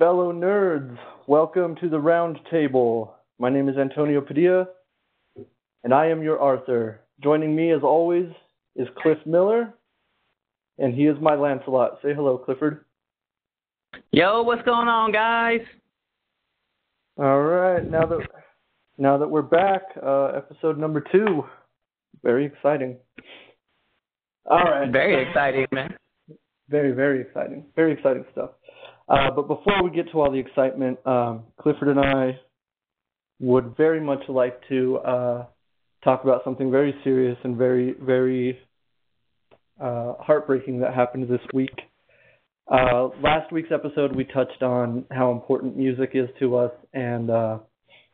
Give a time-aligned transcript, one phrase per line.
[0.00, 0.96] fellow nerds.
[1.26, 3.14] Welcome to the round table.
[3.38, 4.66] My name is Antonio Padilla,
[5.84, 7.02] and I am your Arthur.
[7.22, 8.24] Joining me, as always,
[8.74, 9.74] is Cliff Miller,
[10.78, 11.98] and he is my Lancelot.
[12.02, 12.86] Say hello, Clifford.
[14.10, 15.60] Yo, what's going on, guys?
[17.18, 18.20] All right, now that
[18.96, 21.44] now that we're back, uh, episode number two,
[22.22, 22.96] very exciting.
[24.46, 25.94] All right, Very exciting, man.
[26.70, 28.52] very very exciting, very exciting stuff.
[29.10, 32.38] Uh, but before we get to all the excitement, um, Clifford and I
[33.40, 35.46] would very much like to uh,
[36.04, 38.56] talk about something very serious and very very
[39.80, 41.74] uh, heartbreaking that happened this week.
[42.70, 47.58] Uh, last week's episode, we touched on how important music is to us and uh,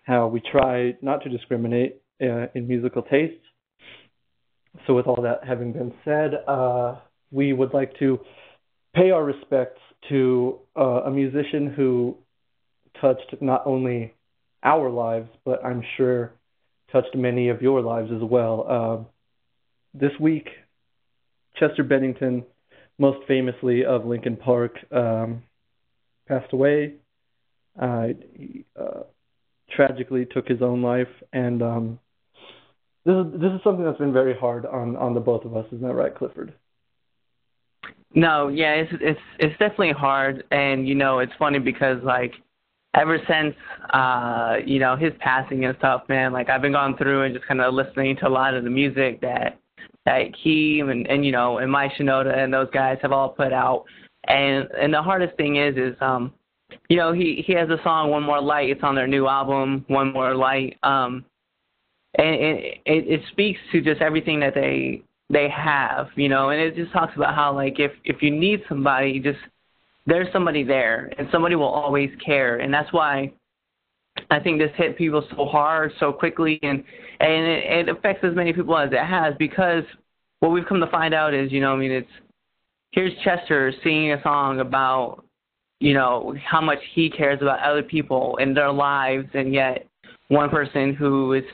[0.05, 3.45] how we try not to discriminate uh, in musical tastes.
[4.87, 6.97] So, with all that having been said, uh,
[7.31, 8.19] we would like to
[8.95, 12.17] pay our respects to uh, a musician who
[13.01, 14.15] touched not only
[14.63, 16.33] our lives, but I'm sure
[16.93, 18.67] touched many of your lives as well.
[18.69, 19.05] Uh,
[19.95, 20.49] this week,
[21.59, 22.45] Chester Bennington
[22.99, 25.43] most famously of Linkin Park, um,
[26.27, 26.95] passed away.
[27.81, 29.03] Uh, he uh,
[29.71, 31.99] tragically took his own life, and um,
[33.05, 35.67] this is this is something that's been very hard on on the both of us.
[35.67, 36.55] Isn't that right, Clifford?
[38.15, 42.33] No, yeah, it's it's it's definitely hard, and you know, it's funny because like
[42.95, 43.55] ever since
[43.93, 47.47] uh, you know his passing and stuff, man, like I've been going through and just
[47.47, 49.59] kind of listening to a lot of the music that
[50.07, 53.53] that he and and you know and Mike Shinoda and those guys have all put
[53.53, 53.85] out,
[54.27, 56.33] and and the hardest thing is is um,
[56.89, 58.71] you know he he has a song One More Light.
[58.71, 60.79] It's on their new album One More Light.
[60.83, 61.25] Um,
[62.19, 66.61] and it, it it speaks to just everything that they they have, you know, and
[66.61, 69.39] it just talks about how like if if you need somebody, just
[70.07, 73.33] there's somebody there, and somebody will always care, and that's why
[74.31, 76.83] I think this hit people so hard, so quickly, and
[77.21, 79.85] and it, it affects as many people as it has because
[80.41, 82.11] what we've come to find out is, you know, I mean, it's
[82.93, 85.25] here's Chester singing a song about,
[85.81, 89.87] you know, how much he cares about other people and their lives, and yet
[90.29, 91.45] one person who is,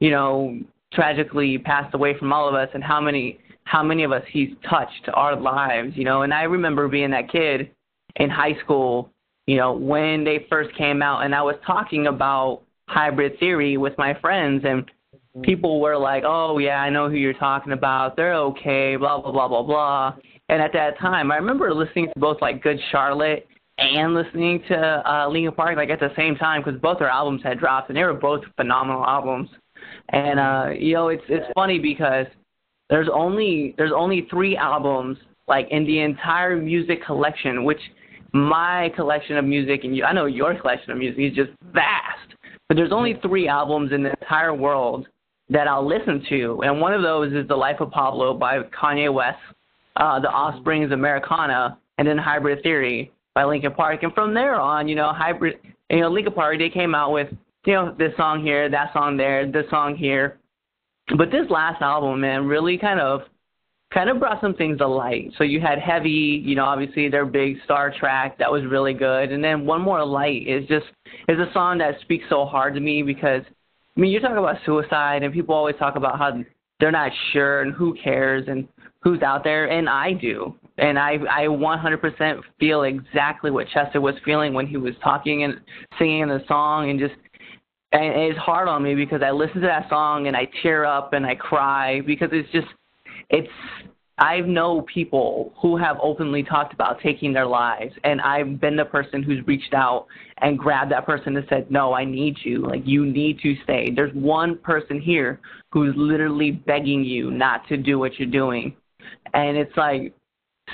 [0.00, 0.58] you know,
[0.92, 4.50] tragically passed away from all of us, and how many how many of us he's
[4.68, 7.70] touched our lives, you know, and I remember being that kid
[8.16, 9.10] in high school
[9.46, 13.96] you know, when they first came out, and I was talking about hybrid theory with
[13.96, 14.90] my friends, and
[15.42, 18.16] people were like, "Oh yeah, I know who you're talking about.
[18.16, 20.14] They're okay." Blah blah blah blah blah.
[20.48, 23.46] And at that time, I remember listening to both like Good Charlotte
[23.78, 24.76] and listening to
[25.10, 27.96] uh, Linkin Park like at the same time because both their albums had dropped, and
[27.96, 29.48] they were both phenomenal albums.
[30.10, 32.26] And uh, you know, it's it's funny because
[32.88, 35.18] there's only there's only three albums
[35.48, 37.80] like in the entire music collection, which
[38.32, 42.34] my collection of music, and you, I know your collection of music is just vast.
[42.68, 45.06] But there's only three albums in the entire world
[45.48, 49.12] that I'll listen to, and one of those is The Life of Pablo by Kanye
[49.12, 49.38] West,
[49.96, 54.02] uh, The Offspring's Americana, and then Hybrid Theory by Linkin Park.
[54.02, 55.58] And from there on, you know, Hybrid,
[55.90, 57.28] you know, Linkin Park, they came out with,
[57.66, 60.38] you know, this song here, that song there, this song here.
[61.16, 63.22] But this last album, man, really kind of
[63.92, 65.32] kind of brought some things to light.
[65.38, 69.32] So you had Heavy, you know, obviously their big Star Trek that was really good,
[69.32, 70.86] and then One More Light is just
[71.28, 73.42] is a song that speaks so hard to me because
[73.96, 76.32] I mean you talk about suicide and people always talk about how
[76.80, 78.66] they're not sure and who cares and
[79.00, 80.54] who's out there, and I do.
[80.78, 85.60] And I I 100% feel exactly what Chester was feeling when he was talking and
[85.98, 87.14] singing the song and just
[87.96, 91.12] and it's hard on me because I listen to that song and I tear up
[91.12, 92.66] and I cry because it's just
[93.30, 93.48] it's
[94.18, 98.86] I know people who have openly talked about taking their lives, and I've been the
[98.86, 100.06] person who's reached out
[100.38, 102.66] and grabbed that person and said, "No, I need you.
[102.66, 105.38] Like you need to stay." There's one person here
[105.70, 108.74] who's literally begging you not to do what you're doing,
[109.34, 110.14] and it's like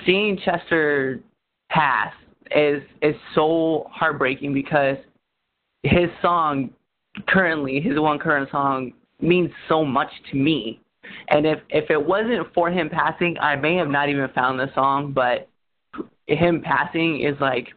[0.07, 1.21] seeing Chester
[1.69, 2.15] pass
[2.55, 4.99] is is so heartbreaking because
[5.83, 6.71] his song
[7.29, 10.81] currently, his one current song means so much to me
[11.29, 14.73] and if if it wasn't for him passing, I may have not even found the
[14.75, 15.13] song.
[15.13, 15.49] But
[16.27, 17.69] him passing is like,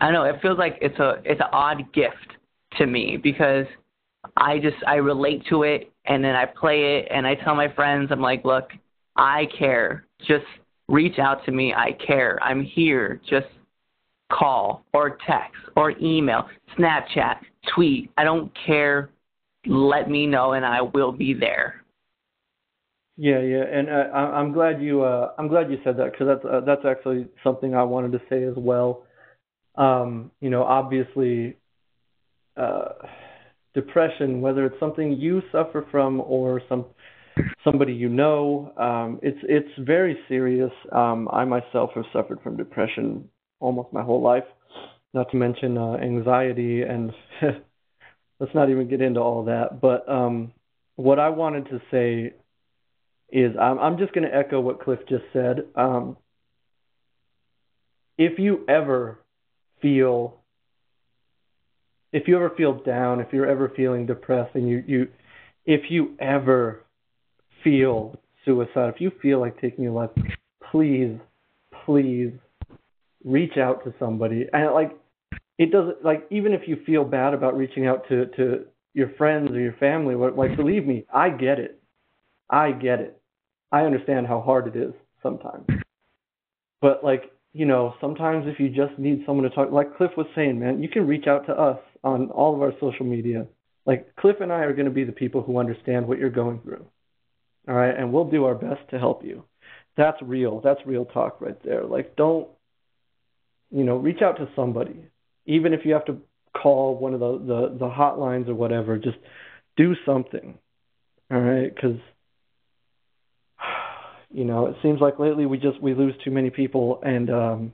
[0.00, 0.24] I don't know.
[0.24, 2.36] It feels like it's a it's an odd gift
[2.78, 3.66] to me because
[4.36, 7.72] I just I relate to it and then I play it and I tell my
[7.74, 8.70] friends I'm like, look,
[9.16, 10.04] I care.
[10.26, 10.44] Just
[10.88, 11.74] reach out to me.
[11.74, 12.42] I care.
[12.42, 13.20] I'm here.
[13.28, 13.46] Just
[14.30, 17.36] call or text or email, Snapchat,
[17.74, 18.10] tweet.
[18.16, 19.10] I don't care.
[19.66, 21.82] Let me know and I will be there.
[23.18, 26.44] Yeah, yeah, and uh, I'm glad you uh, I'm glad you said that because that's
[26.44, 29.04] uh, that's actually something I wanted to say as well.
[29.74, 31.56] Um, you know, obviously,
[32.58, 32.88] uh,
[33.74, 36.84] depression, whether it's something you suffer from or some
[37.64, 40.72] somebody you know, um, it's it's very serious.
[40.92, 43.28] Um, I myself have suffered from depression
[43.60, 44.44] almost my whole life,
[45.16, 47.10] not to mention uh, anxiety, and
[48.38, 49.80] let's not even get into all that.
[49.80, 50.52] But um,
[50.96, 52.34] what I wanted to say
[53.30, 55.64] is I'm, I'm just going to echo what Cliff just said.
[55.74, 56.18] Um,
[58.18, 59.18] if you ever
[59.82, 60.36] feel
[62.12, 65.08] if you ever feel down, if you're ever feeling depressed and you you
[65.64, 66.84] if you ever
[67.64, 70.10] feel suicide, if you feel like taking your life,
[70.70, 71.18] please
[71.84, 72.32] please
[73.24, 74.46] reach out to somebody.
[74.52, 74.96] And like
[75.58, 78.64] it doesn't like even if you feel bad about reaching out to to
[78.94, 81.80] your friends or your family, like believe me, I get it.
[82.48, 83.20] I get it.
[83.72, 85.66] I understand how hard it is sometimes.
[86.80, 90.26] But like you know, sometimes if you just need someone to talk, like Cliff was
[90.34, 93.46] saying, man, you can reach out to us on all of our social media.
[93.86, 96.60] Like Cliff and I are going to be the people who understand what you're going
[96.60, 96.84] through.
[97.68, 99.44] All right, and we'll do our best to help you.
[99.96, 100.60] That's real.
[100.60, 101.84] That's real talk right there.
[101.84, 102.48] Like don't
[103.70, 104.96] you know, reach out to somebody.
[105.46, 106.18] Even if you have to
[106.54, 109.18] call one of the the, the hotlines or whatever, just
[109.76, 110.58] do something.
[111.30, 111.96] All right, cuz
[114.30, 117.72] you know, it seems like lately we just we lose too many people, and um,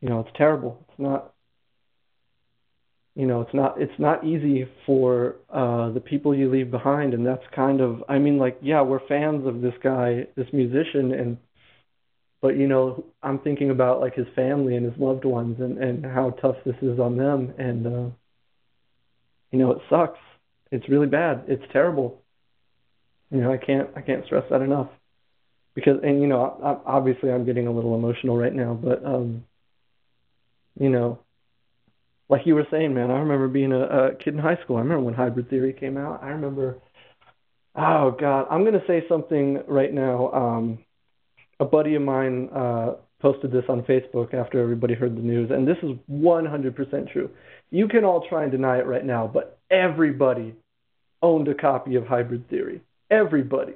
[0.00, 0.84] you know, it's terrible.
[0.88, 1.32] It's not,
[3.14, 7.26] you know, it's not it's not easy for uh, the people you leave behind, and
[7.26, 11.38] that's kind of, I mean, like, yeah, we're fans of this guy, this musician, and
[12.44, 16.04] but you know, I'm thinking about like his family and his loved ones, and and
[16.04, 18.10] how tough this is on them, and uh,
[19.50, 20.18] you know, it sucks.
[20.70, 21.44] It's really bad.
[21.48, 22.20] It's terrible.
[23.30, 24.90] You know, I can't I can't stress that enough
[25.74, 29.44] because and you know i obviously I'm getting a little emotional right now, but um,
[30.78, 31.20] you know,
[32.28, 34.76] like you were saying, man, I remember being a, a kid in high school.
[34.76, 36.22] I remember when hybrid theory came out.
[36.22, 36.76] I remember.
[37.74, 40.30] Oh God, I'm gonna say something right now.
[40.30, 40.83] Um,
[41.64, 45.66] a buddy of mine uh, posted this on Facebook after everybody heard the news, and
[45.66, 47.30] this is 100% true.
[47.70, 50.54] You can all try and deny it right now, but everybody
[51.22, 52.82] owned a copy of Hybrid Theory.
[53.10, 53.74] Everybody.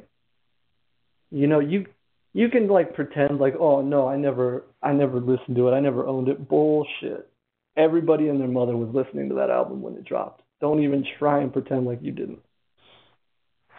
[1.31, 1.87] You know, you
[2.35, 5.81] you can like pretend like, oh no, I never I never listened to it, I
[5.81, 6.49] never owned it.
[6.49, 7.29] Bullshit.
[7.77, 10.43] Everybody and their mother was listening to that album when it dropped.
[10.61, 12.41] Don't even try and pretend like you didn't.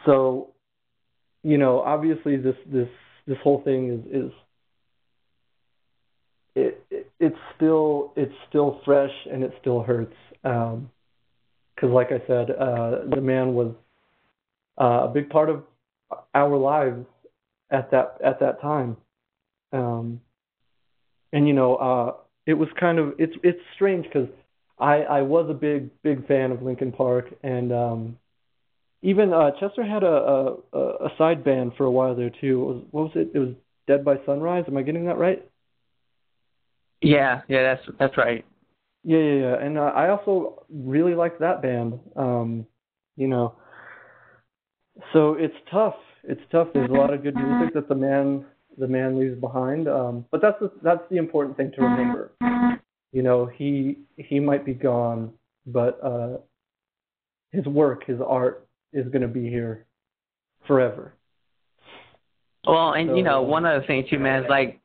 [0.06, 0.54] So,
[1.44, 2.90] you know, obviously this this
[3.30, 4.32] this whole thing is is
[6.56, 10.16] it, it it's still it's still fresh and it still hurts.
[10.44, 10.90] Um,
[11.76, 13.74] because like I said, uh, the man was
[14.82, 15.64] uh, a big part of
[16.34, 17.06] our lives
[17.72, 18.98] at that at that time.
[19.72, 20.20] Um,
[21.32, 22.14] and you know, uh,
[22.46, 24.28] it was kind of it's it's strange because
[24.78, 28.18] I I was a big big fan of Linkin Park and um,
[29.02, 32.62] even uh, Chester had a, a a side band for a while there too.
[32.62, 33.32] It was what was it?
[33.34, 33.50] It was
[33.88, 34.66] Dead by Sunrise.
[34.68, 35.44] Am I getting that right?
[37.02, 38.46] Yeah, yeah, that's that's right.
[39.04, 39.56] Yeah, yeah, yeah.
[39.62, 42.00] And uh, I also really liked that band.
[42.16, 42.66] Um,
[43.16, 43.56] you know,
[45.14, 46.68] so it's tough it's tough.
[46.74, 48.46] There's a lot of good music that the man
[48.78, 49.88] the man leaves behind.
[49.88, 52.32] Um, but that's the, that's the important thing to remember.
[53.12, 55.34] You know, he he might be gone,
[55.66, 56.38] but uh,
[57.52, 59.86] his work, his art, is going to be here
[60.68, 61.14] forever.
[62.66, 64.80] Well, and so, you know, one other thing too, man, is like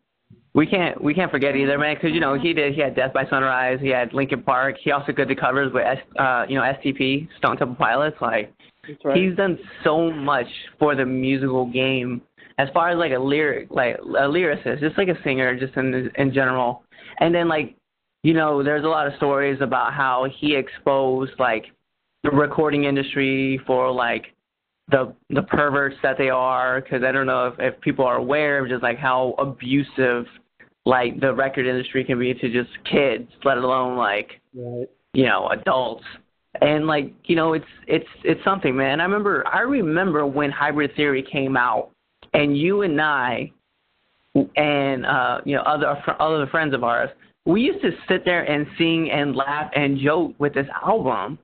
[0.55, 3.13] we can't we can't forget either, man, because you know he did he had Dead
[3.13, 6.55] by Sunrise, he had Linkin Park, he also did the covers with S, uh, you
[6.55, 8.53] know STP, Stone Temple Pilots, like
[9.05, 9.17] right.
[9.17, 10.47] he's done so much
[10.79, 12.23] for the musical game
[12.59, 16.11] as far as like a lyric like a lyricist, just like a singer, just in
[16.17, 16.85] in general.
[17.19, 17.77] And then like
[18.23, 21.67] you know, there's a lot of stories about how he exposed like
[22.25, 24.27] the recording industry for like
[24.91, 28.63] the the perverts that they are because I don't know if, if people are aware
[28.63, 30.27] of just like how abusive
[30.87, 34.89] like the record industry can be to just kids, let alone like right.
[35.13, 36.05] you know adults
[36.61, 40.95] and like you know it's it's it's something man i remember i remember when hybrid
[40.95, 41.91] theory came out
[42.33, 43.51] and you and i
[44.57, 47.11] and uh you know other other friends of ours
[47.47, 51.39] we used to sit there and sing and laugh and joke with this album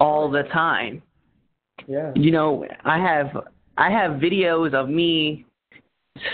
[0.00, 1.02] all the time
[1.86, 3.44] yeah you know i have
[3.76, 5.44] i have videos of me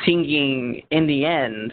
[0.06, 1.72] singing in the end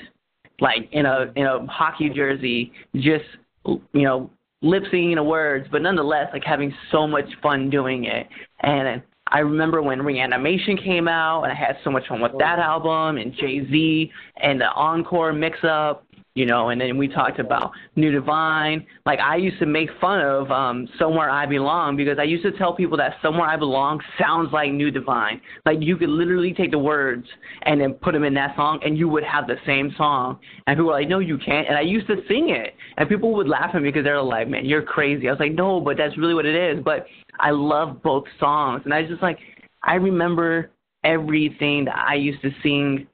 [0.60, 3.26] like in a in a hockey jersey just
[3.66, 4.30] you know
[4.62, 8.28] lip syncing the words, but nonetheless, like having so much fun doing it.
[8.62, 12.60] And I remember when Reanimation came out, and I had so much fun with that
[12.60, 12.64] oh.
[12.64, 16.06] album and Jay Z and the Encore mix up.
[16.34, 18.86] You know, and then we talked about New Divide.
[19.06, 22.54] Like I used to make fun of um Somewhere I Belong because I used to
[22.54, 25.42] tell people that Somewhere I Belong sounds like New Divide.
[25.66, 27.28] Like you could literally take the words
[27.64, 30.40] and then put them in that song and you would have the same song.
[30.68, 32.76] And people were like, "No, you can't." And I used to sing it.
[32.98, 35.54] And people would laugh at me because they're like, "Man, you're crazy." I was like,
[35.54, 37.08] "No, but that's really what it is." But
[37.40, 38.84] I love both songs.
[38.86, 39.40] And I was just like
[39.84, 40.72] I remember
[41.04, 43.08] everything that I used to sing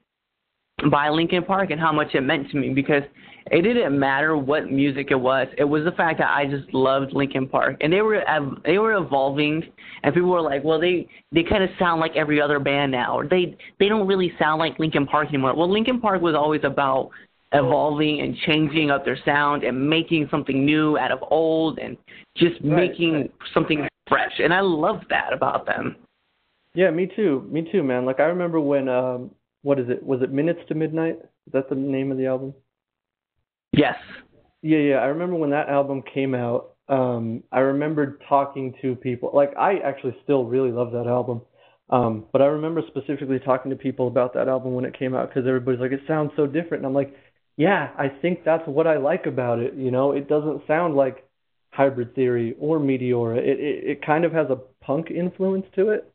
[0.90, 3.02] by Linkin Park and how much it meant to me because
[3.50, 5.48] it didn't matter what music it was.
[5.56, 8.22] It was the fact that I just loved Linkin Park, and they were
[8.64, 9.62] they were evolving,
[10.02, 13.18] and people were like, well, they they kind of sound like every other band now,
[13.18, 15.54] or they they don't really sound like Linkin Park anymore.
[15.54, 17.10] Well, Linkin Park was always about
[17.52, 21.96] evolving and changing up their sound and making something new out of old and
[22.36, 23.32] just right, making right.
[23.54, 25.96] something fresh, and I love that about them.
[26.74, 27.48] Yeah, me too.
[27.50, 28.04] Me too, man.
[28.04, 29.30] Like I remember when um
[29.62, 30.02] what is it?
[30.02, 31.18] Was it Minutes to Midnight?
[31.46, 32.54] Is that the name of the album?
[33.72, 33.96] Yes.
[34.62, 34.96] Yeah, yeah.
[34.96, 36.74] I remember when that album came out.
[36.88, 39.30] Um, I remembered talking to people.
[39.34, 41.42] Like I actually still really love that album.
[41.90, 45.28] Um, but I remember specifically talking to people about that album when it came out
[45.28, 47.16] because everybody's like, it sounds so different, and I'm like,
[47.56, 49.74] yeah, I think that's what I like about it.
[49.74, 51.26] You know, it doesn't sound like
[51.70, 53.38] Hybrid Theory or Meteora.
[53.38, 56.12] It it, it kind of has a punk influence to it.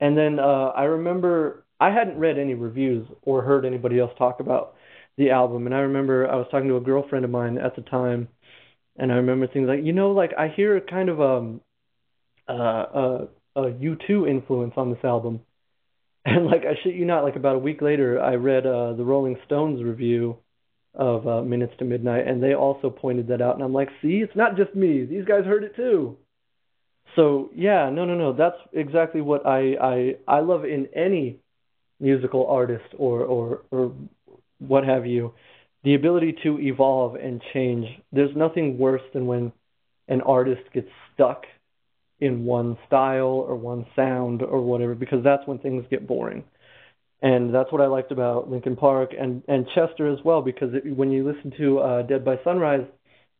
[0.00, 4.40] And then uh, I remember I hadn't read any reviews or heard anybody else talk
[4.40, 4.74] about
[5.16, 7.82] the album, and I remember I was talking to a girlfriend of mine at the
[7.82, 8.28] time,
[8.96, 11.60] and I remember things like, you know, like I hear kind of um
[12.48, 15.40] uh, a a U2 influence on this album,
[16.24, 19.04] and like I shit you not, like about a week later, I read uh, the
[19.04, 20.38] Rolling Stones review
[20.94, 24.18] of uh, Minutes to Midnight, and they also pointed that out, and I'm like, see,
[24.18, 26.16] it's not just me; these guys heard it too.
[27.16, 31.40] So yeah, no, no, no, that's exactly what I I I love in any
[32.00, 33.92] musical artist or or or
[34.58, 35.32] what have you,
[35.84, 37.86] the ability to evolve and change.
[38.12, 39.52] There's nothing worse than when
[40.08, 41.44] an artist gets stuck
[42.20, 46.42] in one style or one sound or whatever because that's when things get boring.
[47.22, 50.96] And that's what I liked about Linkin Park and and Chester as well because it,
[50.96, 52.86] when you listen to uh, Dead by Sunrise,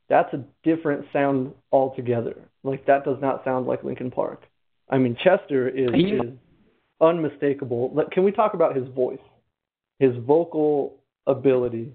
[0.09, 2.37] that's a different sound altogether.
[2.63, 4.43] Like that does not sound like Linkin Park.
[4.89, 6.21] I mean Chester is, is
[7.01, 7.95] unmistakable.
[8.13, 9.19] Can we talk about his voice,
[9.99, 11.93] his vocal ability?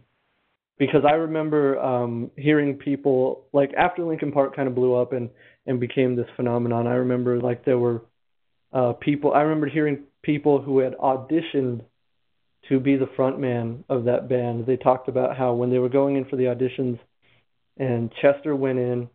[0.77, 5.29] Because I remember um, hearing people like after Linkin Park kind of blew up and
[5.65, 6.87] and became this phenomenon.
[6.87, 8.01] I remember like there were
[8.73, 9.33] uh, people.
[9.33, 11.81] I remember hearing people who had auditioned
[12.69, 14.65] to be the frontman of that band.
[14.65, 16.99] They talked about how when they were going in for the auditions,
[17.77, 19.09] and Chester went in,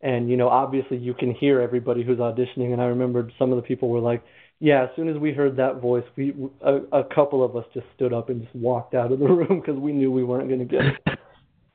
[0.00, 2.72] and you know obviously you can hear everybody who's auditioning.
[2.72, 4.22] And I remember some of the people were like,
[4.58, 7.86] yeah, as soon as we heard that voice, we a, a couple of us just
[7.94, 10.60] stood up and just walked out of the room because we knew we weren't going
[10.60, 11.18] to get it.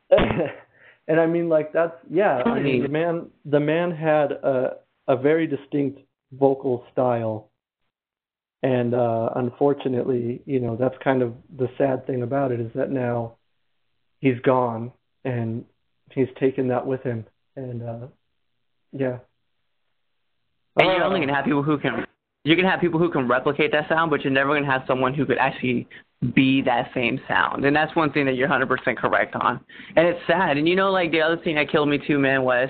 [1.07, 2.41] and I mean, like that's yeah.
[2.43, 6.00] I mean, the man the man had a a very distinct
[6.31, 7.50] vocal style,
[8.63, 12.89] and uh, unfortunately, you know, that's kind of the sad thing about it is that
[12.89, 13.35] now
[14.19, 14.91] he's gone
[15.23, 15.65] and
[16.11, 18.07] he's taken that with him, and uh,
[18.91, 19.19] yeah.
[20.77, 22.05] And you're only gonna have people who can
[22.43, 24.83] you can have people who can replicate that sound, but you're never going to have
[24.88, 25.88] someone who could actually
[26.33, 27.65] be that same sound.
[27.65, 29.60] And that's one thing that you're 100% correct on.
[29.95, 30.57] And it's sad.
[30.57, 32.69] And you know, like the other thing that killed me too, man, was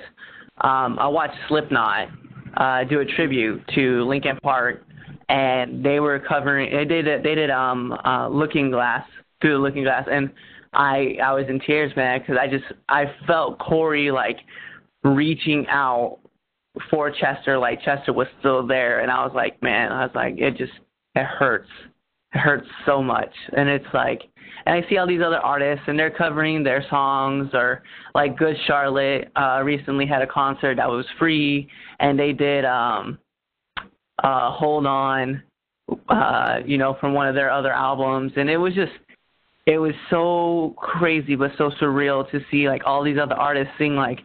[0.62, 2.10] um, I watched Slipknot
[2.58, 4.84] uh, do a tribute to Linkin Park,
[5.30, 6.74] and they were covering.
[6.76, 7.24] They did.
[7.24, 9.06] They did um, uh, Looking Glass
[9.42, 10.30] through the Looking Glass, and
[10.74, 14.38] I I was in tears, man, because I just I felt Corey like
[15.04, 16.20] reaching out
[16.90, 20.36] for Chester, like Chester was still there, and I was like, man, I was like,
[20.38, 20.74] it just
[21.16, 21.70] it hurts,
[22.34, 24.22] it hurts so much, and it's like,
[24.66, 27.84] and I see all these other artists, and they're covering their songs, or
[28.16, 31.68] like Good Charlotte uh, recently had a concert that was free,
[32.00, 33.18] and they did um,
[34.24, 35.44] uh, Hold On,
[36.10, 38.94] uh, you know, from one of their other albums, and it was just
[39.68, 43.96] it was so crazy but so surreal to see like all these other artists sing
[43.96, 44.20] like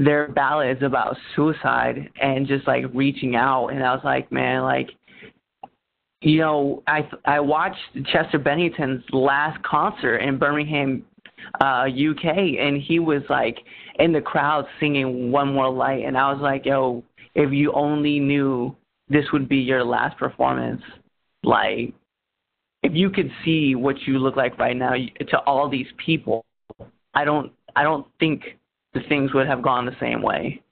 [0.00, 3.68] their ballads about suicide and just like reaching out.
[3.68, 4.90] And I was like, man, like
[6.22, 7.78] you know, I I watched
[8.12, 11.04] Chester Bennington's last concert in Birmingham,
[11.62, 12.24] uh, UK,
[12.58, 13.58] and he was like
[13.98, 17.02] in the crowd singing "One More Light," and I was like, yo,
[17.34, 18.76] if you only knew
[19.08, 20.82] this would be your last performance,
[21.42, 21.94] like
[22.82, 26.44] if you could see what you look like right now to all these people,
[27.14, 28.58] I don't I don't think
[28.94, 30.62] the things would have gone the same way.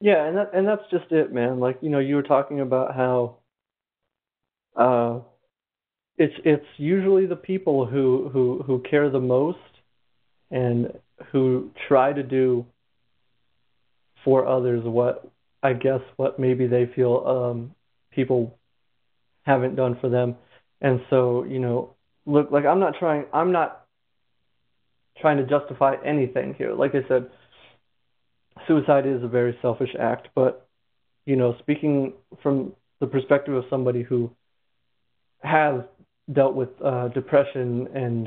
[0.00, 1.58] Yeah, and that and that's just it, man.
[1.58, 3.36] Like you know, you were talking about how
[4.76, 5.20] uh,
[6.16, 9.58] it's it's usually the people who who who care the most
[10.50, 10.92] and
[11.32, 12.64] who try to do
[14.24, 15.30] for others what
[15.62, 17.74] I guess what maybe they feel um
[18.12, 18.58] people
[19.42, 20.36] haven't done for them.
[20.80, 21.94] And so, you know,
[22.26, 23.86] look like I'm not trying I'm not
[25.20, 26.74] trying to justify anything here.
[26.74, 27.30] Like I said,
[28.66, 30.66] suicide is a very selfish act, but
[31.26, 34.30] you know, speaking from the perspective of somebody who
[35.42, 35.82] has
[36.32, 38.24] dealt with uh, depression and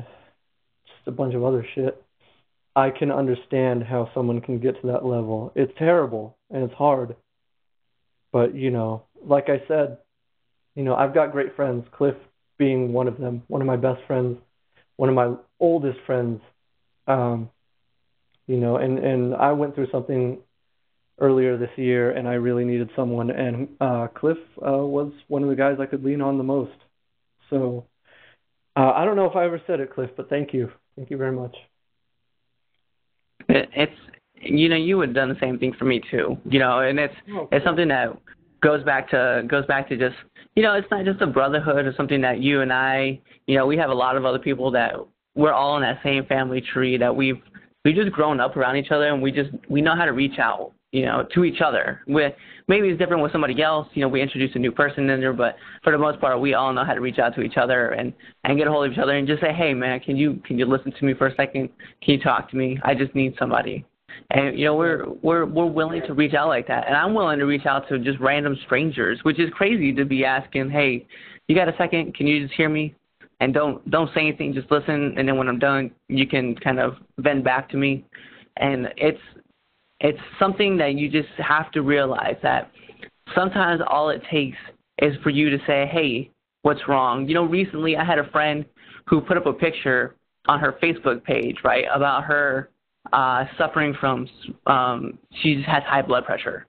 [0.86, 2.02] just a bunch of other shit,
[2.76, 5.52] I can understand how someone can get to that level.
[5.56, 7.16] It's terrible and it's hard.
[8.32, 9.98] But, you know, like I said,
[10.76, 12.16] you know, I've got great friends, Cliff
[12.58, 14.38] being one of them, one of my best friends,
[14.96, 16.42] one of my oldest friends.
[17.12, 17.50] Um,
[18.48, 20.40] you know, and and I went through something
[21.20, 25.50] earlier this year, and I really needed someone, and uh, Cliff uh, was one of
[25.50, 26.78] the guys I could lean on the most.
[27.50, 27.86] So
[28.76, 31.18] uh, I don't know if I ever said it, Cliff, but thank you, thank you
[31.18, 31.56] very much.
[33.50, 33.92] It's
[34.36, 36.98] you know you would have done the same thing for me too, you know, and
[36.98, 38.18] it's oh, it's something that
[38.62, 40.16] goes back to goes back to just
[40.56, 43.66] you know it's not just a brotherhood or something that you and I you know
[43.66, 44.94] we have a lot of other people that
[45.42, 47.42] we're all in that same family tree that we've
[47.84, 50.40] we've just grown up around each other and we just we know how to reach
[50.40, 52.02] out you know, to each other.
[52.08, 52.34] With
[52.68, 53.88] maybe it's different with somebody else.
[53.94, 56.54] You know, we introduce a new person in there, but for the most part, we
[56.54, 58.92] all know how to reach out to each other and and get a hold of
[58.92, 61.28] each other and just say, hey, man, can you can you listen to me for
[61.28, 61.70] a second?
[62.04, 62.78] Can you talk to me?
[62.84, 63.86] I just need somebody.
[64.32, 67.40] And you know, we're we're we're willing to reach out like that, and I'm willing
[67.40, 71.08] to reach out to just random strangers, which is crazy to be asking, hey,
[71.48, 72.16] you got a second?
[72.16, 72.94] Can you just hear me?
[73.42, 76.80] And don't don't say anything, just listen, and then when I'm done, you can kind
[76.80, 78.06] of vent back to me.
[78.58, 79.20] And it's
[80.00, 82.72] it's something that you just have to realize that
[83.34, 84.58] sometimes all it takes
[85.00, 86.30] is for you to say, hey,
[86.62, 87.28] what's wrong?
[87.28, 88.64] You know, recently I had a friend
[89.08, 90.16] who put up a picture
[90.48, 92.70] on her Facebook page, right, about her
[93.12, 94.28] uh, suffering from,
[94.68, 96.68] um, she just has high blood pressure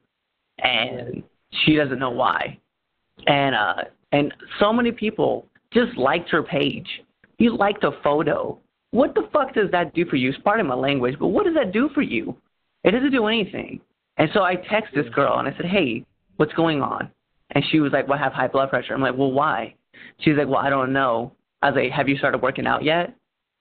[0.59, 1.23] and
[1.65, 2.59] she doesn't know why.
[3.27, 6.87] And, uh, and so many people just liked her page.
[7.39, 8.59] You liked a photo.
[8.91, 10.31] What the fuck does that do for you?
[10.31, 12.37] It's part of my language, but what does that do for you?
[12.85, 13.81] It doesn't do anything.
[14.19, 16.05] And so I text this girl and I said, hey,
[16.37, 17.11] what's going on?
[17.53, 18.95] And she was like, well, I have high blood pressure.
[18.95, 19.75] I'm like, well, why?
[20.21, 21.33] She's like, well, I don't know.
[21.63, 23.15] I was like, have you started working out yet?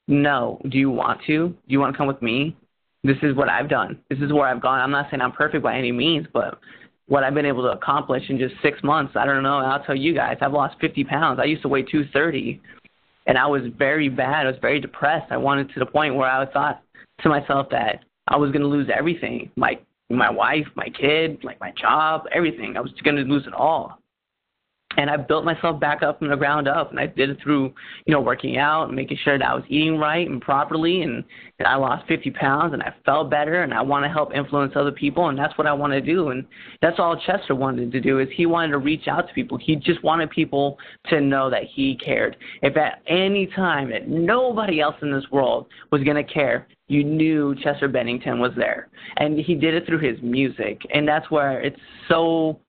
[0.07, 0.59] No.
[0.69, 1.49] Do you want to?
[1.49, 2.55] Do you want to come with me?
[3.03, 3.99] This is what I've done.
[4.09, 4.79] This is where I've gone.
[4.79, 6.59] I'm not saying I'm perfect by any means, but
[7.11, 9.57] what I've been able to accomplish in just six months, I don't know.
[9.57, 11.41] I'll tell you guys, I've lost 50 pounds.
[11.41, 12.61] I used to weigh 230,
[13.27, 14.47] and I was very bad.
[14.47, 15.29] I was very depressed.
[15.29, 16.81] I wanted to the point where I thought
[17.19, 19.77] to myself that I was going to lose everything my
[20.09, 22.77] my wife, my kid, like my job, everything.
[22.77, 24.00] I was going to lose it all
[24.97, 27.73] and I built myself back up from the ground up, and I did it through,
[28.05, 31.23] you know, working out and making sure that I was eating right and properly, and,
[31.59, 34.73] and I lost 50 pounds, and I felt better, and I want to help influence
[34.75, 36.45] other people, and that's what I want to do, and
[36.81, 39.57] that's all Chester wanted to do is he wanted to reach out to people.
[39.57, 40.77] He just wanted people
[41.09, 42.37] to know that he cared.
[42.61, 47.03] If at any time that nobody else in this world was going to care, you
[47.03, 51.61] knew Chester Bennington was there, and he did it through his music, and that's where
[51.61, 52.59] it's so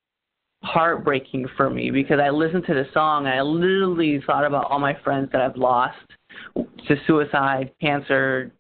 [0.63, 4.79] heartbreaking for me because I listened to the song and I literally thought about all
[4.79, 5.97] my friends that I've lost
[6.55, 8.53] to suicide, cancer,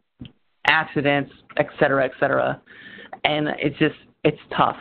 [0.67, 2.61] accidents, et cetera, et cetera.
[3.25, 4.77] And it's just, it's tough.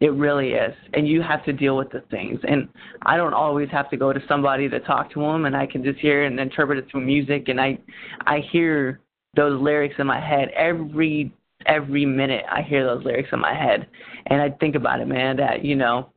[0.00, 0.74] It really is.
[0.92, 2.38] And you have to deal with the things.
[2.46, 2.68] And
[3.02, 5.82] I don't always have to go to somebody to talk to them and I can
[5.82, 7.78] just hear and interpret it through music and I
[8.26, 9.00] I hear
[9.34, 11.32] those lyrics in my head every
[11.66, 13.86] every minute I hear those lyrics in my head.
[14.26, 16.10] And I think about it, man, that, you know,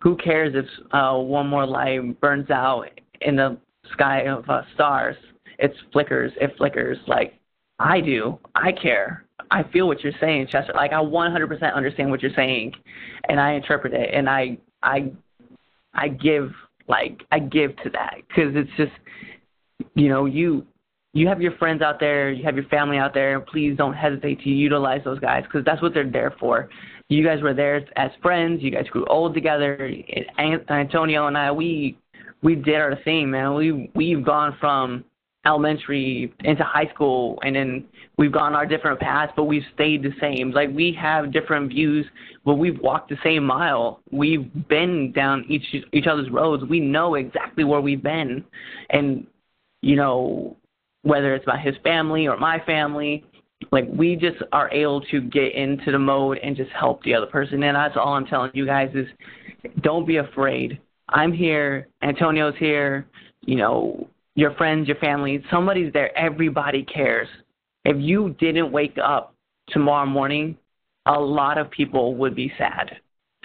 [0.00, 2.84] who cares if uh, one more light burns out
[3.20, 3.58] in the
[3.92, 5.16] sky of uh, stars?
[5.58, 6.32] It flickers.
[6.40, 6.98] It flickers.
[7.06, 7.38] Like
[7.78, 8.38] I do.
[8.54, 9.24] I care.
[9.50, 10.72] I feel what you're saying, Chester.
[10.74, 12.72] Like I 100% understand what you're saying,
[13.28, 15.10] and I interpret it, and I I
[15.94, 16.52] I give
[16.86, 18.92] like I give to that because it's just
[19.94, 20.66] you know you
[21.14, 23.40] you have your friends out there, you have your family out there.
[23.40, 26.68] Please don't hesitate to utilize those guys because that's what they're there for
[27.08, 28.62] you guys were there as friends.
[28.62, 29.90] You guys grew old together.
[30.38, 31.96] Antonio and I, we
[32.42, 33.54] we did our thing, man.
[33.54, 35.04] We we've gone from
[35.46, 37.84] elementary into high school, and then
[38.18, 40.50] we've gone our different paths, but we've stayed the same.
[40.50, 42.04] Like we have different views,
[42.44, 44.00] but we've walked the same mile.
[44.10, 46.64] We've been down each each other's roads.
[46.64, 48.44] We know exactly where we've been,
[48.90, 49.26] and
[49.80, 50.56] you know
[51.02, 53.24] whether it's about his family or my family
[53.72, 57.26] like we just are able to get into the mode and just help the other
[57.26, 59.06] person and that's all i'm telling you guys is
[59.80, 63.06] don't be afraid i'm here antonio's here
[63.42, 67.28] you know your friends your family somebody's there everybody cares
[67.84, 69.34] if you didn't wake up
[69.70, 70.56] tomorrow morning,
[71.06, 72.98] a lot of people would be sad.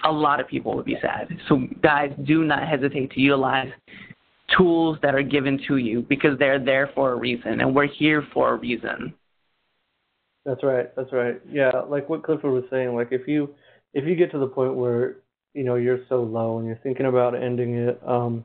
[0.04, 1.28] A lot of people would be sad.
[1.48, 3.70] So, guys, do not hesitate to utilize
[4.56, 8.26] tools that are given to you because they're there for a reason, and we're here
[8.34, 9.14] for a reason.
[10.44, 10.94] That's right.
[10.94, 11.40] That's right.
[11.50, 12.94] Yeah, like what Clifford was saying.
[12.94, 13.54] Like if you
[13.94, 15.16] if you get to the point where
[15.54, 18.44] you know you're so low and you're thinking about ending it, um,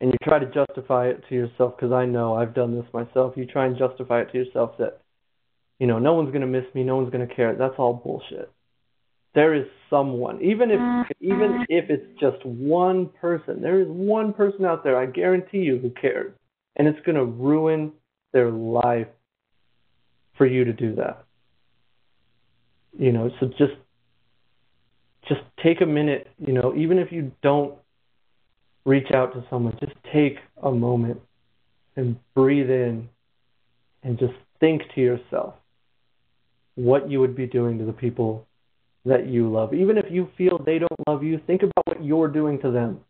[0.00, 3.34] and you try to justify it to yourself, because I know I've done this myself.
[3.36, 5.00] You try and justify it to yourself that
[5.78, 7.54] you know, no one's gonna miss me, no one's gonna care.
[7.54, 8.50] That's all bullshit.
[9.34, 10.80] There is someone, even if
[11.20, 15.78] even if it's just one person, there is one person out there, I guarantee you,
[15.78, 16.32] who cares,
[16.76, 17.92] and it's gonna ruin
[18.32, 19.06] their life
[20.38, 21.24] for you to do that.
[22.98, 23.74] You know, so just
[25.28, 27.74] just take a minute, you know, even if you don't
[28.86, 31.20] reach out to someone, just take a moment
[31.96, 33.08] and breathe in
[34.02, 35.54] and just think to yourself
[36.76, 38.46] what you would be doing to the people
[39.04, 39.74] that you love.
[39.74, 43.00] Even if you feel they don't love you, think about what you're doing to them.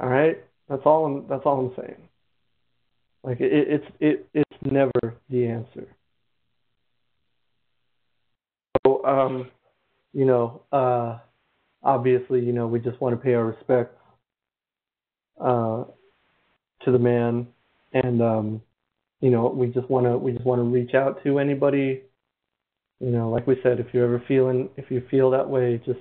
[0.00, 0.38] All right?
[0.68, 2.08] That's all I'm that's all I'm saying.
[3.22, 5.88] Like it, it's it it's never the answer.
[8.84, 9.50] So um
[10.12, 11.18] you know, uh
[11.82, 14.00] obviously, you know, we just want to pay our respects
[15.40, 15.84] uh
[16.84, 17.48] to the man
[17.92, 18.62] and um
[19.20, 22.02] you know, we just want to we just want to reach out to anybody
[23.00, 26.00] you know, like we said, if you're ever feeling, if you feel that way, just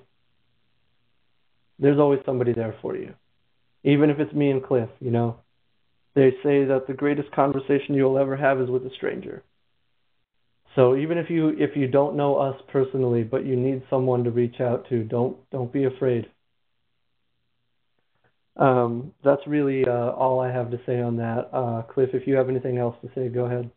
[1.78, 3.14] there's always somebody there for you.
[3.84, 5.38] Even if it's me and Cliff, you know,
[6.16, 9.44] they say that the greatest conversation you'll ever have is with a stranger.
[10.76, 14.32] So even if you if you don't know us personally, but you need someone to
[14.32, 16.28] reach out to, don't don't be afraid.
[18.58, 21.50] Um, that's really uh, all I have to say on that.
[21.52, 23.70] Uh, Cliff, if you have anything else to say, go ahead.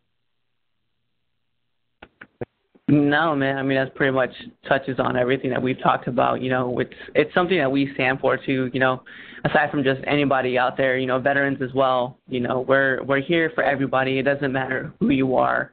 [2.89, 3.57] No, man.
[3.57, 4.31] I mean, that's pretty much
[4.67, 6.41] touches on everything that we've talked about.
[6.41, 8.71] You know, it's it's something that we stand for too.
[8.73, 9.03] You know,
[9.45, 12.17] aside from just anybody out there, you know, veterans as well.
[12.27, 14.17] You know, we're we're here for everybody.
[14.17, 15.71] It doesn't matter who you are,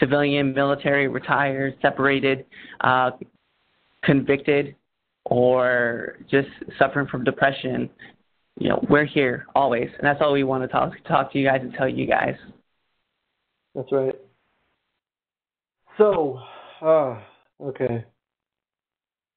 [0.00, 2.44] civilian, military, retired, separated,
[2.80, 3.12] uh,
[4.02, 4.74] convicted,
[5.24, 6.48] or just
[6.80, 7.88] suffering from depression.
[8.58, 11.46] You know, we're here always, and that's all we want to talk talk to you
[11.46, 12.34] guys and tell you guys.
[13.76, 14.16] That's right.
[15.96, 16.40] So,
[16.82, 17.18] Oh,
[17.62, 18.04] okay.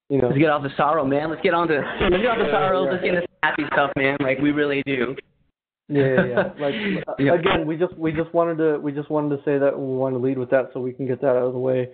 [0.10, 0.28] You know.
[0.28, 1.30] Let's get off the sorrow, man.
[1.30, 2.86] Let's get on to let's get off the sorrow.
[2.86, 2.92] Yeah.
[2.92, 4.18] Let's get into happy stuff, man.
[4.20, 5.16] Like we really do.
[5.88, 6.44] Yeah, yeah.
[6.60, 6.74] Like
[7.20, 7.34] yeah.
[7.34, 10.18] again, we just we just wanted to we just wanted to say that we wanted
[10.18, 11.90] to lead with that so we can get that out of the way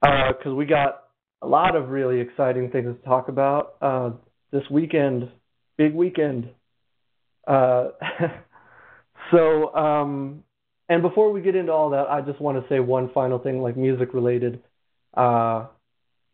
[0.00, 1.04] because uh, we got
[1.42, 4.10] a lot of really exciting things to talk about uh,
[4.52, 5.30] this weekend.
[5.76, 6.48] Big weekend.
[7.46, 7.88] Uh,
[9.30, 10.42] so, um,
[10.88, 13.62] and before we get into all that, I just want to say one final thing,
[13.62, 14.62] like music related.
[15.14, 15.66] Uh,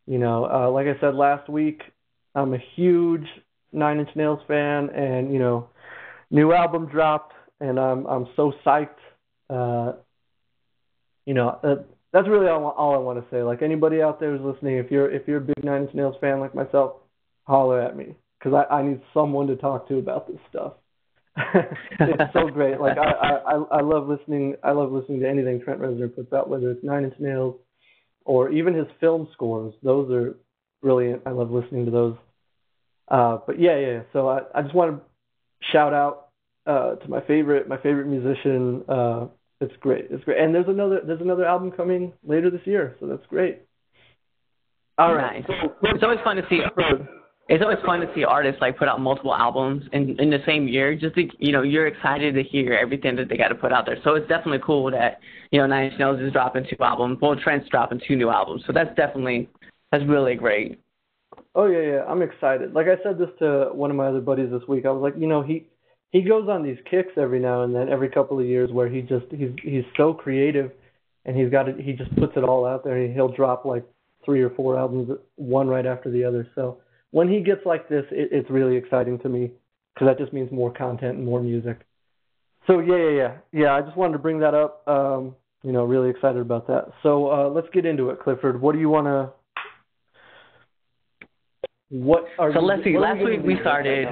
[0.07, 1.83] you know, uh, like I said last week,
[2.35, 3.27] I'm a huge
[3.73, 5.69] Nine Inch Nails fan, and you know,
[6.31, 8.89] new album dropped, and I'm I'm so psyched.
[9.49, 9.93] Uh,
[11.25, 11.77] you know, uh,
[12.13, 13.43] that's really all, all I want to say.
[13.43, 16.17] Like anybody out there who's listening, if you're if you're a big Nine Inch Nails
[16.21, 16.97] fan like myself,
[17.45, 20.75] holler at me because I, I need someone to talk to about this stuff.
[21.55, 22.81] it's so great.
[22.81, 24.57] Like I, I I love listening.
[24.63, 27.57] I love listening to anything Trent Reznor puts out, whether it's Nine Inch Nails,
[28.27, 29.73] or even his film scores.
[29.83, 30.37] Those are
[30.83, 31.23] brilliant.
[31.25, 32.17] I love listening to those.
[33.09, 34.01] Uh, but yeah, yeah.
[34.13, 35.03] So I, I just want to
[35.73, 36.29] shout out
[36.67, 38.85] uh, to my favorite my favorite musician.
[38.89, 39.27] Uh,
[39.61, 40.09] it's great.
[40.11, 40.39] It's great.
[40.39, 43.63] And there's another there's another album coming later this year, so that's great.
[44.99, 45.45] All right.
[45.47, 46.61] So, it's always fun to see
[47.49, 50.67] it's always fun to see artists like put out multiple albums in in the same
[50.67, 50.97] year.
[50.97, 53.87] Just to, you know, you're excited to hear everything that they got to put out
[53.87, 53.99] there.
[54.03, 55.21] So it's definitely cool that
[55.53, 57.19] you know Nine Inch Nails is dropping two albums.
[57.21, 58.65] Well, Trent's dropping two new albums.
[58.67, 59.49] So that's definitely
[59.93, 60.81] that's really great.
[61.55, 62.05] Oh yeah, yeah.
[62.09, 62.73] I'm excited.
[62.73, 64.85] Like I said this to one of my other buddies this week.
[64.85, 65.67] I was like, you know, he
[66.11, 69.03] he goes on these kicks every now and then, every couple of years, where he
[69.03, 70.73] just he's he's so creative,
[71.25, 71.79] and he's got it.
[71.79, 72.97] He just puts it all out there.
[72.97, 73.85] and He'll drop like
[74.25, 76.49] three or four albums, one right after the other.
[76.57, 76.79] So
[77.11, 79.51] when he gets like this, it, it's really exciting to me
[79.95, 81.81] because that just means more content and more music.
[82.67, 83.75] So yeah, yeah, yeah, yeah.
[83.75, 84.87] I just wanted to bring that up.
[84.89, 86.87] Um, you know, really excited about that.
[87.03, 88.61] So uh, let's get into it, Clifford.
[88.61, 89.33] What do you want to?
[91.89, 92.99] What are so let's see.
[92.99, 94.09] Last week we started.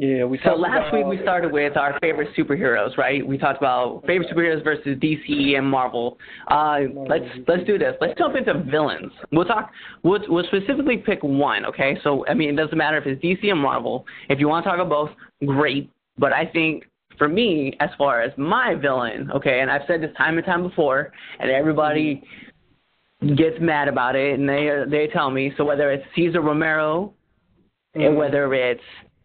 [0.00, 0.40] Yeah, we.
[0.46, 3.24] So last week we started with our favorite superheroes, right?
[3.24, 6.16] We talked about favorite superheroes versus DC and Marvel.
[6.48, 7.96] Uh, let's let's do this.
[8.00, 9.12] Let's jump into villains.
[9.30, 9.70] We'll talk.
[10.02, 11.66] We'll, we'll specifically pick one.
[11.66, 11.98] Okay.
[12.02, 14.06] So I mean, it doesn't matter if it's DC and Marvel.
[14.30, 15.10] If you want to talk about both,
[15.46, 15.90] great.
[16.16, 16.84] But I think
[17.18, 20.62] for me, as far as my villain, okay, and I've said this time and time
[20.62, 22.22] before, and everybody
[23.36, 25.52] gets mad about it, and they they tell me.
[25.58, 27.12] So whether it's Cesar Romero,
[27.94, 28.06] mm-hmm.
[28.06, 28.80] and whether it's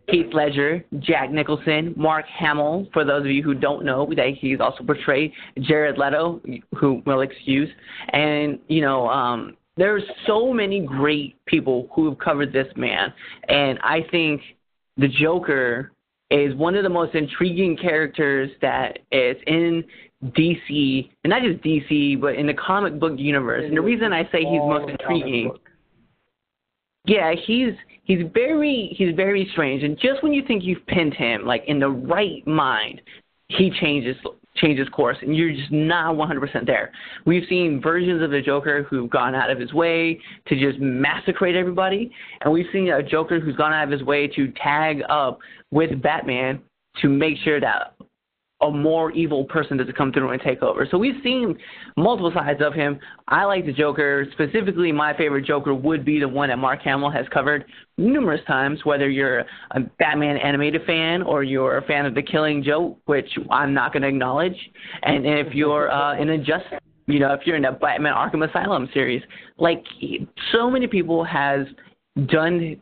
[0.08, 4.60] Heath Ledger, Jack Nicholson, Mark Hamill, for those of you who don't know, that he's
[4.60, 6.42] also portrayed Jared Leto,
[6.76, 7.70] who will excuse,
[8.10, 13.14] and you know, um, there's so many great people who have covered this man,
[13.50, 14.42] and I think
[14.98, 15.92] the Joker
[16.32, 19.84] is one of the most intriguing characters that is in
[20.24, 23.64] DC, and not just DC, but in the comic book universe.
[23.68, 25.52] And the reason I say he's most intriguing,
[27.06, 27.74] yeah, he's
[28.06, 29.84] he's very he's very strange.
[29.84, 33.02] And just when you think you've pinned him, like in the right mind,
[33.50, 34.16] he changes
[34.56, 36.92] changes course, and you're just not 100% there.
[37.26, 41.48] We've seen versions of the Joker who've gone out of his way to just massacre
[41.48, 45.40] everybody, and we've seen a Joker who's gone out of his way to tag up
[45.72, 46.62] with Batman
[47.02, 47.95] to make sure that
[48.66, 50.88] a more evil person doesn't come through and take over.
[50.90, 51.58] So we've seen
[51.98, 53.00] multiple sides of him.
[53.28, 54.26] I like the Joker.
[54.34, 57.66] Specifically, my favorite Joker would be the one that Mark Hamill has covered
[57.98, 59.40] numerous times, whether you're
[59.72, 63.94] a Batman animated fan or you're a fan of The Killing Joke, which I'm not
[63.94, 64.58] going to acknowledge.
[65.04, 68.90] And if you're uh, an injustice, you know, if you're in the Batman Arkham Asylum
[68.94, 69.22] series,
[69.58, 69.84] like
[70.52, 71.68] so many people has
[72.28, 72.82] done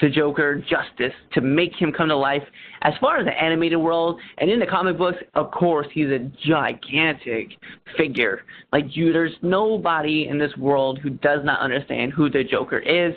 [0.00, 2.42] the Joker justice to make him come to life.
[2.82, 6.30] As far as the animated world and in the comic books, of course, he's a
[6.46, 7.48] gigantic
[7.96, 8.42] figure.
[8.72, 13.14] Like you, there's nobody in this world who does not understand who the Joker is,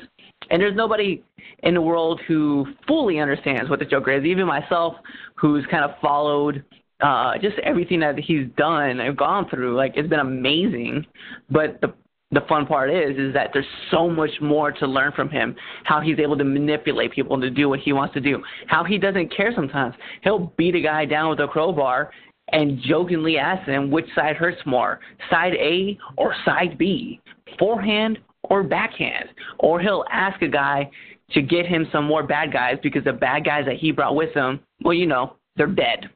[0.49, 1.23] and there's nobody
[1.63, 4.25] in the world who fully understands what the Joker is.
[4.25, 4.95] Even myself,
[5.35, 6.63] who's kind of followed
[7.01, 9.75] uh, just everything that he's done, I've gone through.
[9.75, 11.05] Like it's been amazing,
[11.49, 11.93] but the
[12.33, 15.99] the fun part is is that there's so much more to learn from him how
[16.01, 19.35] he's able to manipulate people to do what he wants to do how he doesn't
[19.35, 19.95] care sometimes.
[20.23, 22.11] He'll beat a guy down with a crowbar
[22.49, 27.19] and jokingly ask him which side hurts more side a or side b
[27.59, 29.29] forehand or backhand.
[29.59, 30.89] Or he'll ask a guy
[31.31, 34.33] to get him some more bad guys because the bad guys that he brought with
[34.33, 36.09] him well you know they're dead.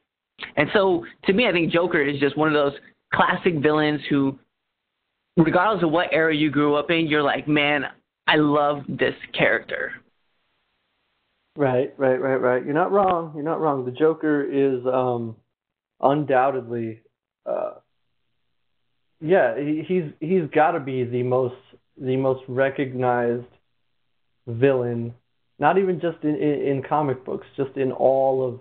[0.56, 2.80] And so to me i think joker is just one of those
[3.14, 4.38] classic villains who
[5.38, 7.86] regardless of what era you grew up in, you're like, man,
[8.28, 9.94] I love this character.
[11.56, 12.66] Right, right, right, right.
[12.66, 13.32] You're not wrong.
[13.34, 13.86] You're not wrong.
[13.86, 15.36] The Joker is um,
[16.02, 17.02] undoubtedly,
[17.46, 17.76] uh,
[19.20, 21.56] yeah, he, he's he's got to be the most
[22.00, 23.48] the most recognized
[24.46, 25.16] villain,
[25.58, 28.60] not even just in, in, in comic books, just in all of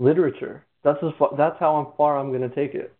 [0.00, 0.64] literature.
[0.82, 2.92] That's as far, that's how far I'm going to take it.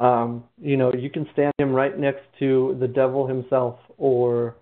[0.00, 4.56] Um, you know, you can stand him right next to the devil himself, or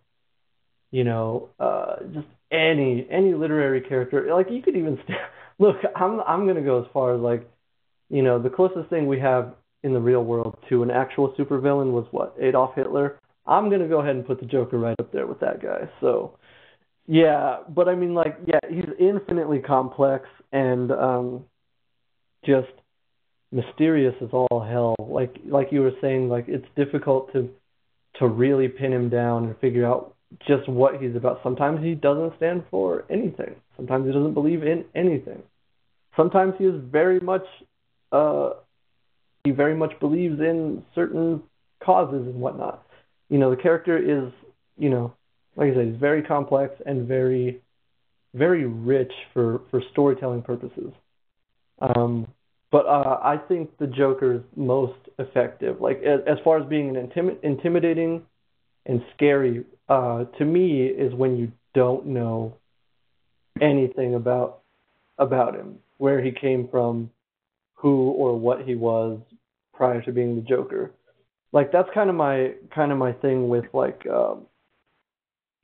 [0.90, 4.28] you know, uh, just any any literary character.
[4.34, 5.20] Like you could even stand.
[5.58, 7.48] Look, I'm I'm gonna go as far as like,
[8.10, 11.92] you know, the closest thing we have in the real world to an actual supervillain
[11.92, 13.18] was what Adolf Hitler.
[13.46, 15.88] I'm gonna go ahead and put the Joker right up there with that guy.
[16.00, 16.38] So,
[17.06, 21.44] yeah, but I mean, like, yeah, he's infinitely complex and um,
[22.44, 22.68] just
[23.50, 24.94] mysterious as all hell.
[24.98, 27.50] Like like you were saying, like it's difficult to
[28.18, 30.14] to really pin him down and figure out
[30.46, 31.40] just what he's about.
[31.42, 33.54] Sometimes he doesn't stand for anything.
[33.76, 35.42] Sometimes he doesn't believe in anything.
[36.16, 37.44] Sometimes he is very much
[38.12, 38.50] uh
[39.44, 41.42] he very much believes in certain
[41.82, 42.84] causes and whatnot.
[43.30, 44.32] You know, the character is,
[44.76, 45.14] you know,
[45.56, 47.62] like I said, he's very complex and very
[48.34, 50.92] very rich for for storytelling purposes.
[51.80, 52.26] Um,
[52.70, 55.80] but uh, I think the Joker is most effective.
[55.80, 58.22] Like as, as far as being an intim- intimidating
[58.84, 62.56] and scary, uh, to me is when you don't know
[63.60, 64.60] anything about
[65.18, 67.10] about him, where he came from,
[67.74, 69.18] who or what he was
[69.72, 70.92] prior to being the Joker.
[71.52, 74.46] Like that's kind of my kind of my thing with like um,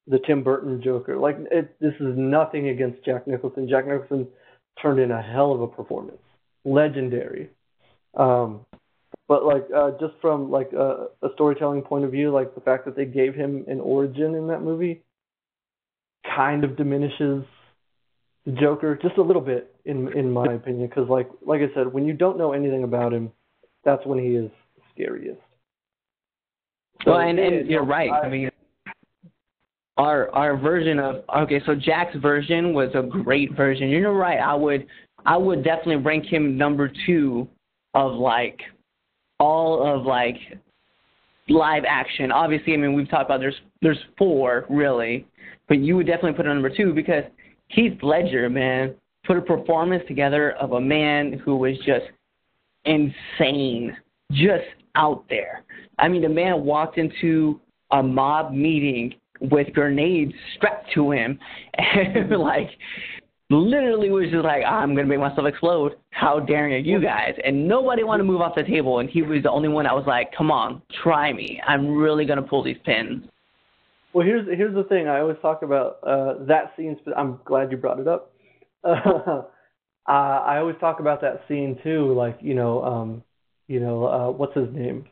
[0.06, 1.18] the Tim Burton Joker.
[1.18, 3.68] Like it, this is nothing against Jack Nicholson.
[3.68, 4.26] Jack Nicholson
[4.80, 6.18] turned in a hell of a performance
[6.64, 7.50] legendary.
[8.14, 8.66] Um,
[9.26, 12.84] but like uh, just from like a, a storytelling point of view, like the fact
[12.84, 15.02] that they gave him an origin in that movie
[16.36, 17.44] kind of diminishes
[18.44, 21.92] the Joker just a little bit in in my opinion because like like I said,
[21.92, 23.32] when you don't know anything about him,
[23.84, 24.50] that's when he is
[24.92, 25.40] scariest.
[27.04, 28.10] So, well, and, and you're right.
[28.10, 28.50] I, I mean,
[29.96, 33.88] our our version of okay, so Jack's version was a great version.
[33.88, 34.38] You're right.
[34.38, 34.86] I would
[35.24, 37.48] I would definitely rank him number two
[37.94, 38.60] of like
[39.38, 40.36] all of like
[41.48, 42.32] live action.
[42.32, 45.26] Obviously, I mean we've talked about there's there's four really,
[45.68, 47.24] but you would definitely put him number two because
[47.68, 52.06] Heath Ledger, man, put a performance together of a man who was just
[52.84, 53.96] insane,
[54.32, 54.64] just
[54.96, 55.64] out there.
[55.98, 61.38] I mean, the man walked into a mob meeting with grenades strapped to him
[61.74, 62.70] and like
[63.50, 65.96] literally was just like, I'm gonna make myself explode.
[66.10, 67.34] How daring are you guys?
[67.44, 69.94] And nobody wanted to move off the table and he was the only one that
[69.94, 71.60] was like, Come on, try me.
[71.66, 73.24] I'm really gonna pull these pins.
[74.12, 77.76] Well here's here's the thing, I always talk about uh that scene I'm glad you
[77.76, 78.32] brought it up.
[80.06, 83.22] Uh, I always talk about that scene too, like, you know, um
[83.68, 85.06] you know, uh what's his name?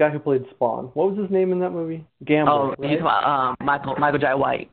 [0.00, 0.86] Guy who played Spawn.
[0.94, 2.04] What was his name in that movie?
[2.24, 2.52] Gamble.
[2.52, 2.90] Oh, right?
[2.90, 4.70] he's um, Michael Michael Jai White.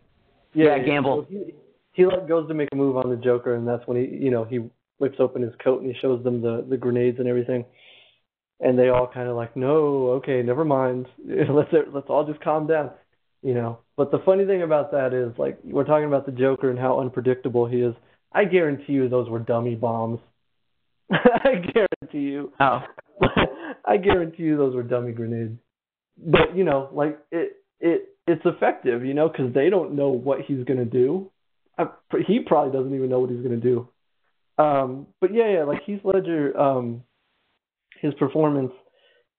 [0.53, 1.27] Yeah, yeah Gamble.
[1.29, 1.53] So he,
[1.91, 4.31] he like goes to make a move on the Joker, and that's when he, you
[4.31, 4.61] know, he
[4.99, 7.65] whips open his coat and he shows them the the grenades and everything,
[8.61, 12.65] and they all kind of like, no, okay, never mind, let's let's all just calm
[12.65, 12.91] down,
[13.43, 13.79] you know.
[13.97, 17.01] But the funny thing about that is, like, we're talking about the Joker and how
[17.01, 17.95] unpredictable he is.
[18.31, 20.19] I guarantee you, those were dummy bombs.
[21.11, 22.53] I guarantee you.
[22.59, 22.79] Oh.
[23.87, 25.57] I guarantee you those were dummy grenades.
[26.17, 30.41] But you know, like it it it's effective, you know, because they don't know what
[30.41, 31.31] he's gonna do.
[31.77, 31.85] I,
[32.27, 33.87] he probably doesn't even know what he's gonna do.
[34.57, 37.03] Um, but yeah, yeah, like Heath Ledger, um,
[38.01, 38.71] his performance,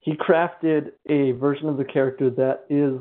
[0.00, 3.00] he crafted a version of the character that is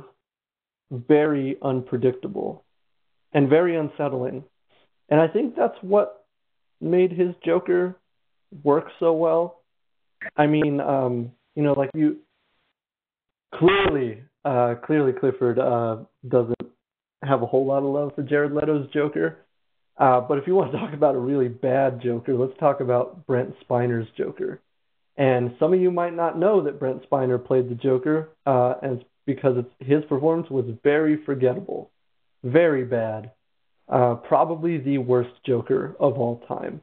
[0.91, 2.65] very unpredictable
[3.33, 4.43] and very unsettling.
[5.09, 6.25] And I think that's what
[6.81, 7.95] made his Joker
[8.63, 9.61] work so well.
[10.35, 12.17] I mean, um, you know, like you
[13.55, 16.55] clearly, uh, clearly Clifford uh, doesn't
[17.23, 19.39] have a whole lot of love for Jared Leto's Joker.
[19.97, 23.25] Uh, but if you want to talk about a really bad Joker, let's talk about
[23.25, 24.61] Brent Spiner's Joker.
[25.17, 29.03] And some of you might not know that Brent Spiner played the Joker, uh, and
[29.25, 31.89] because his performance was very forgettable,
[32.43, 33.31] very bad,
[33.89, 36.81] uh, probably the worst Joker of all time.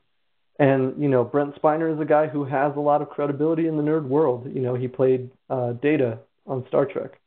[0.59, 3.77] And you know, Brent Spiner is a guy who has a lot of credibility in
[3.77, 4.49] the nerd world.
[4.53, 7.21] You know, he played uh, Data on Star Trek.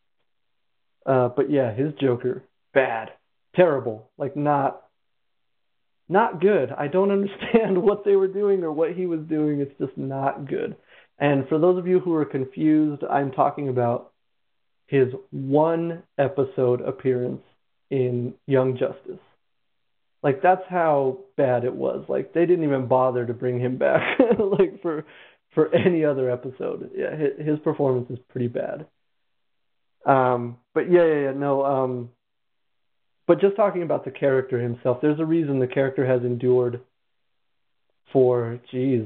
[1.05, 3.11] Uh, but yeah, his Joker, bad,
[3.55, 4.83] terrible, like not,
[6.09, 6.71] not good.
[6.71, 9.59] I don't understand what they were doing or what he was doing.
[9.61, 10.75] It's just not good.
[11.19, 14.11] And for those of you who are confused, I'm talking about
[14.85, 17.41] his one episode appearance
[17.89, 19.19] in Young Justice.
[20.23, 22.05] Like that's how bad it was.
[22.09, 25.05] Like they didn't even bother to bring him back like for
[25.53, 26.91] for any other episode.
[26.95, 28.87] Yeah, his, his performance is pretty bad.
[30.05, 31.65] Um, but yeah, yeah, yeah, no.
[31.65, 32.09] Um,
[33.27, 36.79] but just talking about the character himself, there's a reason the character has endured
[38.13, 39.05] for, geez,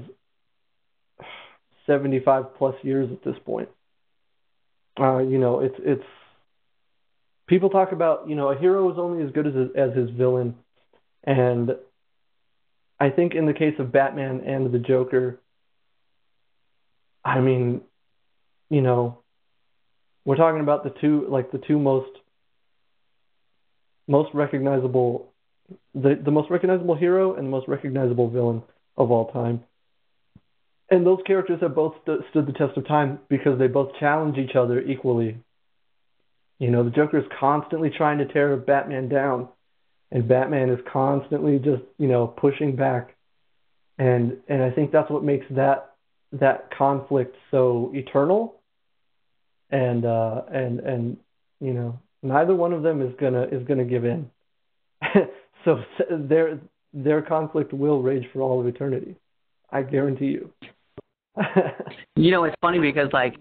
[1.87, 3.69] 75 plus years at this point.
[4.99, 6.03] Uh, you know, it's it's
[7.47, 10.55] people talk about, you know, a hero is only as good as as his villain.
[11.23, 11.71] And
[12.99, 15.39] I think in the case of Batman and the Joker,
[17.23, 17.81] I mean,
[18.69, 19.19] you know,
[20.25, 22.11] we're talking about the two like the two most
[24.07, 25.31] most recognizable
[25.93, 28.63] the the most recognizable hero and the most recognizable villain
[28.97, 29.63] of all time.
[30.89, 34.37] And those characters have both st- stood the test of time because they both challenge
[34.37, 35.37] each other equally.
[36.59, 39.47] You know, the Joker is constantly trying to tear Batman down
[40.11, 43.15] and Batman is constantly just you know pushing back,
[43.97, 45.95] and and I think that's what makes that
[46.33, 48.55] that conflict so eternal.
[49.69, 51.17] And uh, and and
[51.59, 54.29] you know neither one of them is gonna is gonna give in.
[55.65, 56.59] so their
[56.93, 59.15] their conflict will rage for all of eternity.
[59.69, 60.51] I guarantee you.
[62.17, 63.35] you know, it's funny because like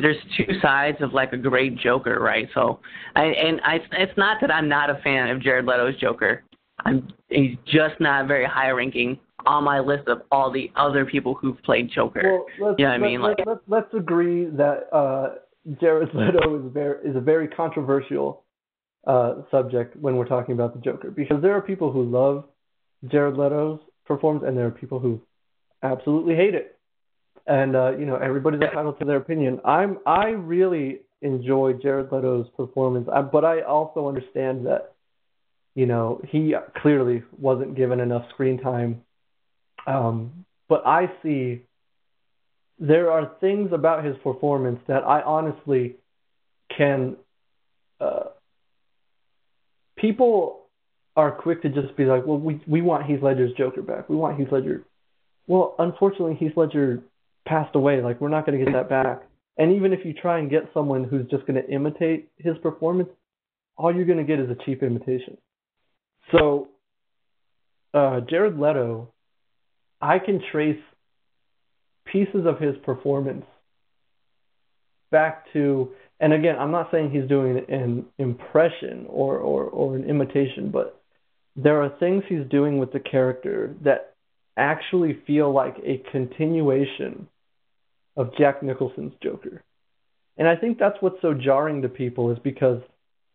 [0.00, 2.48] there's two sides of like a great Joker, right?
[2.54, 2.80] So,
[3.16, 6.42] I, and I, it's not that I'm not a fan of Jared Leto's Joker.
[6.84, 11.34] I'm he's just not very high ranking on my list of all the other people
[11.34, 12.40] who've played Joker.
[12.60, 13.22] Well, you know what I mean?
[13.22, 15.34] Like, let's, let's agree that uh,
[15.80, 18.44] Jared Leto is very is a very controversial
[19.06, 22.44] uh, subject when we're talking about the Joker because there are people who love
[23.10, 25.20] Jared Leto's performance and there are people who
[25.82, 26.78] absolutely hate it
[27.50, 29.60] and uh, you know everybody's entitled to their opinion.
[29.64, 34.94] I'm I really enjoy Jared Leto's performance, I, but I also understand that
[35.74, 39.02] you know he clearly wasn't given enough screen time.
[39.86, 41.62] Um, but I see
[42.78, 45.96] there are things about his performance that I honestly
[46.76, 47.16] can.
[48.00, 48.28] Uh,
[49.96, 50.60] people
[51.16, 54.08] are quick to just be like, well, we we want Heath Ledger's Joker back.
[54.08, 54.84] We want Heath Ledger.
[55.48, 57.02] Well, unfortunately, Heath Ledger
[57.46, 58.02] passed away.
[58.02, 59.22] Like we're not going to get that back.
[59.56, 63.10] And even if you try and get someone who's just going to imitate his performance,
[63.76, 65.36] all you're going to get is a cheap imitation.
[66.32, 66.68] So
[67.92, 69.12] uh, Jared Leto,
[70.00, 70.80] I can trace
[72.06, 73.44] pieces of his performance
[75.10, 80.04] back to, and again, I'm not saying he's doing an impression or, or, or an
[80.04, 81.00] imitation, but
[81.56, 84.14] there are things he's doing with the character that
[84.56, 87.28] actually feel like a continuation
[88.16, 89.62] of Jack Nicholson's Joker.
[90.36, 92.82] And I think that's what's so jarring to people is because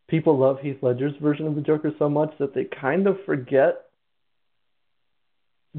[0.07, 3.85] people love Heath Ledger's version of the Joker so much that they kind of forget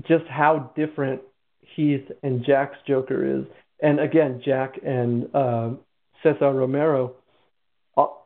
[0.03, 1.23] just how different
[1.75, 3.47] Heath and Jack's Joker is.
[3.81, 5.71] And again, Jack and uh,
[6.23, 7.15] Cesar Romero,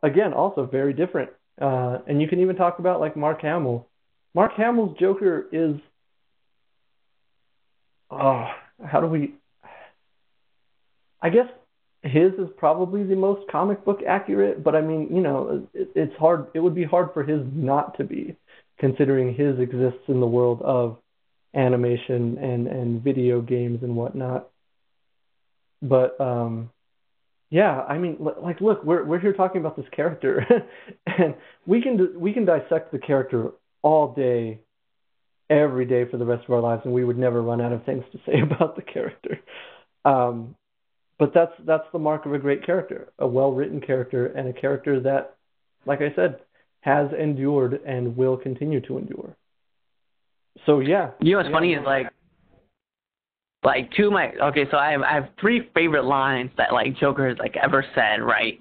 [0.03, 1.29] again, also very different.
[1.61, 3.87] Uh, and you can even talk about like Mark Hamill.
[4.33, 5.75] Mark Hamill's Joker is,
[8.11, 8.47] oh,
[8.85, 9.35] how do we?
[11.21, 11.47] I guess
[12.03, 16.15] his is probably the most comic book accurate, but I mean, you know, it, it's
[16.17, 16.47] hard.
[16.53, 18.35] It would be hard for his not to be,
[18.79, 20.97] considering his exists in the world of
[21.53, 24.49] animation and and video games and whatnot.
[25.81, 26.71] But um,
[27.51, 30.45] yeah, I mean, like, look, we're we're here talking about this character,
[31.05, 31.35] and
[31.65, 33.51] we can we can dissect the character
[33.81, 34.61] all day,
[35.51, 37.83] every day for the rest of our lives, and we would never run out of
[37.83, 39.39] things to say about the character.
[40.05, 40.55] Um,
[41.19, 44.53] but that's that's the mark of a great character, a well written character, and a
[44.53, 45.35] character that,
[45.85, 46.39] like I said,
[46.79, 49.35] has endured and will continue to endure.
[50.65, 51.11] So yeah.
[51.19, 51.55] You know what's yeah.
[51.55, 52.07] funny is like
[53.63, 56.97] like two of my okay, so I have I have three favorite lines that like
[56.97, 58.59] Joker has like ever said, right?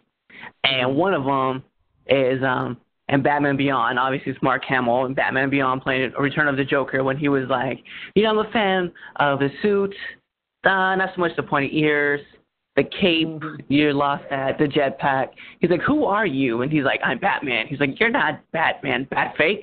[0.62, 1.62] And one of them
[2.06, 2.76] is um
[3.10, 7.02] and Batman Beyond, obviously it's Mark Hamill and Batman Beyond playing Return of the Joker
[7.04, 7.82] when he was like,
[8.14, 9.94] you know, I'm a fan of the suit,
[10.64, 12.20] uh, not so much the pointy ears,
[12.76, 15.30] the cape, you lost that, the jetpack.
[15.58, 16.62] He's like, who are you?
[16.62, 17.66] And he's like, I'm Batman.
[17.66, 19.62] He's like, you're not Batman, Batfake.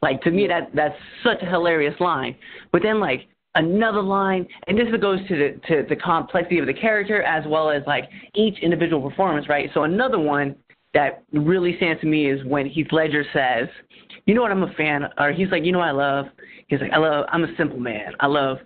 [0.00, 2.34] Like to me, that that's such a hilarious line.
[2.72, 6.74] But then like another line, and this goes to the to the complexity of the
[6.74, 9.68] character as well as like each individual performance, right?
[9.74, 10.56] So another one
[10.96, 13.68] that really stands to me is when Heath Ledger says,
[14.24, 16.26] "You know what I'm a fan," or he's like, "You know what I love."
[16.68, 17.26] He's like, "I love.
[17.28, 18.14] I'm a simple man.
[18.18, 18.58] I love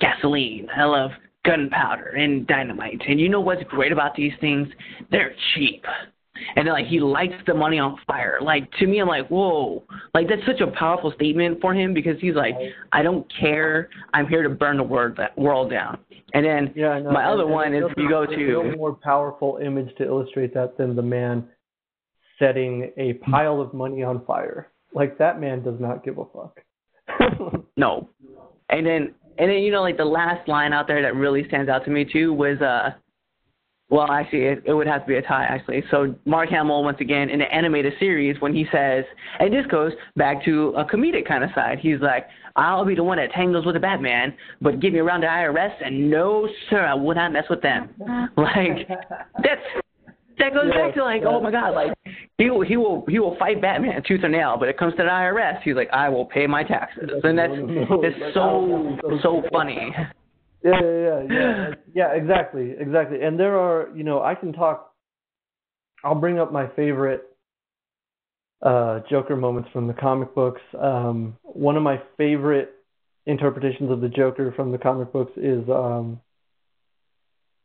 [0.00, 0.68] gasoline.
[0.76, 1.12] I love
[1.44, 3.00] gunpowder and dynamite.
[3.06, 4.68] And you know what's great about these things?
[5.12, 5.86] They're cheap."
[6.56, 8.38] and then like he lights the money on fire.
[8.42, 9.82] Like to me, I'm like, whoa,
[10.14, 12.54] like that's such a powerful statement for him because he's like,
[12.92, 15.98] I don't care, I'm here to burn the world world down.
[16.34, 18.76] And then yeah, no, my and, other and one is no, you go to no
[18.76, 21.48] more powerful image to illustrate that than the man
[22.38, 24.70] setting a pile of money on fire.
[24.94, 26.60] Like that man does not give a fuck.
[27.76, 28.08] no,
[28.70, 31.68] and then and then you know like the last line out there that really stands
[31.68, 32.90] out to me too was uh
[33.88, 35.84] well, actually, it, it would have to be a tie, actually.
[35.92, 39.04] So Mark Hamill, once again, in the animated series, when he says,
[39.38, 42.26] and this goes back to a comedic kind of side, he's like,
[42.56, 45.72] I'll be the one that tangles with the Batman, but give me around the IRS,
[45.84, 47.90] and no, sir, I will not mess with them.
[48.36, 48.88] like,
[49.42, 49.62] that's
[50.38, 51.92] that goes back to like, oh my God, like
[52.38, 55.02] he will he will he will fight Batman tooth and nail, but it comes to
[55.02, 59.94] the IRS, he's like, I will pay my taxes, and that's it's so so funny.
[60.64, 63.22] Yeah, yeah, yeah, yeah, exactly, exactly.
[63.22, 64.92] And there are, you know, I can talk.
[66.02, 67.22] I'll bring up my favorite
[68.62, 70.60] uh, Joker moments from the comic books.
[70.80, 72.72] Um, one of my favorite
[73.26, 76.20] interpretations of the Joker from the comic books is um,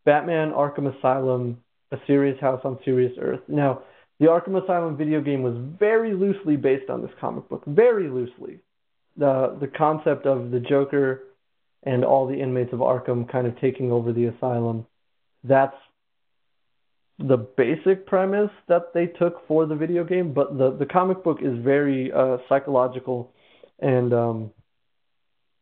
[0.06, 1.58] Batman Arkham Asylum,
[1.92, 3.42] A Serious House on Serious Earth.
[3.48, 3.84] Now,
[4.20, 8.60] the Arkham Asylum video game was very loosely based on this comic book, very loosely.
[9.18, 11.24] The the concept of the Joker
[11.84, 14.86] and all the inmates of Arkham kind of taking over the asylum.
[15.44, 15.76] That's
[17.18, 21.40] the basic premise that they took for the video game, but the the comic book
[21.42, 23.34] is very uh, psychological
[23.80, 24.52] and um,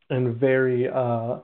[0.10, 1.40] and very uh,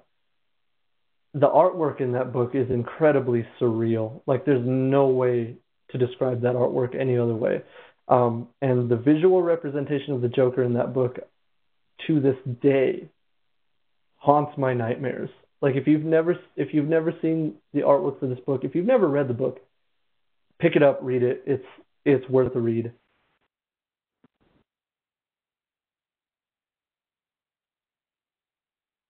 [1.35, 4.21] the artwork in that book is incredibly surreal.
[4.25, 5.57] Like there's no way
[5.91, 7.61] to describe that artwork any other way.
[8.07, 11.17] Um, and the visual representation of the Joker in that book
[12.07, 13.09] to this day
[14.15, 15.29] haunts my nightmares.
[15.61, 18.85] Like if you've never if you've never seen the artwork for this book, if you've
[18.85, 19.59] never read the book,
[20.59, 21.43] pick it up, read it.
[21.45, 21.65] It's
[22.05, 22.93] it's worth a read.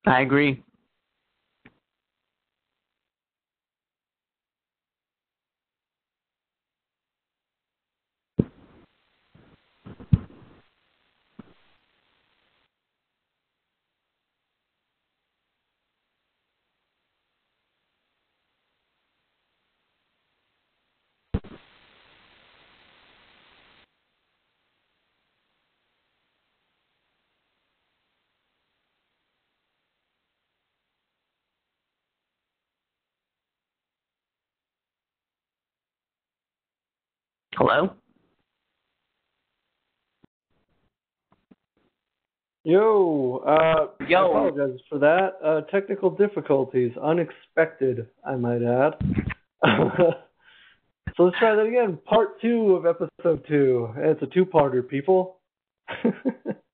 [0.07, 0.64] I agree.
[37.67, 37.89] Hello?
[42.63, 44.17] Yo, uh, Yo.
[44.17, 45.29] I apologize for that.
[45.43, 48.93] Uh, technical difficulties, unexpected, I might add.
[51.17, 51.97] so let's try that again.
[52.05, 53.89] Part two of episode two.
[53.97, 55.39] It's a two-parter, people.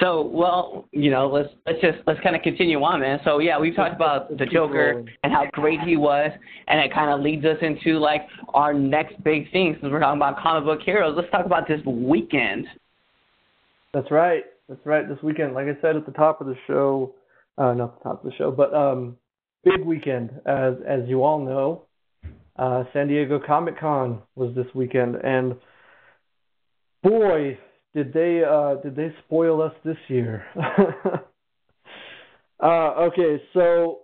[0.00, 3.20] So, well, you know, let's let's just let's kind of continue on, man.
[3.24, 6.30] So, yeah, we've talked about the Joker and how great he was,
[6.68, 8.22] and it kind of leads us into like
[8.54, 11.14] our next big thing since we're talking about comic book heroes.
[11.16, 12.66] Let's talk about this weekend.
[13.92, 14.44] That's right.
[14.68, 15.06] That's right.
[15.06, 17.14] This weekend, like I said at the top of the show,
[17.58, 19.16] uh, not the top of the show, but um,
[19.64, 21.84] big weekend, as as you all know.
[22.56, 25.56] Uh, San Diego Comic Con was this weekend, and
[27.02, 27.58] boy,
[27.94, 30.44] did they uh, did they spoil us this year.
[32.62, 34.00] uh, okay, so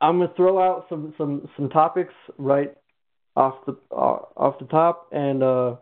[0.00, 2.74] I'm gonna throw out some some some topics right
[3.36, 5.76] off the uh, off the top, and uh,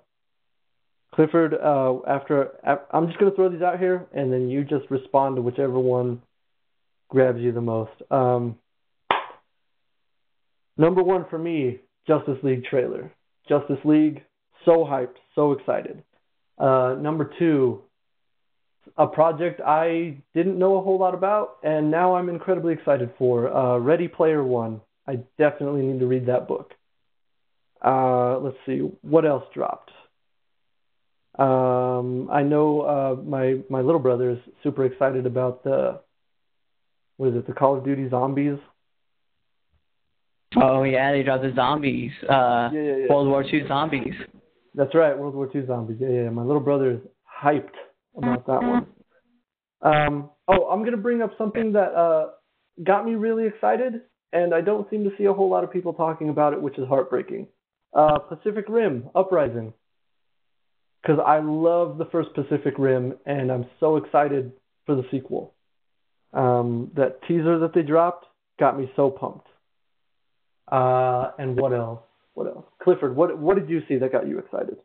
[1.14, 2.50] Clifford, uh, after
[2.92, 6.20] I'm just gonna throw these out here, and then you just respond to whichever one
[7.08, 7.92] grabs you the most.
[8.10, 8.56] Um,
[10.76, 13.10] number one for me, Justice League trailer.
[13.48, 14.22] Justice League,
[14.64, 16.02] so hyped, so excited.
[16.58, 17.82] Uh, number two,
[18.96, 23.54] a project I didn't know a whole lot about, and now I'm incredibly excited for.
[23.54, 24.80] Uh, Ready Player One.
[25.06, 26.72] I definitely need to read that book.
[27.84, 29.90] Uh, let's see, what else dropped?
[31.38, 36.00] Um, I know uh, my my little brother is super excited about the
[37.18, 38.58] what is it, the Call of Duty Zombies?
[40.56, 42.12] Oh yeah, they dropped the zombies.
[42.22, 43.06] Uh, Yeah, yeah, yeah.
[43.12, 44.14] World War II zombies.
[44.76, 45.96] That's right, World War II Zombies.
[45.98, 46.22] Yeah, yeah.
[46.24, 46.30] yeah.
[46.30, 47.00] My little brother is
[47.42, 47.74] hyped
[48.16, 48.86] about that one.
[49.82, 52.30] Um, oh, I'm gonna bring up something that uh,
[52.84, 54.02] got me really excited,
[54.32, 56.78] and I don't seem to see a whole lot of people talking about it, which
[56.78, 57.48] is heartbreaking.
[57.94, 59.72] Uh, Pacific Rim Uprising,
[61.02, 64.52] because I love the first Pacific Rim, and I'm so excited
[64.84, 65.54] for the sequel.
[66.32, 68.26] Um, that teaser that they dropped
[68.58, 69.46] got me so pumped.
[70.70, 72.00] Uh, and what else?
[72.36, 72.66] What else?
[72.82, 74.76] Clifford, what what did you see that got you excited?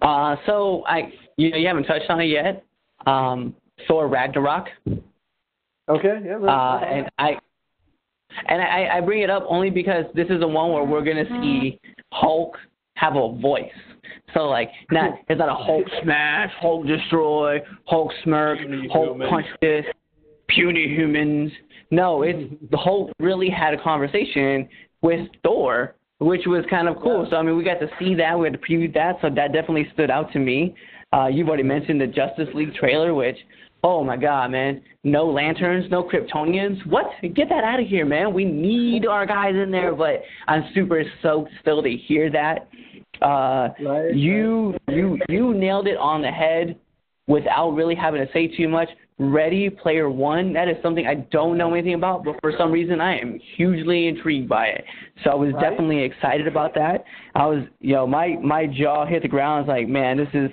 [0.00, 2.64] Uh, so I, you know, you haven't touched on it yet.
[3.06, 3.54] Um,
[3.86, 4.66] Thor Ragnarok.
[5.88, 6.38] Okay, yeah.
[6.38, 7.36] Uh, and I,
[8.48, 11.28] and I, I bring it up only because this is the one where we're gonna
[11.42, 11.78] see
[12.12, 12.56] Hulk
[12.96, 13.68] have a voice.
[14.32, 19.28] So like, not it's not a Hulk smash, Hulk destroy, Hulk smirk, Puny Hulk human.
[19.28, 19.84] punch this,
[20.48, 21.52] puny humans.
[21.90, 24.66] No, it's the Hulk really had a conversation
[25.02, 27.26] with Thor, which was kind of cool.
[27.30, 29.52] So I mean, we got to see that, we had to preview that, so that
[29.52, 30.74] definitely stood out to me.
[31.12, 33.36] Uh, you've already mentioned the Justice League trailer, which,
[33.82, 36.86] oh my God, man, no lanterns, no Kryptonians.
[36.86, 37.06] What?
[37.22, 38.34] Get that out of here, man.
[38.34, 42.68] We need our guys in there, but I'm super stoked still to hear that.
[43.22, 43.68] Uh,
[44.12, 46.78] you you you nailed it on the head
[47.26, 48.88] without really having to say too much.
[49.18, 53.00] Ready Player One, that is something I don't know anything about, but for some reason
[53.00, 54.84] I am hugely intrigued by it.
[55.24, 55.70] So I was Right.
[55.70, 57.04] definitely excited about that.
[57.34, 59.56] I was, you know, my my jaw hit the ground.
[59.56, 60.50] I was like, man, this is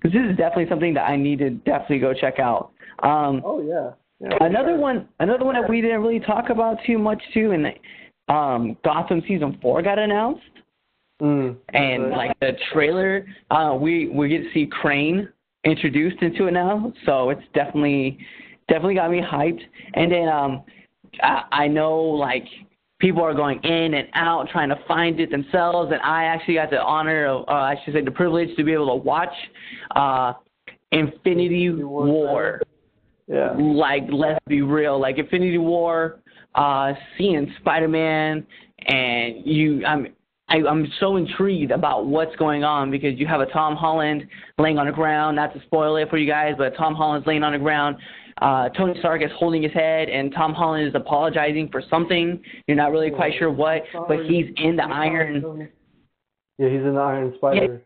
[0.00, 2.72] because this is definitely something that I need to definitely go check out.
[3.02, 3.92] Um, Oh yeah.
[4.20, 7.66] yeah another one, another one that we didn't really talk about too much too, and
[8.28, 10.42] um, Gotham season four got announced
[11.22, 15.28] Mm, and like the trailer, uh, we we get to see Crane
[15.64, 18.18] introduced into it now, so it's definitely
[18.68, 19.60] definitely got me hyped.
[19.94, 20.64] And then um,
[21.22, 22.44] I, I know like
[22.98, 26.70] people are going in and out trying to find it themselves, and I actually got
[26.70, 29.34] the honor of, uh, I should say, the privilege to be able to watch
[29.96, 30.34] uh,
[30.92, 32.62] Infinity War
[33.32, 33.54] yeah.
[33.56, 36.20] Like, let's be real, like Infinity War,
[36.54, 38.46] uh, seeing Spider Man,
[38.86, 40.08] and you, I'm.
[40.48, 44.26] I, I'm so intrigued about what's going on because you have a Tom Holland
[44.58, 45.36] laying on the ground.
[45.36, 47.96] Not to spoil it for you guys, but Tom Holland's laying on the ground.
[48.40, 52.42] Uh, Tony Stark is holding his head, and Tom Holland is apologizing for something.
[52.66, 55.68] You're not really quite sure what, but he's in the Iron.
[56.58, 57.82] Yeah, he's in the Iron Spider.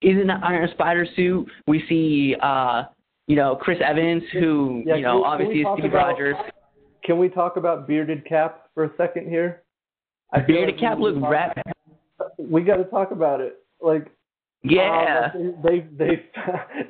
[0.00, 1.48] He's in the Iron Spider suit.
[1.66, 2.84] We see, uh,
[3.26, 6.36] you know, Chris Evans, who Yeah, you know obviously is Steve about- Rogers.
[7.02, 9.62] Can we talk about bearded Cap for a second here?
[10.32, 11.56] I Bearded like Cap looks rap.
[12.38, 13.58] We got to talk about it.
[13.80, 14.06] Like,
[14.62, 15.30] Yeah.
[15.34, 16.26] um, they they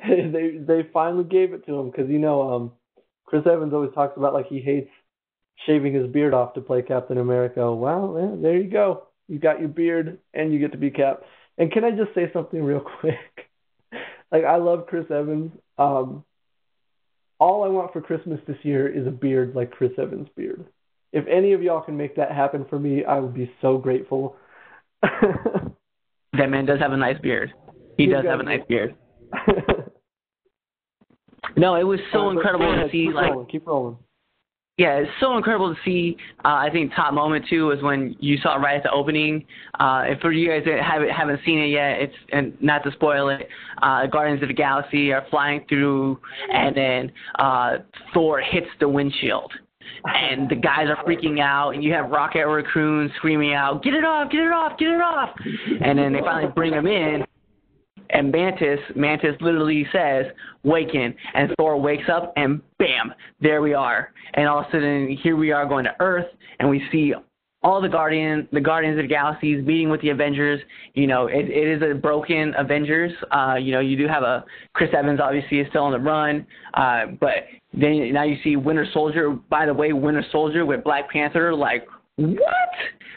[0.07, 2.71] they they finally gave it to him because you know um
[3.25, 4.89] Chris Evans always talks about like he hates
[5.65, 7.73] shaving his beard off to play Captain America.
[7.73, 9.07] Well, yeah, there you go.
[9.27, 11.21] You got your beard and you get to be Cap.
[11.57, 13.15] And can I just say something real quick?
[14.31, 15.51] like I love Chris Evans.
[15.77, 16.23] Um
[17.39, 20.63] all I want for Christmas this year is a beard like Chris Evans' beard.
[21.13, 24.35] If any of y'all can make that happen for me, I would be so grateful.
[25.01, 27.53] That man does have a nice beard.
[27.97, 28.95] He He's does have a nice beard.
[31.57, 33.97] No, it was so Uh, incredible to ahead, see keep like rolling, keep rolling.
[34.77, 36.15] yeah, it's so incredible to see.
[36.45, 39.45] Uh, I think top moment too was when you saw it right at the opening.
[39.79, 42.91] Uh, and for you guys that haven't haven't seen it yet, it's and not to
[42.93, 43.49] spoil it.
[43.81, 46.19] Uh, Guardians of the Galaxy are flying through,
[46.53, 47.77] and then uh,
[48.13, 49.51] Thor hits the windshield,
[50.05, 54.03] and the guys are freaking out, and you have Rocket Raccoon screaming out, "Get it
[54.03, 54.31] off!
[54.31, 54.77] Get it off!
[54.77, 55.29] Get it off!"
[55.81, 57.25] And then they finally bring him in,
[58.11, 60.25] and Mantis, Mantis literally says,
[60.63, 64.11] "Waken," and Thor wakes up, and bam, there we are.
[64.33, 66.27] And all of a sudden, here we are going to Earth,
[66.59, 67.13] and we see
[67.63, 70.59] all the Guardian, the Guardians of the Galaxies meeting with the Avengers.
[70.93, 73.11] You know, it, it is a broken Avengers.
[73.31, 74.43] Uh, you know, you do have a
[74.73, 78.87] Chris Evans obviously is still on the run, uh, but then now you see Winter
[78.93, 79.31] Soldier.
[79.49, 82.39] By the way, Winter Soldier with Black Panther, like what?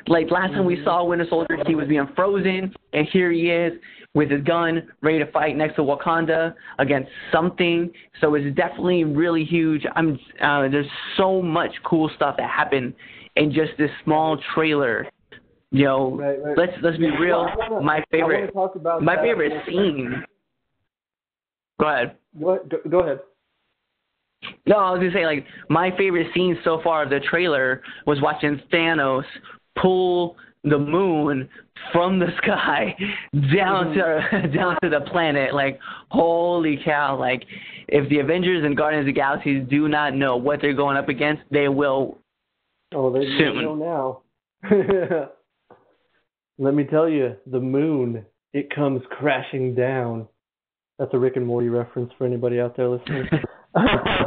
[0.06, 3.72] Like last time we saw Winter Soldier, he was being frozen, and here he is
[4.12, 7.90] with his gun, ready to fight next to Wakanda against something.
[8.20, 9.84] So it's definitely really huge.
[9.96, 10.86] I'm uh, there's
[11.16, 12.94] so much cool stuff that happened
[13.36, 15.06] in just this small trailer.
[15.70, 16.56] You know, Right, right.
[16.56, 17.48] let's let's be real.
[17.56, 19.24] Wanna- my favorite, my that.
[19.24, 20.24] favorite scene.
[21.80, 22.16] Go ahead.
[22.40, 23.20] Go, go, go ahead.
[24.66, 28.20] No, I was gonna say like my favorite scene so far of the trailer was
[28.20, 29.24] watching Thanos
[29.80, 31.48] pull the moon
[31.92, 32.94] from the sky
[33.54, 34.36] down mm-hmm.
[34.42, 35.54] to down to the planet.
[35.54, 35.78] Like
[36.10, 37.18] holy cow!
[37.18, 37.44] Like
[37.88, 41.08] if the Avengers and Guardians of the Galaxy do not know what they're going up
[41.08, 42.18] against, they will.
[42.94, 43.56] Oh, they Soon.
[43.56, 44.20] they know now.
[46.58, 50.28] Let me tell you, the moon, it comes crashing down.
[50.98, 53.26] That's a Rick and Morty reference for anybody out there listening.
[53.74, 53.82] uh,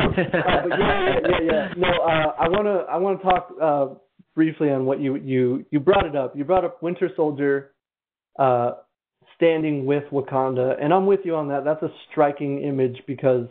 [0.07, 1.68] but yeah, yeah, yeah, yeah.
[1.78, 3.88] No, uh, I wanna, I wanna talk uh,
[4.36, 6.36] briefly on what you, you, you brought it up.
[6.36, 7.72] You brought up Winter Soldier,
[8.38, 8.72] uh,
[9.38, 11.63] standing with Wakanda, and I'm with you on that.
[11.63, 13.47] That's a striking image because,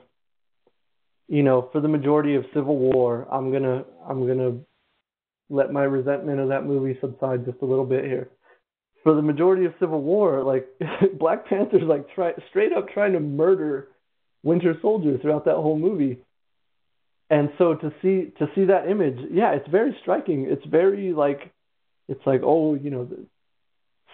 [1.28, 4.58] you know, for the majority of Civil War, I'm gonna, I'm gonna
[5.48, 8.28] let my resentment of that movie subside just a little bit here.
[9.02, 10.66] For the majority of Civil War, like
[11.18, 13.88] Black Panther's like try, straight up trying to murder
[14.42, 16.18] Winter Soldier throughout that whole movie.
[17.30, 20.46] And so to see to see that image, yeah, it's very striking.
[20.48, 21.52] It's very like
[22.08, 23.08] it's like oh, you know,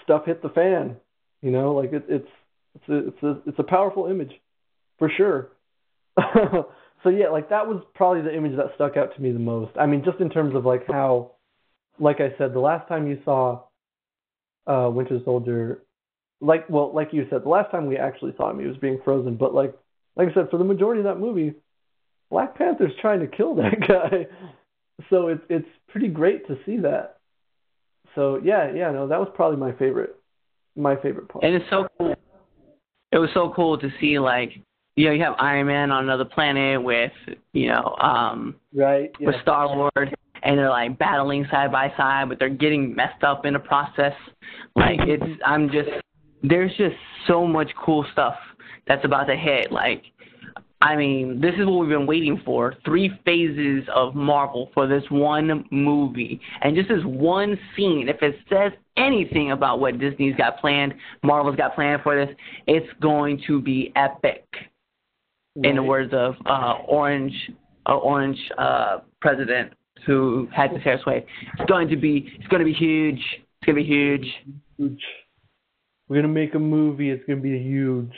[0.02, 0.96] stuff hit the fan,
[1.42, 2.28] you know, like it, it's
[2.74, 4.32] it's a, it's a it's a powerful image
[4.98, 5.48] for sure.
[7.02, 9.72] so yeah, like that was probably the image that stuck out to me the most.
[9.78, 11.32] I mean, just in terms of like how,
[11.98, 13.62] like I said, the last time you saw
[14.66, 15.82] uh, Winter Soldier,
[16.40, 19.00] like well, like you said, the last time we actually saw him, he was being
[19.04, 19.36] frozen.
[19.36, 19.74] But like,
[20.16, 21.54] like I said, for the majority of that movie,
[22.30, 24.26] Black Panther's trying to kill that guy.
[25.10, 27.18] So it's it's pretty great to see that.
[28.14, 30.16] So yeah, yeah, no, that was probably my favorite,
[30.76, 31.44] my favorite part.
[31.44, 32.14] And it's so cool.
[33.10, 34.52] It was so cool to see like
[34.96, 37.12] you know you have Iron Man on another planet with
[37.52, 39.10] you know um right?
[39.18, 39.26] Yeah.
[39.28, 43.46] with Star Lord, and they're like battling side by side, but they're getting messed up
[43.46, 44.14] in the process.
[44.74, 45.88] Like it's, I'm just,
[46.42, 48.34] there's just so much cool stuff
[48.86, 49.70] that's about to hit.
[49.70, 50.02] Like,
[50.80, 52.74] I mean, this is what we've been waiting for.
[52.84, 58.08] Three phases of Marvel for this one movie, and just this one scene.
[58.08, 62.34] If it says anything about what Disney's got planned, Marvel's got planned for this,
[62.66, 64.44] it's going to be epic
[65.56, 67.34] in the words of uh, Orange,
[67.86, 69.72] uh, Orange uh, president
[70.06, 71.24] who had this hair sway.
[71.58, 73.18] It's going to be, it's going to be huge.
[73.18, 74.26] It's going to be huge.
[74.76, 75.02] huge.
[76.08, 77.10] We're gonna make a movie.
[77.10, 78.12] It's gonna be huge.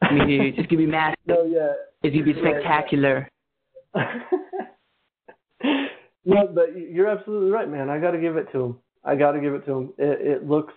[0.00, 0.54] It's going to be huge.
[0.58, 1.18] It's going to be massive.
[1.26, 1.72] No, yeah.
[2.02, 3.28] It's going to be spectacular.
[6.24, 7.88] no, but you're absolutely right, man.
[7.90, 8.78] I got to give it to him.
[9.02, 9.92] I got to give it to him.
[9.98, 10.74] It, it looks.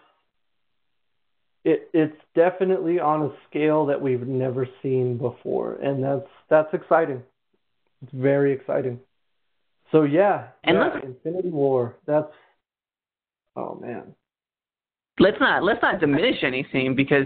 [1.68, 7.22] It it's definitely on a scale that we've never seen before, and that's that's exciting.
[8.01, 9.01] It's very exciting.
[9.91, 11.95] So yeah, And yeah, let's- Infinity War.
[12.05, 12.32] That's.
[13.57, 14.15] Oh man.
[15.20, 17.26] Let's not let's not diminish anything because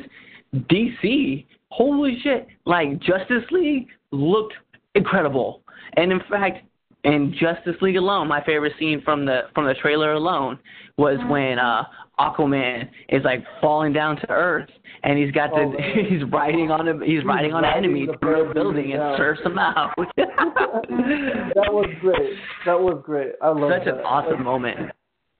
[0.56, 4.54] DC, holy shit, like Justice League looked
[4.96, 5.62] incredible.
[5.98, 6.66] And in fact,
[7.04, 10.58] in Justice League alone, my favorite scene from the from the trailer alone
[10.98, 11.84] was when uh
[12.22, 14.70] Aquaman is like falling down to earth
[15.04, 16.06] and he's got the Oh, man.
[16.10, 19.42] he's riding on a he's riding on an riding the through a building and surfs
[19.44, 19.94] him out.
[20.18, 22.34] that was great.
[22.66, 23.34] That was great.
[23.42, 23.96] I love Such that.
[24.00, 24.92] an awesome moment.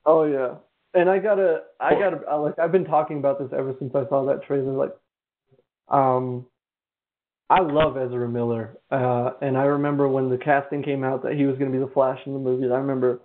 [0.06, 0.56] Oh yeah,
[1.00, 4.08] and I gotta, I gotta, I, like I've been talking about this ever since I
[4.10, 4.74] saw that trailer.
[4.74, 4.96] Like,
[5.90, 6.48] um,
[7.50, 11.46] I love Ezra Miller, uh, and I remember when the casting came out that he
[11.46, 12.66] was gonna be the Flash in the movie.
[12.66, 13.20] I remember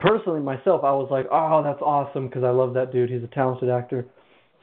[0.00, 3.10] personally myself, I was like, oh, that's awesome because I love that dude.
[3.10, 4.06] He's a talented actor.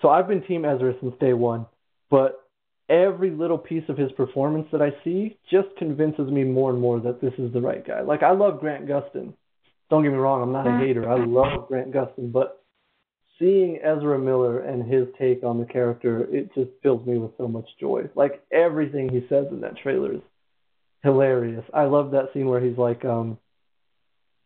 [0.02, 1.66] So I've been Team Ezra since day one.
[2.10, 2.42] But
[2.90, 7.00] every little piece of his performance that I see just convinces me more and more
[7.00, 8.02] that this is the right guy.
[8.02, 9.34] Like I love Grant Gustin.
[9.90, 11.10] Don't get me wrong, I'm not a hater.
[11.10, 12.64] I love Grant Gustin, but
[13.40, 17.48] seeing Ezra Miller and his take on the character, it just fills me with so
[17.48, 18.04] much joy.
[18.16, 20.22] Like everything he says in that trailer is
[21.04, 21.64] hilarious.
[21.74, 23.38] I love that scene where he's like, um,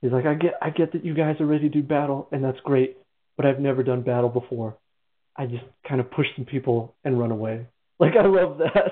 [0.06, 2.44] he's like, I get, I get that you guys are ready to do battle, and
[2.44, 2.98] that's great,
[3.38, 4.78] but I've never done battle before.
[5.36, 7.68] I just kind of push some people and run away.
[7.98, 8.92] Like I love that.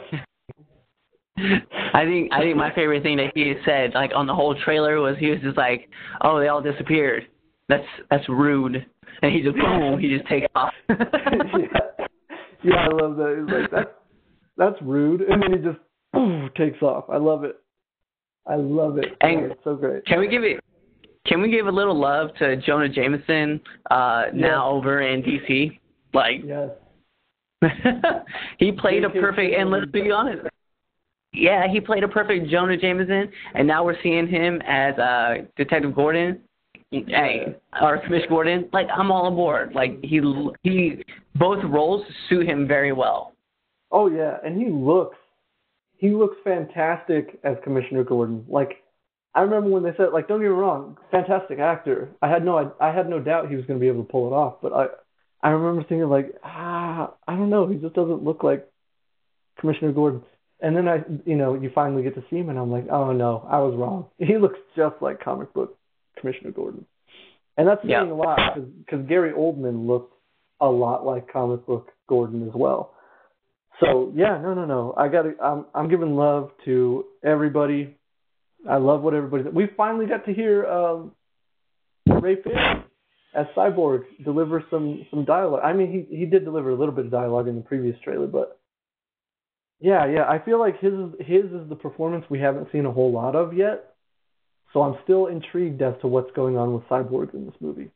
[1.93, 5.01] I think I think my favorite thing that he said, like on the whole trailer,
[5.01, 5.89] was he was just like,
[6.21, 7.27] "Oh, they all disappeared.
[7.67, 8.85] That's that's rude."
[9.21, 10.73] And he just boom, he just takes off.
[10.87, 10.95] yeah.
[12.63, 13.45] yeah, I love that.
[13.45, 13.89] He's like, "That's
[14.55, 15.79] that's rude," and then he just
[16.13, 17.09] boom, takes off.
[17.09, 17.57] I love it.
[18.47, 19.17] I love it.
[19.19, 20.05] And it's so great.
[20.05, 20.63] Can we give it?
[21.25, 24.35] Can we give a little love to Jonah Jameson uh, Yes.
[24.35, 25.79] now over in DC?
[26.13, 26.69] Like Yes.
[28.59, 30.45] he played a perfect, and let's be honest,
[31.33, 35.95] yeah, he played a perfect Jonah Jameson, and now we're seeing him as uh, Detective
[35.95, 36.41] Gordon,
[36.91, 38.69] hey, or Commissioner Gordon.
[38.71, 39.73] Like I'm all aboard.
[39.73, 40.21] Like he
[40.61, 41.03] he,
[41.35, 43.33] both roles suit him very well.
[43.91, 45.17] Oh yeah, and he looks
[45.97, 48.45] he looks fantastic as Commissioner Gordon.
[48.47, 48.82] Like
[49.35, 52.09] I remember when they said like don't get me wrong, fantastic actor.
[52.21, 54.11] I had no I, I had no doubt he was going to be able to
[54.11, 54.87] pull it off, but I
[55.41, 58.67] I remember thinking like ah I don't know, he just doesn't look like
[59.59, 60.23] Commissioner Gordon.
[60.61, 63.11] And then I you know, you finally get to see him and I'm like, "Oh
[63.11, 64.07] no, I was wrong.
[64.17, 65.77] He looks just like comic book
[66.19, 66.85] Commissioner Gordon."
[67.57, 68.13] And that's saying Yeah.
[68.13, 70.13] a lot because Gary Oldman looked
[70.61, 72.93] a lot like comic book Gordon as well.
[73.79, 74.93] So yeah, no, no, no.
[74.95, 75.25] I got.
[75.41, 77.97] I'm I'm giving love to everybody.
[78.69, 79.43] I love what everybody.
[79.49, 81.11] We finally got to hear um,
[82.07, 82.83] Ray Fiennes
[83.35, 85.61] as Cyborg deliver some some dialogue.
[85.63, 88.27] I mean, he he did deliver a little bit of dialogue in the previous trailer,
[88.27, 88.59] but
[89.79, 90.29] yeah, yeah.
[90.29, 93.35] I feel like his is- his is the performance we haven't seen a whole lot
[93.35, 93.95] of yet.
[94.71, 97.91] So I'm still intrigued as to what's going on with Cyborg in this movie.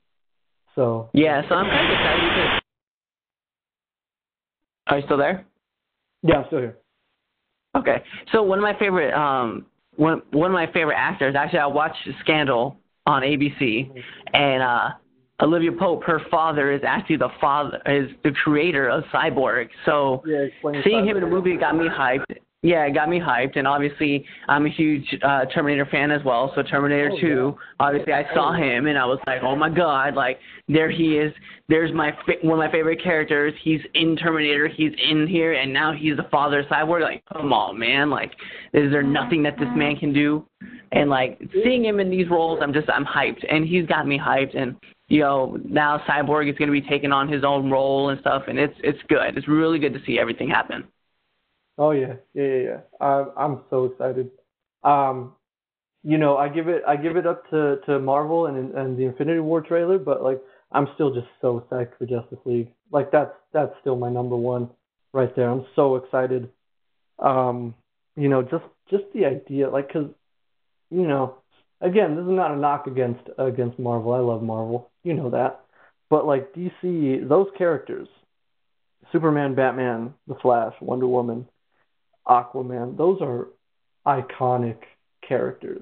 [0.76, 2.62] So Yeah, so I'm kind of excited.
[4.88, 5.46] Are you still there?
[6.24, 6.78] yeah, I'm still here.
[7.76, 8.04] Okay.
[8.32, 9.66] So one of my favorite um
[9.98, 13.92] one one of my favorite actors actually I watched Scandal on ABC
[14.34, 14.90] and uh
[15.40, 19.68] Olivia Pope, her father is actually the father is the creator of Cyborg.
[19.86, 20.48] So Yeah,
[20.84, 22.26] seeing him in a movie got me hyped.
[22.64, 26.52] Yeah, it got me hyped, and obviously I'm a huge uh, Terminator fan as well.
[26.56, 30.16] So Terminator Oh, 2, obviously I saw him and I was like, oh my god,
[30.16, 31.32] like there he is.
[31.70, 33.54] There's my fa- one of my favorite characters.
[33.64, 34.68] He's in Terminator.
[34.68, 37.02] He's in here, and now he's the father of Cyborg.
[37.02, 38.10] Like, come on, man.
[38.10, 38.32] Like,
[38.74, 40.44] is there nothing that this man can do?
[40.92, 44.18] And like seeing him in these roles, I'm just I'm hyped, and he's got me
[44.18, 44.58] hyped.
[44.58, 44.76] And
[45.10, 48.44] you know now Cyborg is going to be taking on his own role and stuff,
[48.48, 49.38] and it's it's good.
[49.38, 50.86] It's really good to see everything happen.
[51.78, 52.80] Oh yeah, yeah, yeah, yeah.
[53.00, 54.32] I'm I'm so excited.
[54.84, 55.34] Um,
[56.04, 59.04] you know, I give it I give it up to to Marvel and and the
[59.06, 62.72] Infinity War trailer, but like I'm still just so psyched for Justice League.
[62.92, 64.70] Like that's that's still my number one
[65.14, 65.50] right there.
[65.50, 66.50] I'm so excited.
[67.20, 67.76] Um,
[68.16, 70.10] you know, just just the idea, like, cause
[70.90, 71.38] you know,
[71.82, 74.14] again, this is not a knock against against Marvel.
[74.14, 75.62] I love Marvel, you know that.
[76.10, 78.08] But like DC, those characters,
[79.12, 81.48] Superman, Batman, The Flash, Wonder Woman,
[82.28, 83.48] Aquaman, those are
[84.06, 84.78] iconic
[85.28, 85.82] characters.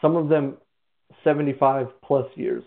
[0.00, 0.56] Some of them
[1.24, 2.62] 75 plus years.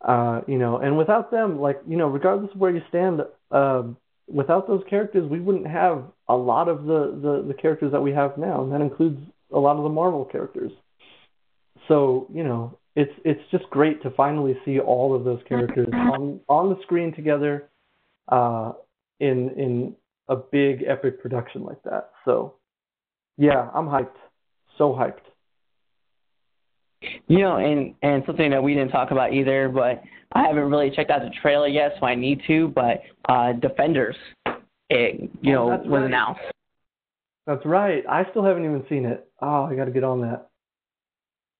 [0.00, 3.20] Uh, you know, and without them, like, you know, regardless of where you stand,
[3.52, 8.00] um, without those characters, we wouldn't have a lot of the, the, the characters that
[8.00, 9.20] we have now, and that includes
[9.52, 10.72] a lot of the Marvel characters.
[11.86, 16.40] So, you know, it's it's just great to finally see all of those characters on
[16.48, 17.68] on the screen together,
[18.28, 18.72] uh,
[19.18, 19.96] in in
[20.28, 22.10] a big epic production like that.
[22.24, 22.54] So,
[23.36, 24.16] yeah, I'm hyped.
[24.78, 25.18] So hyped.
[27.26, 30.02] You know, and and something that we didn't talk about either, but
[30.34, 32.68] I haven't really checked out the trailer yet, so I need to.
[32.68, 34.14] But uh Defenders,
[34.88, 36.04] it you Oh, know was right.
[36.04, 36.40] announced.
[37.46, 38.04] That's right.
[38.08, 39.26] I still haven't even seen it.
[39.40, 40.48] Oh, I got to get on that.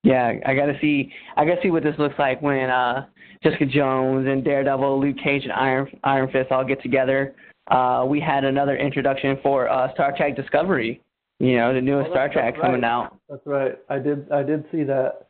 [0.05, 1.13] Yeah, I gotta see.
[1.37, 3.07] I gotta see what this looks like when uh
[3.43, 7.35] Jessica Jones and Daredevil, Luke Cage, and Iron Iron Fist all get together.
[7.73, 11.01] Uh, we had another introduction for uh, Star Trek Discovery.
[11.41, 12.62] You know, the newest Oh, Star Trek right.
[12.62, 13.16] coming out.
[13.29, 13.79] That's right.
[13.89, 14.31] I did.
[14.31, 15.27] I did see that.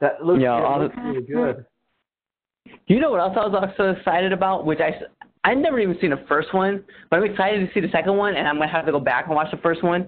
[0.00, 1.66] That looks, Yeah, all looks the- really good.
[2.86, 4.64] You know what else I was also excited about?
[4.64, 4.92] Which I
[5.44, 8.36] I never even seen the first one, but I'm excited to see the second one,
[8.36, 10.06] and I'm gonna have to go back and watch the first one.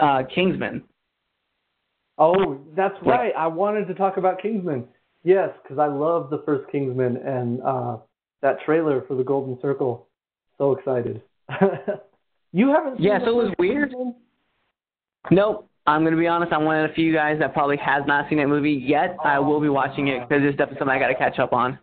[0.00, 0.82] Uh, Kingsman.
[2.18, 3.32] Oh, that's Like- right.
[3.36, 4.86] I wanted to talk about Kingsman.
[5.24, 7.98] Yes, because I love the first Kingsman and uh,
[8.42, 10.08] that trailer for the Golden Circle.
[10.62, 11.20] So excited.
[12.52, 12.98] you haven't?
[12.98, 13.88] seen yeah, so it was weird.
[13.88, 14.14] Kingsman?
[15.32, 15.68] Nope.
[15.88, 16.52] I'm gonna be honest.
[16.52, 19.16] I'm one of the few guys that probably has not seen that movie yet.
[19.24, 21.80] I will be watching it because it's definitely something I got to catch up on.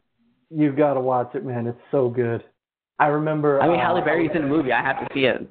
[0.49, 1.67] You've got to watch it, man.
[1.67, 2.41] It's so good.
[2.99, 3.61] I remember.
[3.61, 4.71] I mean, uh, Halle Berry's in the movie.
[4.71, 5.45] I have to see it.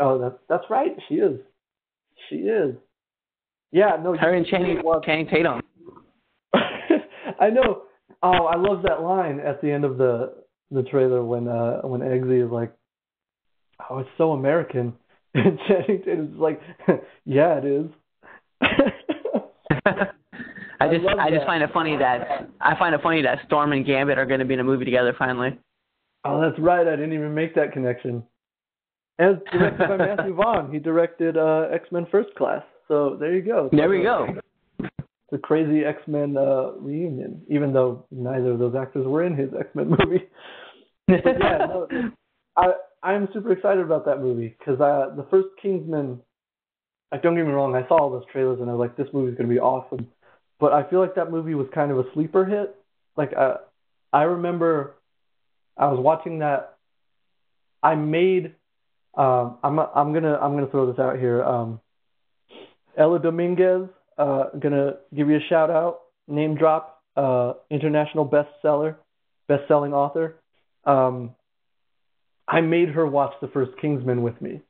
[0.00, 0.90] Oh, that's that's right.
[1.08, 1.38] She is.
[2.28, 2.74] She is.
[3.70, 4.16] Yeah, no.
[4.16, 5.60] Her and Channing, Channing Tatum.
[6.52, 7.82] I know.
[8.24, 10.43] Oh, I love that line at the end of the
[10.74, 12.72] the trailer when uh when Eggsy is like,
[13.88, 14.94] "Oh, it's so American,"
[15.34, 16.60] and Channing Tatum's like,
[17.24, 17.86] "Yeah, it is."
[20.80, 23.86] I just I just find it funny that I find it funny that Storm and
[23.86, 25.58] Gambit are going to be in a movie together finally.
[26.24, 26.86] oh, that's right.
[26.86, 28.22] I didn't even make that connection.
[29.18, 30.72] And it's directed by Matthew Vaughn.
[30.72, 32.62] He directed uh, X Men First Class.
[32.88, 33.68] So there you go.
[33.72, 34.26] There we go.
[34.80, 39.36] It's a crazy X Men uh, reunion, even though neither of those actors were in
[39.36, 40.24] his X Men movie.
[41.08, 41.18] Yeah,
[41.68, 41.88] no,
[42.56, 46.20] I I'm super excited about that movie because uh, the first Kingsman.
[47.12, 49.12] Like, don't get me wrong, I saw all those trailers and I was like, this
[49.12, 50.08] movie's gonna be awesome.
[50.58, 52.74] But I feel like that movie was kind of a sleeper hit.
[53.16, 53.58] Like, uh,
[54.12, 54.94] I remember
[55.76, 56.78] I was watching that.
[57.82, 58.54] I made.
[59.16, 61.44] Um, I'm I'm gonna I'm gonna throw this out here.
[61.44, 61.80] Um,
[62.96, 63.88] Ella Dominguez.
[64.16, 66.00] Uh, gonna give you a shout out.
[66.26, 67.02] Name drop.
[67.16, 68.96] Uh, international bestseller,
[69.46, 70.40] best-selling author
[70.86, 71.34] um,
[72.46, 74.60] I made her watch the first Kingsman with me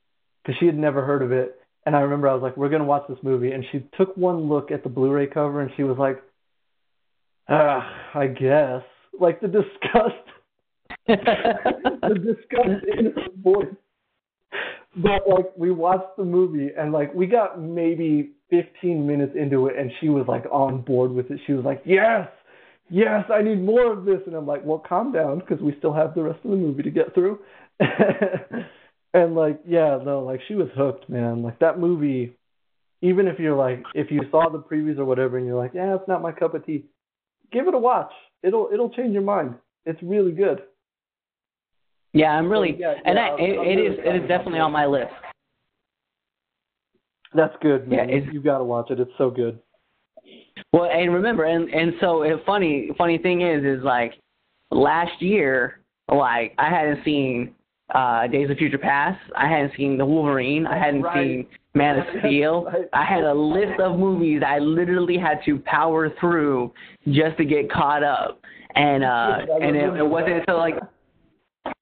[0.42, 1.60] because she had never heard of it.
[1.86, 4.48] And I remember I was like, "We're gonna watch this movie," and she took one
[4.48, 6.22] look at the Blu-ray cover and she was like,
[7.48, 8.82] "Ah, I guess."
[9.18, 10.24] Like the disgust,
[11.06, 13.74] the disgust in her voice.
[14.96, 19.76] But like we watched the movie and like we got maybe 15 minutes into it
[19.76, 21.40] and she was like on board with it.
[21.46, 22.28] She was like, "Yes,
[22.91, 25.93] yes, I need more of this." And I'm like, "Well, calm down because we still
[25.93, 27.39] have the rest of the movie to get through."
[27.80, 31.43] and like, yeah, no, like she was hooked, man.
[31.43, 32.37] Like that movie,
[33.03, 35.95] even if you're like, if you saw the previews or whatever, and you're like, "Yeah,
[35.95, 36.85] it's not my cup of tea,"
[37.53, 38.12] give it a watch.
[38.43, 39.55] It'll it'll change your mind.
[39.87, 40.62] It's really good.
[42.12, 44.28] yeah, I'm really Yeah, and yeah, I, I'm- it, I'm it really is it is
[44.28, 45.12] definitely on my list.
[47.35, 48.09] That's good, man.
[48.09, 49.01] Yeah, you got to watch it.
[49.01, 49.59] It's so good.
[50.75, 54.14] Well, and remember, and and so a funny funny thing is, is like
[54.72, 55.79] last year,
[56.12, 57.55] like I hadn't seen
[57.95, 61.14] uh Days of Future Past, I hadn't seen The Wolverine, I hadn't Right.
[61.14, 62.68] seen Man of Steel.
[62.93, 66.72] I had a list of movies I literally had to power through
[67.07, 68.41] just to get caught up,
[68.75, 70.75] and uh and it, it wasn't until like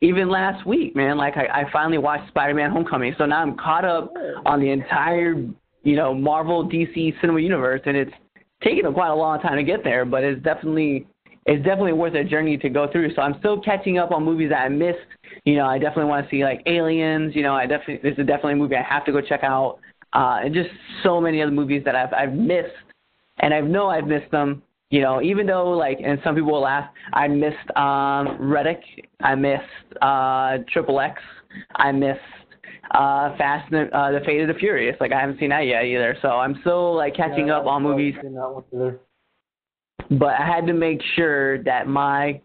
[0.03, 1.17] even last week, man.
[1.17, 4.13] Like I, I finally watched Spider-Man: Homecoming, so now I'm caught up
[4.45, 5.35] on the entire,
[5.83, 8.13] you know, Marvel DC cinema universe, and it's
[8.63, 11.07] taken quite a long time to get there, but it's definitely
[11.47, 13.15] it's definitely worth a journey to go through.
[13.15, 14.99] So I'm still catching up on movies that I missed.
[15.45, 17.35] You know, I definitely want to see like Aliens.
[17.35, 19.79] You know, I definitely this is definitely a movie I have to go check out,
[20.13, 20.71] uh, and just
[21.03, 22.69] so many other movies that I've I've missed,
[23.41, 24.63] and I know I've missed them.
[24.91, 28.83] You know, even though like, and some people will laugh, I missed um, Riddick,
[29.21, 29.63] I missed
[30.03, 31.19] uh, Triple X,
[31.77, 32.21] I missed
[32.91, 34.97] uh, Fast and uh, the Fate of the Furious.
[35.01, 36.17] Like I haven't seen that yet either.
[36.23, 39.01] So I'm still like catching Yeah, up on movies seen that one either.
[40.11, 42.41] but I had to make sure that my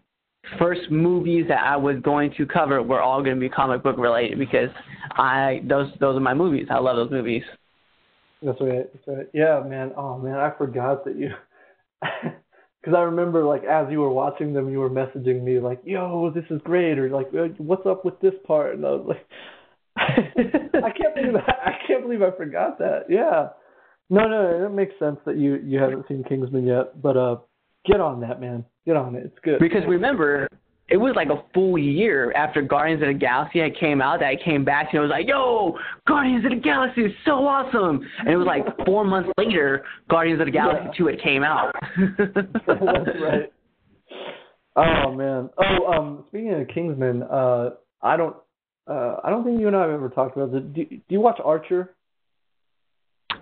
[0.58, 3.98] first movies that I was going to cover were all going to be comic book
[3.98, 4.70] related because
[5.12, 6.68] I those those are my movies.
[6.70, 7.42] I love those movies.
[8.42, 8.86] That's right.
[8.92, 9.26] That's right.
[9.34, 9.92] Yeah, man.
[9.96, 11.30] Oh man, I forgot that you.
[12.80, 16.30] Because I remember, like, as you were watching them, you were messaging me like, "Yo,
[16.30, 19.26] this is great," or like, "Uh, "What's up with this part?" And I was like,
[20.84, 23.48] "I can't believe I, I can't believe I forgot that." Yeah.
[24.10, 27.36] No, no, it makes sense that you you haven't seen Kingsman yet, but uh,
[27.84, 28.64] get on that, man.
[28.86, 29.24] Get on it.
[29.26, 29.58] It's good.
[29.58, 30.48] Because remember,
[30.88, 34.28] it was like a full year after Guardians of the Galaxy had came out that
[34.28, 38.00] I came back and it was like, yo, Guardians of the Galaxy is so awesome.
[38.20, 40.96] And it was like four months later, Guardians of the Galaxy Yeah.
[40.96, 41.74] 2 had came out.
[42.16, 43.52] That's right.
[44.76, 45.50] Oh man.
[45.58, 48.36] Oh, um, speaking of Kingsman, uh, I don't,
[48.88, 50.62] uh, I don't think you and I have ever talked about this.
[50.74, 51.94] Do, do you watch Archer?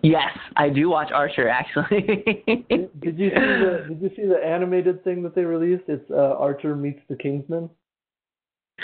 [0.02, 2.00] Yes, I do watch Archer actually.
[2.68, 5.84] Did, did you see the Did you see the animated thing that they released?
[5.88, 7.70] It's uh, Archer meets the Kingsman.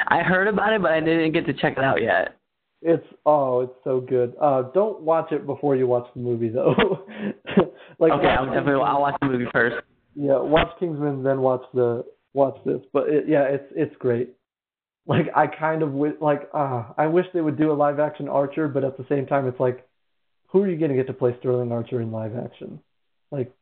[0.09, 2.37] I heard about it, but I didn't get to check it out yet.
[2.81, 4.35] It's oh, it's so good.
[4.41, 6.75] Uh, don't watch it before you watch the movie though.
[7.99, 9.77] like okay, I'll definitely I'll watch the movie first.
[10.15, 12.81] Yeah, watch Kingsman, then watch the watch this.
[12.93, 14.35] But it, yeah, it's it's great.
[15.07, 18.29] Like I kind of wi- like uh, I wish they would do a live action
[18.29, 19.87] Archer, but at the same time, it's like,
[20.49, 22.79] who are you going to get to play Sterling Archer in live action?
[23.33, 23.53] Like,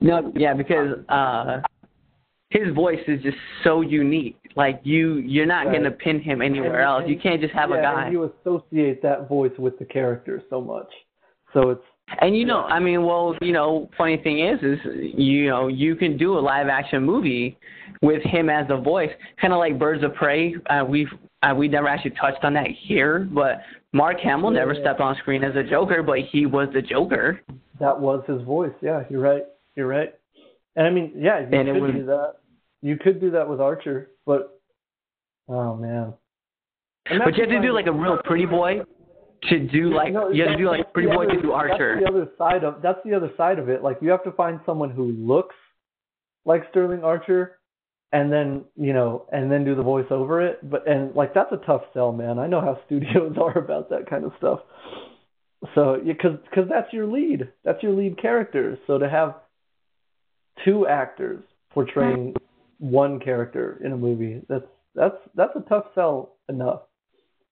[0.00, 1.60] No, yeah, because uh,
[2.50, 4.38] his voice is just so unique.
[4.56, 5.74] Like you, you're not Right.
[5.76, 7.00] gonna pin him anywhere And- else.
[7.02, 8.04] and- You can't just have yeah, a guy.
[8.04, 10.90] And you associate that voice with the character so much,
[11.52, 11.84] so it's
[12.20, 14.78] And you know, I mean, well, you know, funny thing is, is
[15.14, 17.58] you know, you can do a live action movie
[18.02, 20.54] with him as the voice, kind of like Birds of Prey.
[20.70, 21.08] Uh, we've
[21.42, 23.60] uh, we never actually touched on that here, but
[23.92, 24.80] Mark Hamill never Yeah.
[24.80, 27.40] stepped on screen as a Joker, but he was the Joker.
[27.78, 28.72] that was his voice.
[28.82, 29.44] Yeah, you're right.
[29.76, 30.12] You're right.
[30.74, 32.34] And I mean, yeah, you And could was- do that.
[32.82, 34.60] You could do that with Archer, but
[35.48, 36.14] oh man.
[37.04, 38.82] But you have to do like a real pretty boy
[39.44, 42.00] to do like No, you have to do like pretty boy the to do Archer.
[42.00, 43.82] That's the other side of that's the other side of it.
[43.82, 45.54] Like you have to find someone who looks
[46.44, 47.58] like Sterling Archer,
[48.12, 50.68] and then you know, and then do the voice over it.
[50.68, 52.38] But and like that's a tough sell, man.
[52.38, 54.60] I know how studios are about that kind of stuff.
[55.74, 58.78] So because because that's your lead, that's your lead character.
[58.86, 59.36] So to have
[60.64, 62.34] two actors portraying
[62.80, 62.90] hmm.
[62.90, 66.82] one character in a movie, that's that's that's a tough sell enough.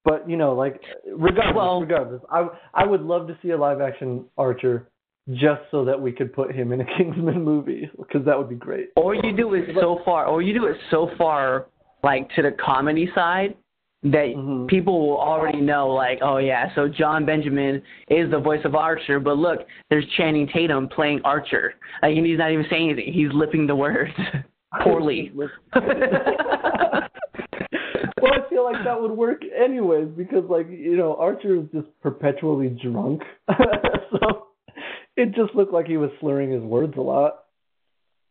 [0.07, 0.81] But you know, like
[1.13, 4.89] regardless, Well- regardless, I I would love to see a live action Archer
[5.35, 8.55] just so that we could put him in a Kingsman movie because that would be
[8.55, 8.91] great.
[8.97, 11.67] Or you do it so far, or you do it so far,
[12.05, 13.57] like to the comedy side,
[14.05, 14.69] that Mhm.
[14.69, 19.19] people will already know, like, oh yeah, so Jon Benjamin is the voice of Archer,
[19.19, 21.75] but look, there's Channing Tatum playing Archer.
[22.03, 24.13] Like, and he's not even saying anything; he's lipping the words
[24.83, 25.33] poorly.
[28.47, 32.69] I feel like that would work anyways because, like, you know, Archer is just perpetually
[32.69, 34.47] drunk, so
[35.17, 37.45] it just looked like he was slurring his words a lot.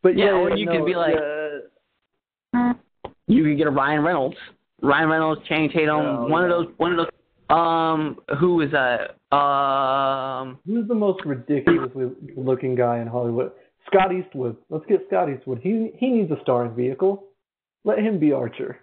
[0.02, 1.16] But Yeah, yeah, or you no, could be like-
[2.54, 2.74] yeah,
[3.28, 4.38] you could get a Ryan Reynolds,
[4.82, 7.08] Ryan Reynolds, Channing Tatum, Oh, one of those, one of those.
[7.48, 9.18] Um, who is that?
[9.36, 13.52] Um, who's the most ridiculously looking guy in Hollywood?
[13.88, 14.58] Scott Eastwood.
[14.70, 15.60] Let's get Scott Eastwood.
[15.62, 17.26] He he needs a starring vehicle.
[17.84, 18.80] Let him be Archer.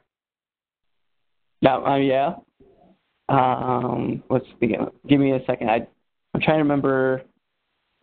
[1.62, 2.34] Yeah, uh, yeah.
[3.28, 4.88] Um, let's begin.
[5.08, 5.70] Give me a second.
[5.70, 5.86] I,
[6.34, 7.22] I'm trying to remember.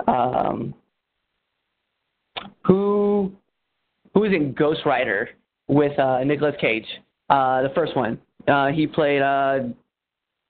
[0.08, 0.74] Um,
[2.64, 3.34] who,
[4.14, 5.30] who is in Ghost Rider
[5.68, 6.86] with uh, Nicolas Cage?
[7.30, 8.20] Uh, the first one.
[8.48, 9.60] Uh, he played uh,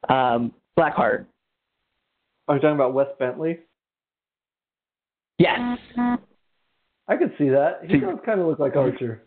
[0.07, 1.26] um, Blackheart.
[2.47, 3.60] Are you talking about Wes Bentley?
[5.39, 5.80] Yes.
[5.97, 7.80] I could see that.
[7.88, 9.24] He See- does kind of look like Archer.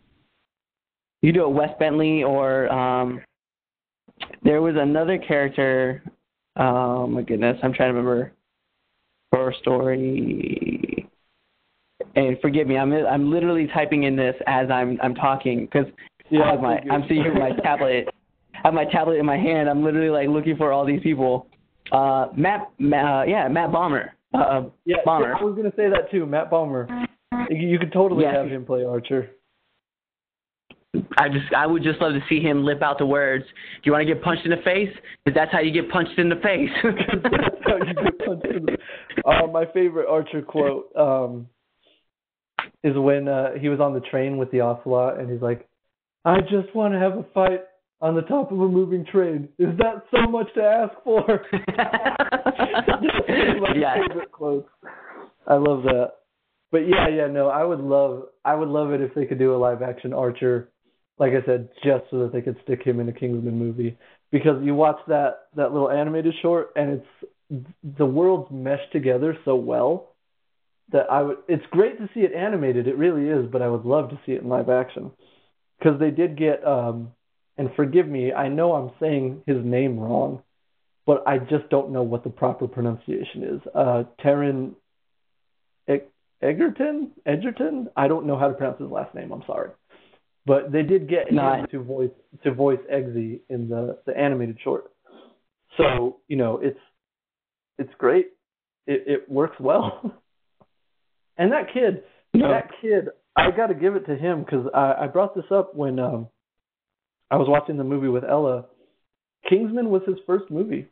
[1.21, 3.21] You do it Wes Bentley or um,
[4.43, 6.03] there was another character.
[6.57, 8.33] Oh my goodness, I'm trying to remember
[9.33, 11.09] her story.
[12.15, 15.87] And forgive me, I'm I'm literally typing in this as I'm I'm talking because
[16.31, 18.09] Yeah, my I'm sitting here with my tablet.
[18.55, 19.69] I have my tablet in my hand.
[19.69, 21.47] I'm literally like looking for all these people.
[21.91, 24.11] Uh, Matt, uh, yeah, Matt Bomer.
[24.35, 25.35] Uh, Yeah, Bomer.
[25.39, 26.27] I was gonna say that too.
[26.27, 27.07] Matt Bomer.
[27.51, 28.35] You you could totally Yeah.
[28.37, 29.31] have him play Archer.
[31.19, 33.45] I just I would just love to see him lip out the words.
[33.45, 34.91] Do you want to get punched in the face?
[35.25, 36.71] Because that's how you get punched in the face.
[36.83, 38.79] That's how you get punched in the-
[39.25, 41.47] uh, my favorite Archer quote um,
[42.83, 45.69] is when uh, he was on the train with the Ocelot, and he's like,
[46.25, 47.63] "I just want to have a fight
[48.01, 49.49] on the top of a moving train.
[49.59, 51.23] Is that so much to ask for?"
[53.29, 53.95] My yeah.
[54.09, 54.69] favorite quote.
[55.47, 56.13] I love that.
[56.73, 59.55] But yeah, yeah, no, I would love, I would love it if they could do
[59.55, 60.71] a live action Archer,
[61.19, 63.97] like I said, just so that they could stick him in a Kingsman movie.
[64.31, 67.63] Because you watch that that little animated short, and it's
[67.99, 70.13] the worlds mesh together so well
[70.91, 71.39] that I would.
[71.49, 74.33] It's great to see it animated, it really is, but I would love to see
[74.33, 75.11] it in live action.
[75.79, 77.13] Because they did get, um,
[77.59, 80.43] and forgive me, I know I'm saying his name wrong,
[81.07, 83.61] but I just don't know what the proper pronunciation is.
[83.75, 84.75] Uh, Taron
[85.89, 86.09] Eg-
[86.41, 87.11] Egerton?
[87.27, 87.89] Edgerton?
[87.97, 89.33] I don't know how to pronounce his last name.
[89.33, 89.71] I'm sorry,
[90.47, 92.11] but they did get him to voice
[92.43, 94.91] to voice Eggsy in the the animated short.
[95.77, 96.79] So you know it's
[97.79, 98.29] it's great.
[98.87, 100.01] It it works well.
[101.39, 102.03] and that kid,
[102.35, 102.49] No.
[102.49, 105.75] that kid, I got to give it to him because I, I brought this up
[105.75, 106.29] when um
[107.31, 108.67] I was watching the movie with Ella.
[109.49, 110.89] Kingsman was his first movie.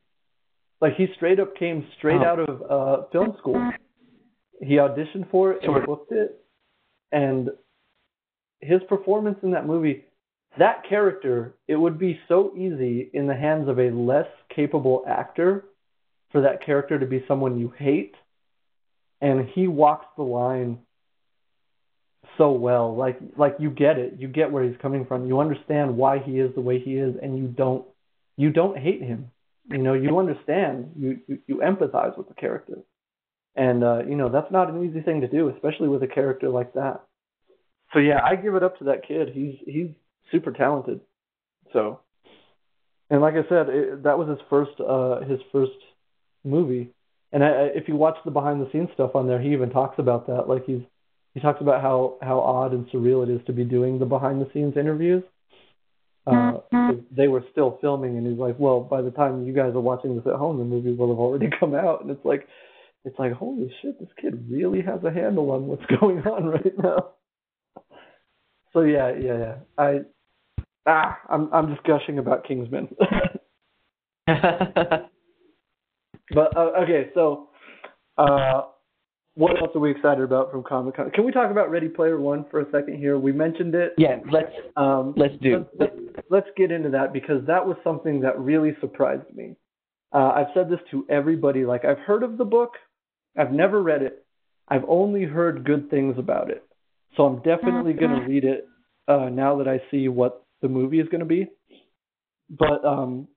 [0.80, 2.24] Like he straight up came straight Oh.
[2.24, 3.70] out of uh film school.
[4.62, 6.38] He auditioned for it and booked it,
[7.12, 7.50] and
[8.60, 10.04] his performance in that movie,
[10.58, 15.64] that character, it would be so easy in the hands of a less capable actor
[16.32, 18.14] for that character to be someone you hate,
[19.20, 20.78] and he walks the line
[22.38, 22.96] so well.
[22.96, 26.38] Like like you get it, you get where he's coming from, you understand why he
[26.40, 27.86] is the way he is, and you don't
[28.36, 29.30] you don't hate him.
[29.70, 32.78] You know, you understand, you you, you empathize with the character.
[33.56, 36.48] and uh, you know that's not an easy thing to do, especially with a character
[36.48, 37.02] like that.
[37.92, 39.30] So yeah, I give it up to that kid.
[39.32, 39.88] He's he's
[40.30, 41.00] super talented.
[41.72, 42.00] So,
[43.08, 45.72] and like I said, it, that was his first uh, his first
[46.44, 46.90] movie.
[47.32, 49.98] And I, if you watch the behind the scenes stuff on there, he even talks
[49.98, 50.48] about that.
[50.48, 50.82] Like he's
[51.34, 54.40] he talks about how how odd and surreal it is to be doing the behind
[54.40, 55.22] the scenes interviews.
[56.26, 56.58] Uh,
[57.10, 60.16] they were still filming, and he's like, "Well, by the time you guys are watching
[60.16, 62.46] this at home, the movie will have already come out." And it's like,
[63.04, 66.78] it's like, holy shit, this kid really has a handle on what's going on right
[66.78, 67.10] now.
[68.72, 69.54] So yeah, yeah, yeah.
[69.78, 70.00] I
[70.86, 72.88] ah, I'm I'm just gushing about Kingsman.
[74.26, 75.10] but
[76.56, 77.48] uh, okay, so
[78.16, 78.62] uh,
[79.34, 81.10] what else are we excited about from Comic Con?
[81.10, 83.18] Can we talk about Ready Player One for a second here?
[83.18, 83.94] We mentioned it.
[83.96, 85.66] Yeah, let's um, let's do.
[85.78, 85.96] Let's,
[86.30, 89.56] let's get into that because that was something that really surprised me.
[90.12, 91.64] Uh, I've said this to everybody.
[91.64, 92.72] Like I've heard of the book,
[93.36, 94.24] I've never read it.
[94.68, 96.64] I've only heard good things about it.
[97.16, 98.66] So I'm definitely going to read it
[99.08, 101.48] uh, now that I see what the movie is going to be.
[102.50, 103.28] But um,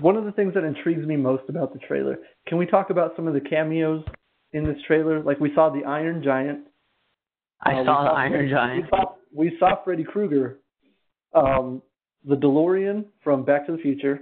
[0.00, 3.12] one of the things that intrigues me most about the trailer, can we talk about
[3.16, 4.04] some of the cameos
[4.52, 5.22] in this trailer?
[5.22, 6.66] Like we saw the Iron Giant.
[7.60, 8.82] I uh, saw the Iron Giant.
[8.84, 9.04] We saw,
[9.34, 10.60] we saw Freddy Krueger,
[11.34, 11.82] um,
[12.24, 14.20] the DeLorean from Back to the Future,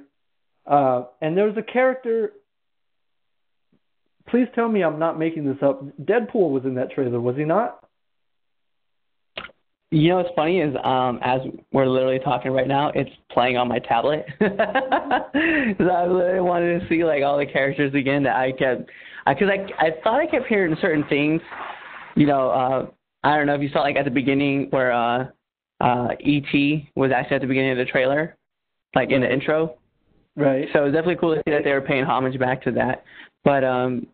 [0.67, 2.33] uh, and there was a character.
[4.29, 5.85] Please tell me I'm not making this up.
[6.03, 7.86] Deadpool was in that trailer, was he not?
[9.93, 11.41] You know what's funny is um as
[11.73, 14.27] we're literally talking right now, it's playing on my tablet.
[14.41, 18.91] so I literally wanted to see like all the characters again that I kept,
[19.27, 21.41] because I, I I thought I kept hearing certain things.
[22.17, 22.87] You know, uh
[23.23, 25.27] I don't know if you saw like at the beginning where uh
[25.81, 26.91] uh E.T.
[26.97, 28.37] was actually at the beginning of the trailer,
[28.95, 29.77] like in the intro.
[30.35, 30.69] Right.
[30.73, 33.05] So it was definitely cool to see that they were paying homage back to that.
[33.45, 34.07] But um,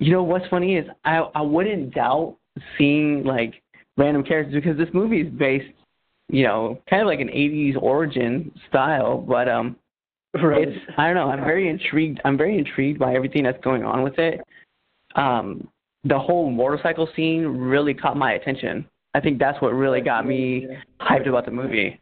[0.00, 2.36] you know what's funny is I I wouldn't doubt
[2.76, 3.62] seeing like
[3.98, 5.74] random characters because this movie is based,
[6.28, 9.18] you know, kind of like an '80s origin style.
[9.18, 9.76] But um,
[10.42, 10.68] right.
[10.68, 11.28] it's I don't know.
[11.30, 12.20] I'm very intrigued.
[12.24, 14.40] I'm very intrigued by everything that's going on with it.
[15.16, 15.68] Um,
[16.04, 18.86] the whole motorcycle scene really caught my attention.
[19.14, 20.66] I think that's what really got me
[21.00, 22.00] hyped about the movie.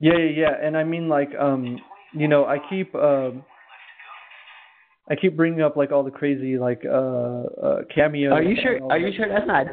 [0.00, 0.66] Yeah, yeah, yeah.
[0.66, 1.78] And I mean, like, um,
[2.12, 3.44] you know, I keep, um,
[5.10, 8.32] I keep bringing up like all the crazy like uh, uh cameos.
[8.32, 8.78] Are you sure?
[8.90, 9.66] Are you sure that's not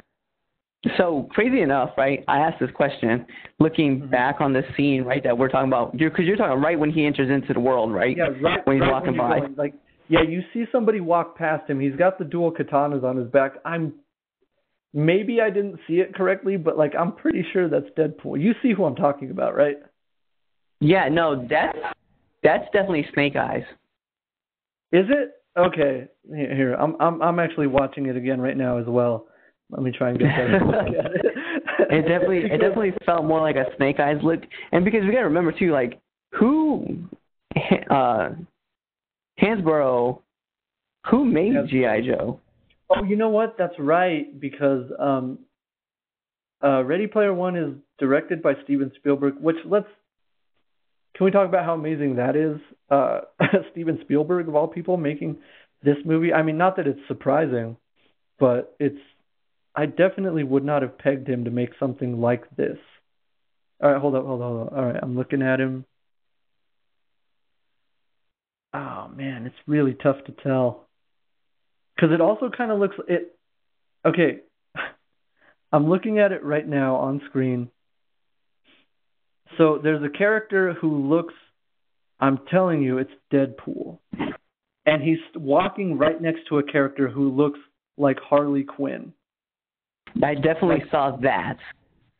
[0.97, 2.23] so crazy enough, right?
[2.27, 3.25] I asked this question,
[3.59, 4.11] looking mm-hmm.
[4.11, 6.91] back on this scene, right, that we're talking about, because you're, you're, talking right when
[6.91, 8.17] he enters into the world, right?
[8.17, 8.65] Yeah, right.
[8.65, 9.39] When he's right walking when by.
[9.39, 9.73] Going, like,
[10.09, 11.79] yeah, you see somebody walk past him.
[11.79, 13.53] He's got the dual katanas on his back.
[13.65, 13.93] I'm
[14.93, 18.39] maybe I didn't see it correctly, but like I'm pretty sure that's Deadpool.
[18.39, 19.77] You see who I'm talking about, right?
[20.81, 21.77] Yeah, no, that's
[22.43, 23.63] that's definitely Snake Eyes.
[24.91, 25.31] Is it?
[25.57, 29.27] Okay, here I'm I'm I'm actually watching it again right now as well.
[29.73, 31.25] Let me try and get better look at it.
[31.89, 35.19] it definitely it definitely felt more like a Snake Eyes look, and because we got
[35.19, 35.99] to remember too, like
[36.33, 36.99] who,
[37.89, 38.29] uh,
[39.41, 40.19] Hasbro,
[41.09, 42.39] who made GI Joe?
[42.89, 43.55] Oh, you know what?
[43.57, 45.39] That's right because um,
[46.63, 49.35] uh, Ready Player One is directed by Steven Spielberg.
[49.39, 49.87] Which let's
[51.15, 52.57] can we talk about how amazing that is?
[52.89, 53.21] Uh,
[53.71, 55.37] Steven Spielberg of all people making
[55.83, 56.33] this movie.
[56.33, 57.77] I mean, not that it's surprising,
[58.39, 58.97] but it's
[59.75, 62.77] I definitely would not have pegged him to make something like this.
[63.81, 64.73] All right, hold up, hold up, hold up.
[64.73, 65.85] All right, I'm looking at him.
[68.73, 70.87] Oh man, it's really tough to tell.
[71.99, 73.35] Cuz it also kind of looks it
[74.05, 74.39] Okay.
[75.71, 77.69] I'm looking at it right now on screen.
[79.57, 81.33] So there's a character who looks
[82.19, 83.99] I'm telling you it's Deadpool.
[84.85, 87.59] And he's walking right next to a character who looks
[87.97, 89.13] like Harley Quinn.
[90.21, 91.57] I definitely like, saw that.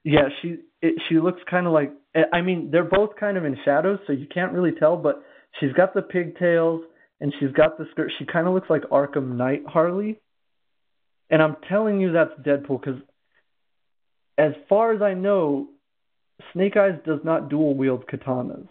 [0.04, 1.92] Yeah, she it, she looks kind of like.
[2.16, 4.98] Eh, I mean, they're both kind of in shadows, so you can't really tell.
[4.98, 5.24] But
[5.60, 6.82] she's got the pigtails
[7.22, 8.12] and she's got the skirt.
[8.20, 10.20] She kind of looks like Arkham Knight Harley.
[11.30, 13.02] And I'm telling you, that's Deadpool because,
[14.38, 15.70] as far as I know,
[16.52, 18.68] Snake Eyes does not dual wield katanas.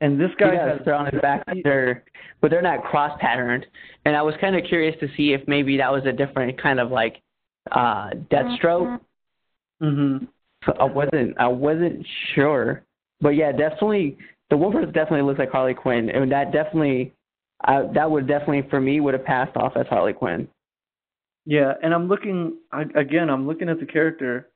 [0.00, 2.04] And this guy has they're on his back, they're,
[2.42, 3.64] but they're not cross patterned.
[4.04, 6.80] And I was kind of curious to see if maybe that was a different kind
[6.80, 7.22] of like
[7.72, 9.00] uh Deathstroke.
[9.82, 10.28] Mhm.
[10.64, 12.82] So I wasn't I wasn't sure,
[13.20, 14.18] but yeah, definitely
[14.50, 17.12] the Wolverine definitely looks like Harley Quinn, and that definitely
[17.64, 20.48] I, that would definitely for me would have passed off as Harley Quinn.
[21.44, 23.30] Yeah, and I'm looking I, again.
[23.30, 24.48] I'm looking at the character.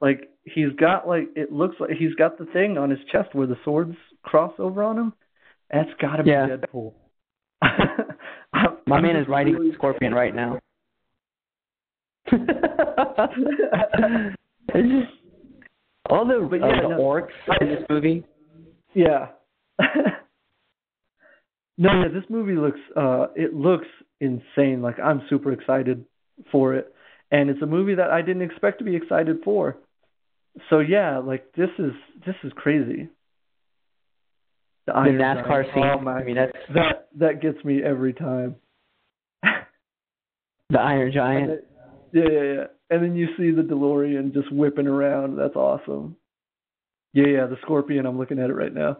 [0.00, 3.46] Like he's got like it looks like he's got the thing on his chest where
[3.46, 5.12] the swords cross over on him.
[5.70, 6.48] That's got to be yeah.
[6.48, 6.92] Deadpool.
[8.52, 9.74] My My man is riding really...
[9.74, 10.58] Scorpion right now.
[16.08, 17.28] all the, but yeah, uh, the no, orcs
[17.60, 18.24] in this movie.
[18.94, 19.28] Yeah.
[21.78, 23.86] no, yeah, this movie looks uh it looks
[24.20, 24.82] insane.
[24.82, 26.04] Like I'm super excited
[26.50, 26.92] for it.
[27.30, 29.76] And it's a movie that I didn't expect to be excited for.
[30.70, 31.92] So yeah, like this is
[32.26, 33.08] this is crazy.
[34.86, 35.84] The, the NASCAR scene.
[35.84, 38.56] Oh my, I mean that's that that gets me every time.
[39.42, 41.64] the Iron Giant.
[42.12, 42.64] Yeah, yeah, yeah.
[42.90, 45.36] And then you see the DeLorean just whipping around.
[45.36, 46.16] That's awesome.
[47.12, 48.06] Yeah, yeah, the Scorpion.
[48.06, 48.98] I'm looking at it right now.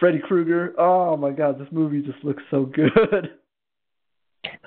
[0.00, 0.74] Freddy Krueger.
[0.78, 3.30] Oh my God, this movie just looks so good.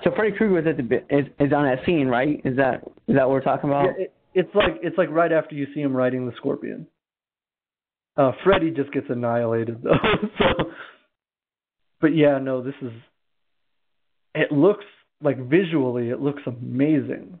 [0.04, 2.40] So Freddy Krueger was at the is is on that scene, right?
[2.44, 3.84] Is that is that what we're talking about?
[3.84, 6.86] Yeah, it, it's like it's like right after you see him riding the Scorpion.
[8.16, 9.90] Uh, Freddy just gets annihilated though.
[10.38, 10.70] so,
[12.00, 12.92] but yeah, no, this is.
[14.34, 14.84] It looks
[15.22, 17.40] like visually, it looks amazing.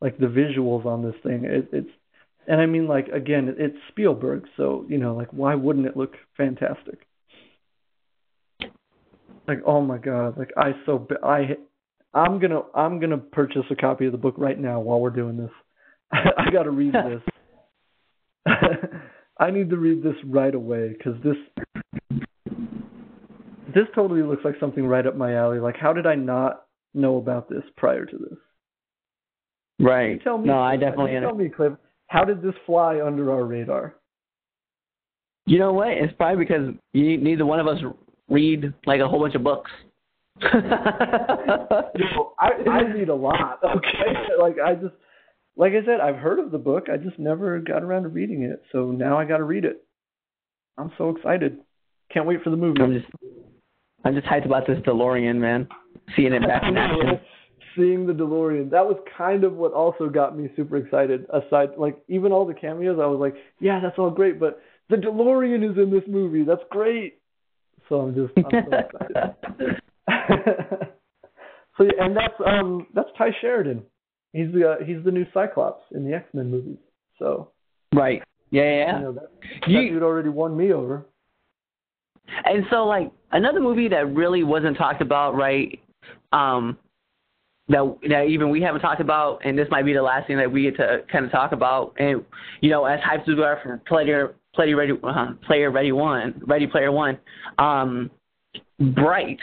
[0.00, 1.90] Like the visuals on this thing, it, it's
[2.46, 6.14] and I mean, like again, it's Spielberg, so you know, like why wouldn't it look
[6.36, 7.06] fantastic?
[9.48, 11.56] Like, oh my god, like I so I,
[12.14, 15.36] I'm gonna I'm gonna purchase a copy of the book right now while we're doing
[15.36, 15.50] this.
[16.12, 17.22] I got to read this.
[19.38, 21.36] I need to read this right away because this
[23.74, 25.58] this totally looks like something right up my alley.
[25.58, 26.65] Like, how did I not
[26.96, 28.38] know about this prior to this?
[29.78, 30.22] Right.
[30.22, 30.46] Tell me.
[30.48, 31.12] No, I definitely.
[31.20, 31.74] Tell me, Cliff.
[32.08, 33.96] How did this fly under our radar?
[35.46, 35.88] You know what?
[35.88, 37.78] It's probably because you, neither one of us
[38.28, 39.70] read like a whole bunch of books.
[40.42, 41.80] I
[42.68, 43.60] I read a lot.
[43.64, 44.94] Okay, like I just
[45.56, 46.88] like I said, I've heard of the book.
[46.92, 48.62] I just never got around to reading it.
[48.72, 49.82] So now I got to read it.
[50.76, 51.58] I'm so excited.
[52.12, 52.82] Can't wait for the movie.
[52.82, 53.06] I'm just
[54.06, 55.68] I'm just hyped about this DeLorean, man.
[56.14, 57.20] Seeing it back in action
[57.76, 58.70] seeing the DeLorean.
[58.70, 61.26] That was kind of what also got me super excited.
[61.32, 64.96] Aside, like even all the cameos, I was like, yeah, that's all great, but the
[64.96, 66.44] DeLorean is in this movie.
[66.44, 67.18] That's great.
[67.88, 69.36] So I'm just I'm so excited.
[71.76, 73.82] so yeah, and that's um that's Tye Sheridan.
[74.32, 76.78] He's the uh, he's the new Cyclops in the X Men movies.
[77.18, 77.52] So
[77.94, 78.98] right, yeah, yeah.
[78.98, 79.30] You know, that,
[79.68, 81.06] you, that dude already won me over.
[82.44, 85.80] And so, like another movie that really wasn't talked about, right?
[86.32, 86.78] Um,
[87.68, 90.50] that that even we haven't talked about, and this might be the last thing that
[90.50, 91.94] we get to kind of talk about.
[91.98, 92.24] And
[92.60, 96.40] you know, as hyped as we are for Player Player Ready uh, Player Ready One,
[96.46, 97.18] Ready Player One,
[97.58, 98.10] um,
[98.78, 99.40] Bright,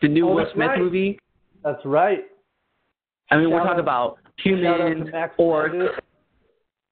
[0.00, 0.78] the new oh, Will Smith right.
[0.78, 1.18] movie.
[1.64, 2.20] That's right.
[3.30, 5.88] I mean, shout we're talking about humans, orcs.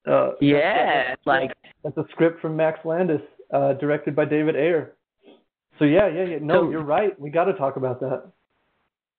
[0.06, 1.52] Uh, yeah, that's, like
[1.84, 3.20] that's a script from Max Landis,
[3.52, 4.94] uh, directed by David Ayer.
[5.78, 6.38] So yeah, yeah, yeah.
[6.40, 7.18] No, so, you're right.
[7.20, 8.30] We got to talk about that.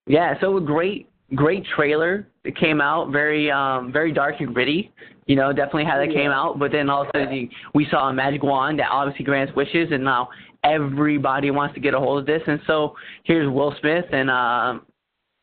[0.07, 4.91] Yeah, so a great great trailer that came out, very um very dark and gritty.
[5.27, 6.21] You know, definitely how that yeah.
[6.21, 6.59] came out.
[6.59, 7.11] But then also
[7.73, 10.29] we saw a magic wand that obviously grants wishes, and now
[10.63, 12.41] everybody wants to get a hold of this.
[12.47, 14.85] And so here's Will Smith and um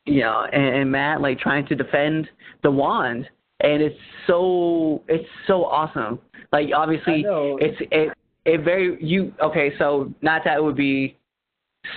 [0.04, 2.28] you know and, and Matt like trying to defend
[2.62, 3.28] the wand,
[3.60, 6.18] and it's so it's so awesome.
[6.52, 8.15] Like obviously it's it
[8.46, 9.72] it very you okay.
[9.78, 11.16] So not that it would be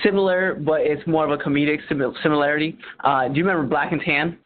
[0.03, 2.77] similar, but it's more of a comedic similarity.
[3.03, 4.37] Uh, do you remember Black and Tan?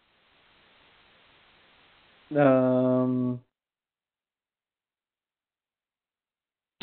[2.38, 3.40] Um,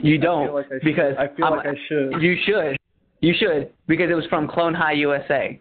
[0.02, 2.22] you don't like I because I feel like I should.
[2.22, 2.76] You should.
[3.20, 5.60] You should because it was from Clone High USA.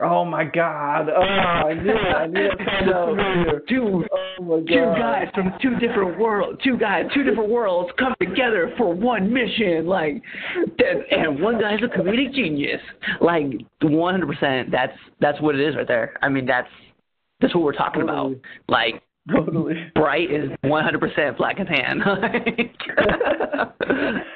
[0.00, 1.08] Oh my God!
[1.08, 1.96] Oh, I knew it.
[1.96, 3.62] I knew it familiar.
[3.66, 4.66] Dude, oh God.
[4.66, 9.32] two guys from two different worlds, two guys, two different worlds come together for one
[9.32, 9.86] mission.
[9.86, 10.22] Like,
[11.10, 12.80] and one guy's a comedic genius.
[13.20, 13.46] Like,
[13.82, 14.70] 100%.
[14.70, 16.16] That's that's what it is right there.
[16.22, 16.68] I mean, that's
[17.40, 18.34] that's what we're talking totally.
[18.34, 18.44] about.
[18.68, 19.02] Like,
[19.34, 19.90] totally.
[19.94, 22.02] Bright is 100% black and tan.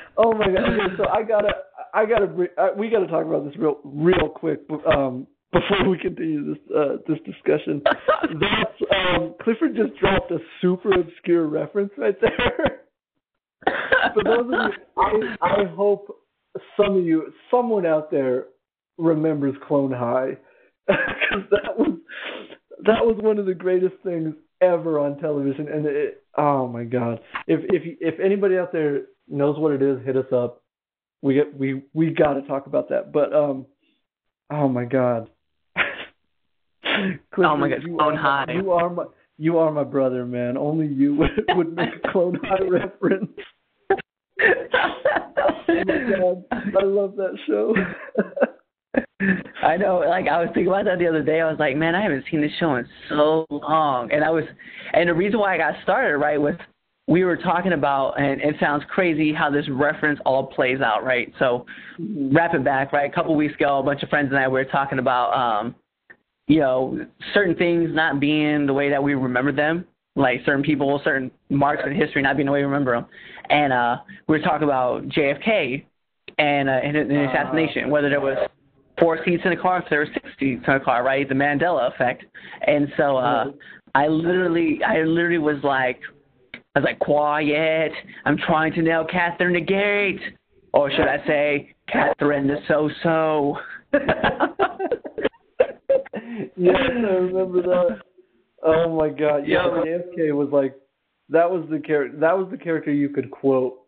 [0.16, 0.64] oh my God!
[0.64, 1.52] Okay, so I gotta,
[1.94, 2.26] I gotta,
[2.76, 4.62] we gotta talk about this real, real quick.
[4.86, 7.82] Um, before we continue this uh, this discussion.
[7.84, 12.80] That's um, Clifford just dropped a super obscure reference right there.
[14.14, 16.18] For those of you, I, I hope
[16.76, 18.46] some of you, someone out there,
[18.98, 20.36] remembers Clone High
[20.86, 21.98] because that was
[22.84, 25.68] that was one of the greatest things ever on television.
[25.68, 30.04] And it, oh my god, if if if anybody out there knows what it is,
[30.04, 30.62] hit us up.
[31.20, 33.12] We get we we got to talk about that.
[33.12, 33.66] But um,
[34.50, 35.30] oh my god,
[37.34, 38.44] Clifford, oh my God, Clone High.
[38.46, 39.04] My, you are my
[39.38, 40.56] you are my brother, man.
[40.56, 43.30] Only you would, would make a Clone High reference.
[43.90, 43.96] oh
[45.68, 47.74] my god, I love that show.
[49.62, 51.40] I know, like I was thinking about that the other day.
[51.40, 54.44] I was like, man, I haven't seen this show in so long, and I was,
[54.92, 56.54] and the reason why I got started right was
[57.08, 61.32] we were talking about, and it sounds crazy how this reference all plays out, right?
[61.38, 61.66] So,
[62.00, 62.34] mm-hmm.
[62.34, 63.10] wrap it back, right?
[63.10, 65.74] A couple weeks ago, a bunch of friends and I were talking about, um,
[66.46, 69.86] you know, certain things not being the way that we remember them,
[70.16, 73.06] like certain people, certain marks in history not being the way we remember them,
[73.50, 73.96] and uh,
[74.28, 75.84] we were talking about JFK
[76.38, 78.36] and uh, and, and assassination, whether there was
[78.98, 81.28] four seats in the car, if there were six seats in the car, right?
[81.28, 82.24] The Mandela effect,
[82.66, 83.58] and so uh, mm-hmm.
[83.94, 86.00] I literally, I literally was like
[86.74, 87.92] I was like, quiet.
[88.24, 90.20] I'm trying to nail Catherine the Great.
[90.72, 93.58] Or should I say, Catherine the So-So.
[96.56, 98.00] yes, I remember that.
[98.64, 99.44] Oh my god.
[99.46, 100.76] Yeah, JFK was like
[101.30, 103.78] that was the character that was the character you could quote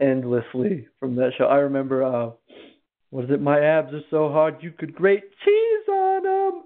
[0.00, 1.44] endlessly from that show.
[1.44, 2.30] I remember uh
[3.10, 6.62] was it my abs are so hard you could grate cheese on them.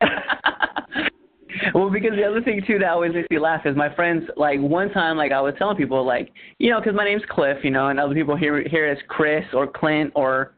[1.74, 4.24] well, because the other thing too that always makes me laugh is my friends.
[4.36, 7.58] Like one time, like I was telling people, like you know, because my name's Cliff,
[7.62, 10.54] you know, and other people hear hear it as Chris or Clint or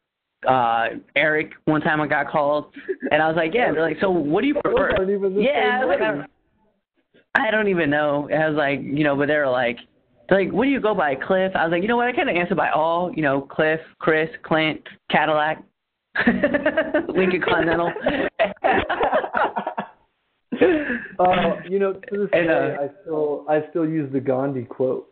[0.49, 1.53] uh Eric.
[1.65, 2.67] One time I got called,
[3.11, 3.73] and I was like, yeah.
[3.73, 4.91] They're like, so what do you prefer?
[5.41, 6.25] Yeah, I, like, I,
[7.35, 8.29] I don't even know.
[8.31, 9.79] I was like, you know, but they're like.
[10.27, 11.53] They're like, what do you go by, Cliff?
[11.55, 12.07] I was like, you know what?
[12.07, 14.81] I kind of answer by all, you know, Cliff, Chris, Clint,
[15.11, 15.63] Cadillac,
[16.27, 17.93] Lincoln Continental.
[21.19, 24.65] uh, you know, to this and, day, uh, I still I still use the Gandhi
[24.65, 25.09] quote.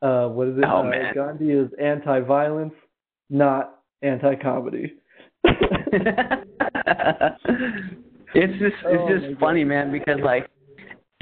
[0.00, 0.64] Uh, what is it?
[0.66, 1.14] Oh, uh, man.
[1.14, 2.74] Gandhi is anti-violence,
[3.30, 4.94] not anti-comedy.
[5.44, 6.48] it's
[8.58, 9.68] just it's oh, just funny, God.
[9.68, 10.48] man, because like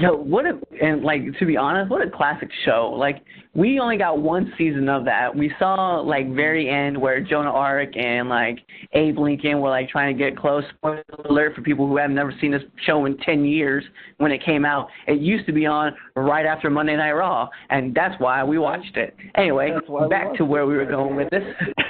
[0.01, 2.91] Yo, what a and like to be honest, what a classic show.
[2.97, 5.35] Like we only got one season of that.
[5.35, 8.59] We saw like very end where Joan of Arc and like
[8.93, 10.63] Abe Lincoln were like trying to get close.
[10.75, 13.83] Spoiler alert for people who have never seen this show in ten years
[14.17, 14.87] when it came out.
[15.07, 18.95] It used to be on right after Monday Night Raw, and that's why we watched
[18.95, 19.15] it.
[19.35, 19.71] Anyway,
[20.09, 21.43] back to where we were going with this.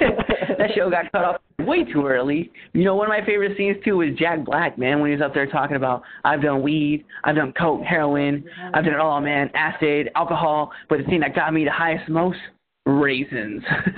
[0.58, 2.50] that show got cut off way too early.
[2.72, 5.24] You know, one of my favorite scenes too was Jack Black, man, when he was
[5.24, 8.44] up there talking about I've done weed, I've done coke, heroin,
[8.74, 12.08] I've done it all, man, acid, alcohol, but the thing that got me the highest
[12.08, 12.38] most,
[12.86, 13.62] raisins.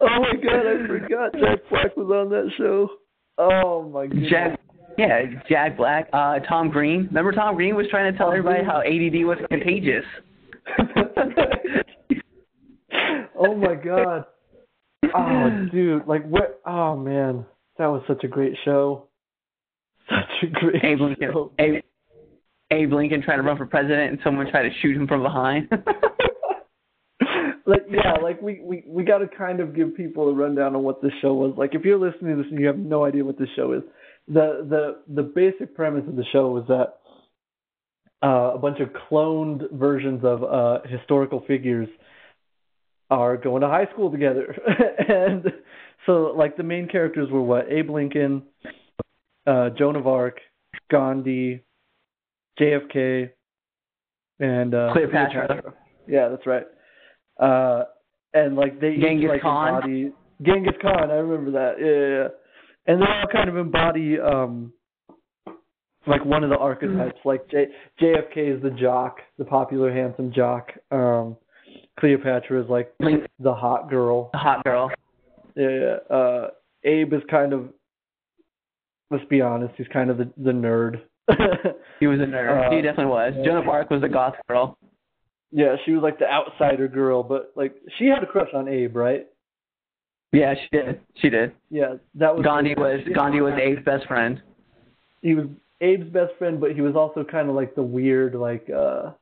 [0.00, 2.88] oh my god, I forgot Jack Black was on that show.
[3.38, 4.22] Oh my god.
[4.30, 4.60] Jack
[4.98, 7.06] yeah, Jack Black, uh Tom Green.
[7.06, 10.04] Remember Tom Green was trying to tell everybody how ADD was contagious.
[13.38, 14.24] oh my god.
[15.14, 16.60] Oh, dude, like what?
[16.66, 17.46] Oh man,
[17.78, 19.04] that was such a great show.
[20.08, 20.82] Such a great
[21.20, 21.52] show.
[22.70, 25.68] Abe Lincoln tried to run for president, and someone tried to shoot him from behind.
[27.66, 30.82] like yeah, like we we we got to kind of give people a rundown on
[30.82, 31.54] what this show was.
[31.56, 33.82] Like if you're listening to this and you have no idea what this show is,
[34.26, 36.98] the the the basic premise of the show was that
[38.22, 41.88] uh, a bunch of cloned versions of uh, historical figures
[43.10, 44.56] are going to high school together.
[45.08, 45.46] and
[46.06, 47.70] so, like, the main characters were what?
[47.70, 48.42] Abe Lincoln,
[49.46, 50.40] uh, Joan of Arc,
[50.90, 51.62] Gandhi,
[52.60, 53.30] JFK,
[54.40, 55.74] and uh, Cleopatra.
[56.06, 56.64] Yeah, that's right.
[57.38, 57.84] Uh,
[58.34, 59.74] and like they Genghis each, like, Khan.
[59.74, 60.12] embody
[60.42, 61.10] Genghis Khan.
[61.10, 61.74] I remember that.
[61.78, 62.28] Yeah, yeah, yeah.
[62.86, 64.72] And they all kind of embody um
[66.06, 67.18] like one of the archetypes.
[67.24, 67.68] Like J-
[68.00, 70.70] JFK is the jock, the popular, handsome jock.
[70.90, 71.36] Um,
[72.00, 74.30] Cleopatra is like the hot girl.
[74.32, 74.90] The hot girl.
[75.54, 75.68] Yeah,
[76.10, 76.16] yeah.
[76.16, 76.48] Uh,
[76.84, 77.68] Abe is kind of.
[79.10, 79.74] Let's be honest.
[79.76, 81.00] He's kind of the the nerd.
[82.00, 82.68] He was a nerd.
[82.68, 83.34] Uh, he definitely was.
[83.36, 83.44] Yeah.
[83.44, 84.78] Joan of Arc was a goth girl.
[85.50, 88.94] Yeah, she was like the outsider girl, but like she had a crush on Abe,
[88.96, 89.26] right?
[90.32, 91.00] Yeah, she did.
[91.16, 91.52] She did.
[91.70, 92.44] Yeah, that was.
[92.44, 94.42] Gandhi was Gandhi was Abe's best friend.
[95.22, 95.46] He was
[95.80, 99.12] Abe's best friend, but he was also kind of like the weird, like, uh,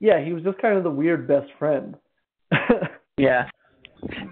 [0.00, 1.96] yeah, he was just kind of the weird best friend.
[3.16, 3.48] yeah.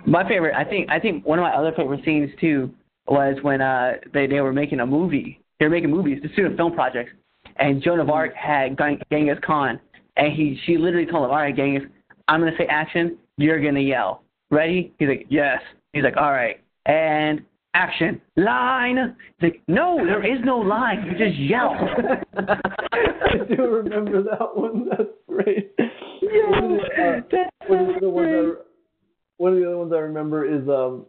[0.04, 2.74] My favorite, I think, I think one of my other favorite scenes too
[3.06, 5.39] was when uh they they were making a movie.
[5.60, 7.12] They were making movies, the student film projects,
[7.56, 8.76] and Joan of Arc had
[9.12, 9.78] Genghis Khan,
[10.16, 11.82] and he she literally told him, "All right, Genghis,
[12.26, 13.18] I'm gonna say action.
[13.36, 14.22] You're gonna yell.
[14.50, 15.60] Ready?" He's like, "Yes."
[15.92, 18.96] He's like, "All right." And action, line.
[18.98, 21.04] It's like, no, there is no line.
[21.04, 21.74] You just yell.
[22.36, 24.88] I do remember that one.
[24.88, 25.74] That's great.
[25.78, 28.62] Yeah, one, of the, uh, that's one, of the ones I,
[29.36, 31.06] one of the other ones I remember is um.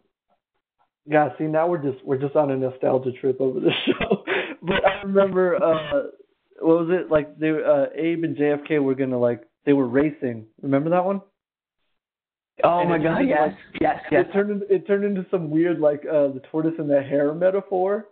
[1.07, 4.23] Yeah, see now we're just we're just on a nostalgia trip over the show.
[5.13, 6.03] Remember uh
[6.59, 10.45] what was it like they uh Abe and JFK were gonna like they were racing.
[10.61, 11.21] Remember that one?
[12.63, 14.25] Oh my god, yes, like, yes, yes.
[14.27, 17.33] It turned into, it turned into some weird like uh the tortoise and the hare
[17.33, 18.07] metaphor.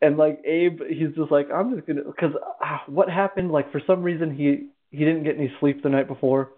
[0.00, 3.50] And like Abe, he's just like I'm just gonna because uh, what happened?
[3.50, 6.50] Like for some reason he he didn't get any sleep the night before,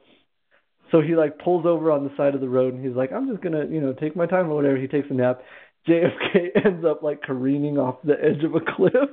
[0.91, 3.29] so he like pulls over on the side of the road and he's like I'm
[3.29, 4.77] just gonna you know take my time or whatever.
[4.77, 5.43] He takes a nap.
[5.89, 9.11] JFK ends up like careening off the edge of a cliff.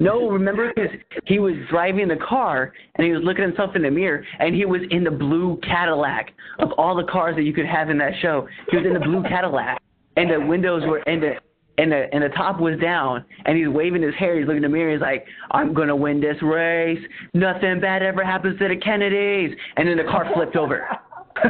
[0.00, 0.90] No, remember because
[1.26, 4.64] he was driving the car and he was looking himself in the mirror and he
[4.64, 8.12] was in the blue Cadillac of all the cars that you could have in that
[8.20, 8.46] show.
[8.70, 9.80] He was in the blue Cadillac
[10.16, 11.32] and the windows were and the
[11.78, 14.38] and the and the top was down and he's waving his hair.
[14.38, 14.92] He's looking in the mirror.
[14.92, 17.00] He's like, "I'm gonna win this race.
[17.34, 20.86] Nothing bad ever happens to the Kennedys." And then the car flipped over.
[21.34, 21.46] that's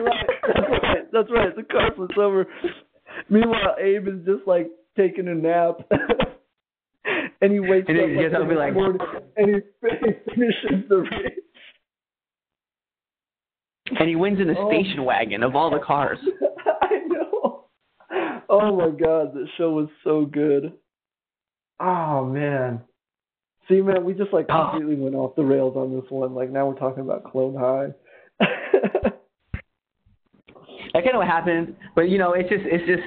[0.00, 0.26] right.
[0.46, 1.12] That's right.
[1.12, 1.56] That's right.
[1.56, 2.46] The car flips over.
[3.28, 5.80] Meanwhile, Abe is just like taking a nap.
[7.40, 9.00] and he wakes and up he, like, like, morning,
[9.36, 11.38] and he, he finishes the race.
[13.98, 14.68] And he wins in the oh.
[14.68, 16.18] station wagon of all the cars.
[16.82, 17.66] I know.
[18.48, 20.72] Oh my god, that show was so good.
[21.80, 22.82] Oh man.
[23.68, 24.70] See man, we just like ah.
[24.70, 25.04] completely oh.
[25.04, 26.34] went off the rails on this one.
[26.34, 27.94] Like now we're talking about Clone High.
[30.94, 33.02] I kind of know what happened, but you know, it's just it's just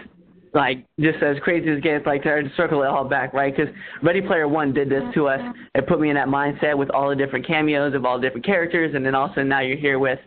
[0.54, 3.56] like just as crazy as it gets, like to circle it all back, right?
[3.56, 5.42] Because Ready Player One did this to us.
[5.76, 8.46] It put me in that mindset with all the different cameos of all the different
[8.46, 10.20] characters, and then also now you're here with,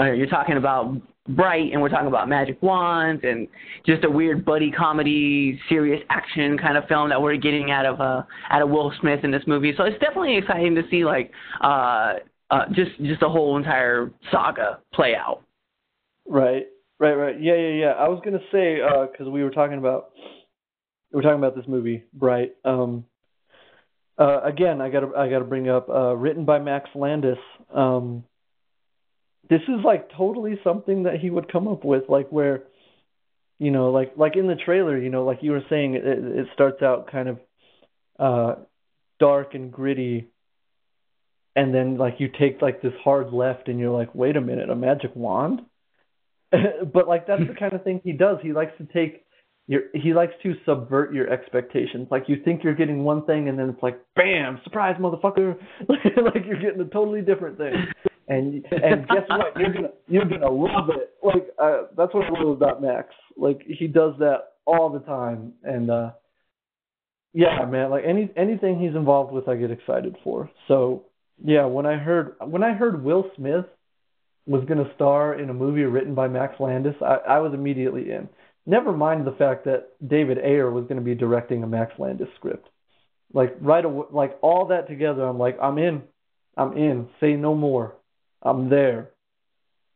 [0.00, 0.96] uh, you're talking about
[1.28, 3.46] Bright, and we're talking about magic wands, and
[3.86, 8.00] just a weird buddy comedy, serious action kind of film that we're getting out of
[8.00, 9.72] uh out of Will Smith in this movie.
[9.76, 11.30] So it's definitely exciting to see like
[11.60, 12.14] uh
[12.50, 15.42] uh just just a whole entire saga play out.
[16.28, 16.66] Right.
[17.02, 17.42] Right, right.
[17.42, 17.90] Yeah, yeah, yeah.
[17.98, 20.12] I was gonna say because uh, we were talking about
[21.10, 22.52] we were talking about this movie, Bright.
[22.64, 23.06] Um,
[24.16, 27.38] uh, again, I gotta I gotta bring up uh, written by Max Landis.
[27.74, 28.22] Um,
[29.50, 32.62] this is like totally something that he would come up with, like where,
[33.58, 36.46] you know, like like in the trailer, you know, like you were saying, it, it
[36.54, 37.38] starts out kind of
[38.20, 38.54] uh,
[39.18, 40.28] dark and gritty,
[41.56, 44.70] and then like you take like this hard left, and you're like, wait a minute,
[44.70, 45.62] a magic wand
[46.92, 48.38] but like that's the kind of thing he does.
[48.42, 49.24] He likes to take
[49.66, 52.08] your he likes to subvert your expectations.
[52.10, 55.56] Like you think you're getting one thing and then it's like bam, surprise motherfucker.
[55.88, 57.74] like you're getting a totally different thing.
[58.28, 59.56] And and guess what?
[59.56, 61.14] You're gonna you're gonna love it.
[61.22, 63.08] Like uh, that's what I love about Max.
[63.36, 65.52] Like he does that all the time.
[65.62, 66.10] And uh
[67.34, 70.50] yeah, man, like any anything he's involved with I get excited for.
[70.68, 71.06] So
[71.42, 73.64] yeah, when I heard when I heard Will Smith
[74.46, 78.10] was going to star in a movie written by Max Landis, I, I was immediately
[78.10, 78.28] in.
[78.66, 82.28] Never mind the fact that David Ayer was going to be directing a Max Landis
[82.36, 82.68] script.
[83.32, 86.02] Like right away, like all that together, I'm like, I'm in,
[86.56, 87.08] I'm in.
[87.20, 87.94] Say no more.
[88.42, 89.10] I'm there.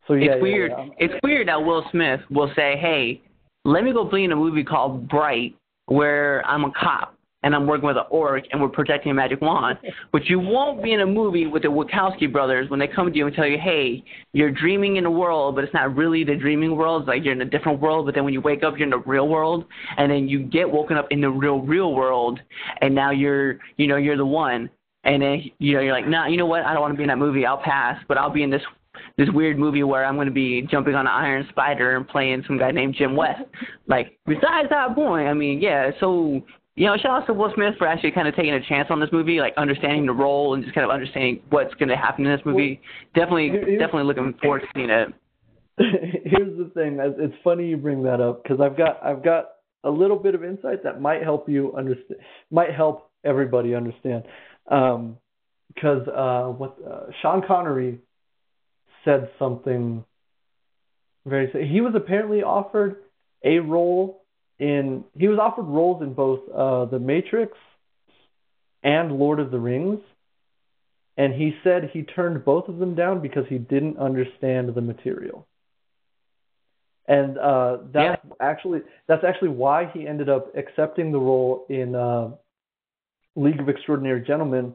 [0.06, 0.72] So yeah, it's weird.
[0.76, 3.20] Yeah, it's weird that Will Smith will say, "Hey,
[3.64, 5.56] let me go be in a movie called Bright,
[5.86, 7.15] where I'm a cop."
[7.46, 9.78] And I'm working with an orc and we're protecting a magic wand.
[10.12, 13.16] But you won't be in a movie with the Wachowski brothers when they come to
[13.16, 14.02] you and tell you, hey,
[14.32, 17.02] you're dreaming in a world, but it's not really the dreaming world.
[17.02, 18.90] It's like you're in a different world, but then when you wake up, you're in
[18.90, 19.64] the real world,
[19.96, 22.40] and then you get woken up in the real, real world,
[22.80, 24.68] and now you're, you know, you're the one.
[25.04, 26.62] And then, you know, you're like, nah, you know what?
[26.64, 27.46] I don't want to be in that movie.
[27.46, 28.62] I'll pass, but I'll be in this
[29.18, 32.42] this weird movie where I'm going to be jumping on an iron spider and playing
[32.46, 33.42] some guy named Jim West.
[33.88, 36.42] Like, besides that point, I mean, yeah, so
[36.76, 39.00] you know, shout out to Will Smith for actually kind of taking a chance on
[39.00, 42.26] this movie, like understanding the role and just kind of understanding what's going to happen
[42.26, 42.80] in this movie.
[43.14, 45.08] Well, definitely, definitely looking forward to seeing it.
[45.78, 49.46] Here's the thing: it's funny you bring that up because I've got I've got
[49.84, 52.20] a little bit of insight that might help you understand,
[52.50, 54.24] might help everybody understand.
[54.70, 55.16] Um,
[55.74, 57.98] because uh, what uh, Sean Connery
[59.04, 60.04] said something
[61.26, 61.50] very.
[61.68, 62.96] He was apparently offered
[63.44, 64.25] a role
[64.58, 67.56] in he was offered roles in both uh, The Matrix
[68.82, 70.00] and Lord of the Rings,
[71.16, 75.46] and he said he turned both of them down because he didn't understand the material.
[77.08, 78.34] And uh, that's yeah.
[78.40, 82.30] actually that's actually why he ended up accepting the role in uh,
[83.36, 84.74] League of Extraordinary Gentlemen,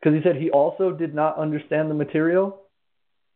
[0.00, 2.62] because he said he also did not understand the material,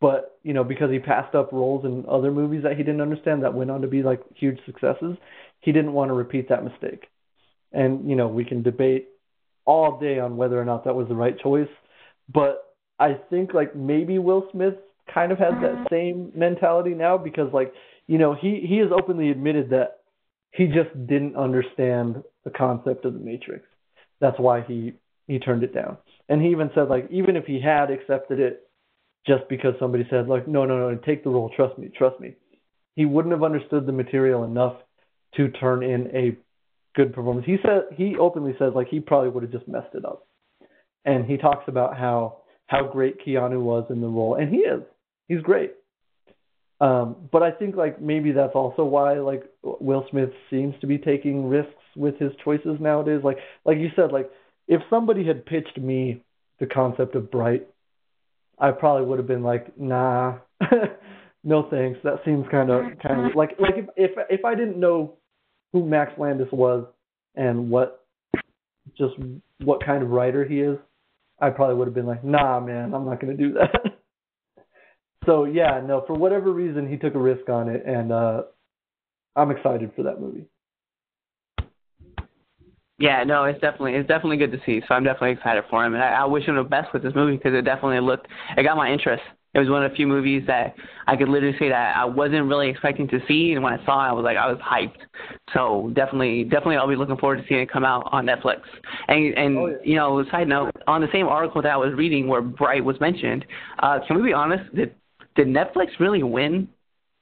[0.04, 3.42] but you know because he passed up roles in other movies that he didn't understand
[3.42, 5.16] that went on to be like huge successes
[5.64, 7.06] he didn't want to repeat that mistake.
[7.72, 9.08] And, you know, we can debate
[9.64, 11.68] all day on whether or not that was the right choice.
[12.32, 12.62] But
[12.98, 14.74] I think, like, maybe Will Smith
[15.12, 15.86] kind of has that mm-hmm.
[15.90, 17.72] same mentality now because, like,
[18.06, 20.00] you know, he, he has openly admitted that
[20.52, 23.64] he just didn't understand the concept of the Matrix.
[24.20, 24.92] That's why he,
[25.26, 25.96] he turned it down.
[26.28, 28.63] And he even said, like, even if he had accepted it,
[29.26, 32.34] just because somebody said like, no, no, no, take the role, trust me, trust me.
[32.96, 34.76] He wouldn't have understood the material enough
[35.36, 36.36] to turn in a
[36.94, 37.46] good performance.
[37.46, 40.26] He said he openly says like he probably would have just messed it up.
[41.04, 44.82] And he talks about how how great Keanu was in the role, and he is.
[45.28, 45.72] He's great.
[46.80, 50.98] Um, but I think like maybe that's also why like Will Smith seems to be
[50.98, 53.20] taking risks with his choices nowadays.
[53.22, 54.30] Like like you said, like
[54.66, 56.22] if somebody had pitched me
[56.58, 57.66] the concept of Bright,
[58.58, 60.38] I probably would have been like, nah,
[61.44, 61.98] no thanks.
[62.04, 65.14] That seems kind of kind of like like if if if I didn't know
[65.72, 66.86] who Max Landis was
[67.34, 68.06] and what
[68.96, 69.14] just
[69.62, 70.78] what kind of writer he is,
[71.40, 73.94] I probably would have been like, nah, man, I'm not gonna do that.
[75.26, 78.42] so yeah, no, for whatever reason, he took a risk on it, and uh,
[79.36, 80.46] I'm excited for that movie.
[82.98, 84.80] Yeah, no, it's definitely it's definitely good to see.
[84.86, 87.12] So I'm definitely excited for him, and I, I wish him the best with this
[87.14, 89.22] movie because it definitely looked it got my interest.
[89.52, 90.74] It was one of the few movies that
[91.06, 94.04] I could literally say that I wasn't really expecting to see, and when I saw
[94.04, 94.98] it, I was like I was hyped.
[95.52, 98.60] So definitely, definitely, I'll be looking forward to seeing it come out on Netflix.
[99.08, 99.76] And and oh, yeah.
[99.82, 102.98] you know, side note, on the same article that I was reading where Bright was
[103.00, 103.44] mentioned,
[103.80, 104.72] uh, can we be honest?
[104.74, 104.94] Did
[105.34, 106.68] did Netflix really win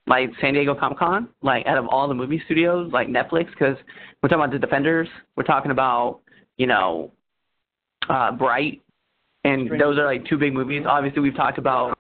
[0.07, 3.77] like San Diego Comic Con, like out of all the movie studios, like Netflix, because
[4.23, 6.21] we're talking about the Defenders, we're talking about
[6.57, 7.11] you know,
[8.09, 8.83] uh, Bright,
[9.45, 10.85] and those are like two big movies.
[10.89, 11.99] Obviously, we've talked about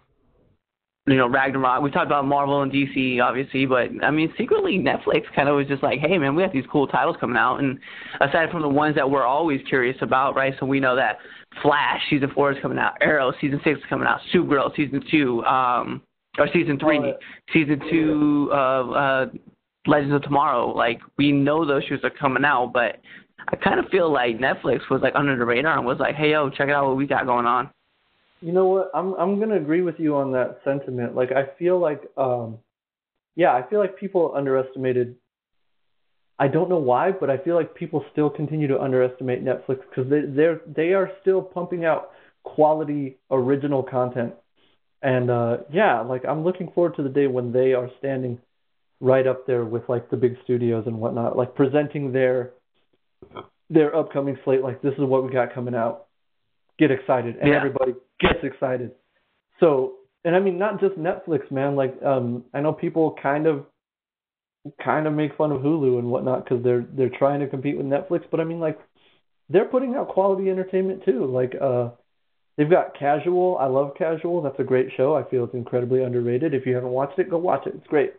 [1.07, 1.83] you know Ragnarok.
[1.83, 5.67] we've talked about Marvel and DC, obviously, but I mean, secretly Netflix kind of was
[5.67, 7.79] just like, hey man, we have these cool titles coming out, and
[8.21, 10.55] aside from the ones that we're always curious about, right?
[10.61, 11.19] So we know that
[11.61, 15.45] Flash season four is coming out, Arrow season six is coming out, Supergirl season two.
[15.45, 16.03] um
[16.39, 17.15] or season three, oh,
[17.53, 19.33] season two of uh,
[19.87, 20.69] Legends of Tomorrow.
[20.75, 23.01] Like we know those shows are coming out, but
[23.49, 26.31] I kind of feel like Netflix was like under the radar and was like, "Hey,
[26.31, 27.71] yo, check it out what we got going on."
[28.41, 28.91] You know what?
[28.95, 31.15] I'm I'm gonna agree with you on that sentiment.
[31.15, 32.59] Like I feel like, um,
[33.37, 35.17] yeah, I feel like people underestimated.
[36.39, 40.11] I don't know why, but I feel like people still continue to underestimate Netflix because
[40.11, 42.11] they they're they are still pumping out
[42.43, 44.35] quality original content
[45.03, 48.39] and uh, yeah, like I'm looking forward to the day when they are standing
[49.01, 52.53] right up there with like the big studios and whatnot, like presenting their
[53.69, 54.63] their upcoming slate.
[54.63, 56.07] Like this is what we got coming out.
[56.79, 57.57] Get excited, and yeah.
[57.57, 58.93] everybody gets excited.
[59.61, 61.75] So, and I mean not just Netflix, man.
[61.75, 63.67] Like um, I know people kind of
[64.83, 67.87] kind of make fun of Hulu and whatnot because they're they're trying to compete with
[67.87, 68.79] Netflix, but I mean like
[69.49, 71.27] they're putting out quality entertainment too.
[71.27, 71.91] Like uh
[72.57, 73.57] They've got Casual.
[73.59, 74.43] I love Casual.
[74.43, 75.15] That's a great show.
[75.15, 76.55] I feel it's incredibly underrated.
[76.55, 77.75] If you haven't watched it, go watch it.
[77.75, 78.13] It's great.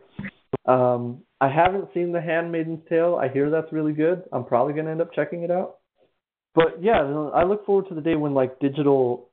[0.66, 3.18] Um, I haven't seen The Handmaid's Tale.
[3.20, 4.24] I hear that's really good.
[4.32, 5.76] I'm probably going to end up checking it out.
[6.54, 7.00] But yeah,
[7.34, 9.30] I look forward to the day when like digital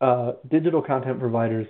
[0.00, 1.66] uh, digital content providers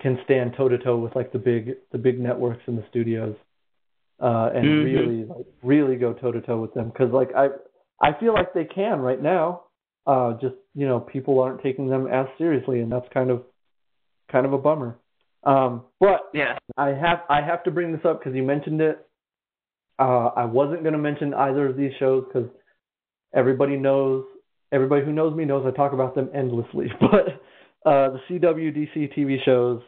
[0.00, 3.36] can stand toe to toe with like the big the big networks and the studios
[4.20, 4.84] uh, and mm-hmm.
[4.84, 7.48] really like really go toe to toe with them because like I
[8.00, 9.62] I feel like they can right now
[10.08, 13.42] uh, just you know people aren't taking them as seriously, and that's kind of
[14.32, 14.98] kind of a bummer.
[15.44, 19.06] Um, but yeah, I have I have to bring this up because you mentioned it.
[19.98, 22.48] Uh, I wasn't going to mention either of these shows because
[23.34, 24.24] everybody knows
[24.72, 26.88] everybody who knows me knows I talk about them endlessly.
[27.00, 29.82] But uh, the CWDC TV shows.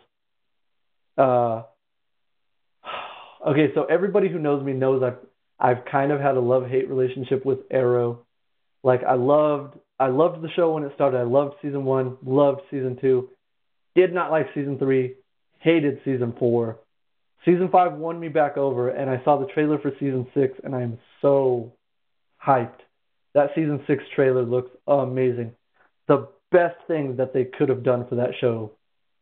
[1.19, 1.63] Uh,
[3.47, 5.19] okay, so everybody who knows me knows I've
[5.59, 8.27] I've kind of had a love hate relationship with Arrow.
[8.83, 11.19] Like I loved I loved the show when it started.
[11.19, 13.29] I loved season one, loved season two.
[13.95, 15.17] Did not like season three,
[15.59, 16.79] hated season four.
[17.45, 20.75] Season five won me back over, and I saw the trailer for season six, and
[20.75, 21.75] I'm so
[22.43, 22.81] hyped.
[23.35, 25.53] That season six trailer looks amazing.
[26.09, 28.73] The best thing that they could have done for that show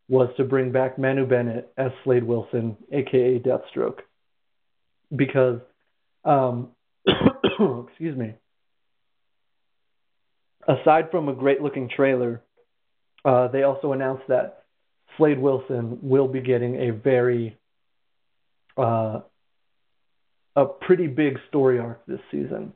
[0.08, 3.98] was to bring back Manu Bennett as Slade Wilson, aka Deathstroke,
[5.14, 5.60] because,
[6.24, 6.68] um,
[7.06, 8.34] excuse me,
[10.68, 12.42] aside from a great looking trailer,
[13.24, 14.64] uh, they also announced that
[15.16, 17.56] Slade Wilson will be getting a very
[18.76, 19.20] uh,
[20.54, 22.72] a pretty big story arc this season.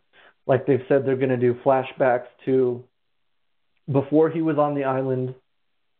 [0.46, 2.82] Like they've said, they're going to do flashbacks to
[3.90, 5.34] before he was on the island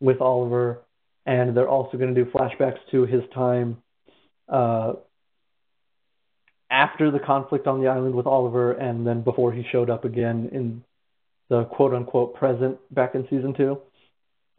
[0.01, 0.81] with Oliver,
[1.25, 3.81] and they're also going to do flashbacks to his time
[4.49, 4.93] uh,
[6.69, 10.49] after the conflict on the island with Oliver, and then before he showed up again
[10.51, 10.83] in
[11.49, 13.79] the quote unquote present back in season two.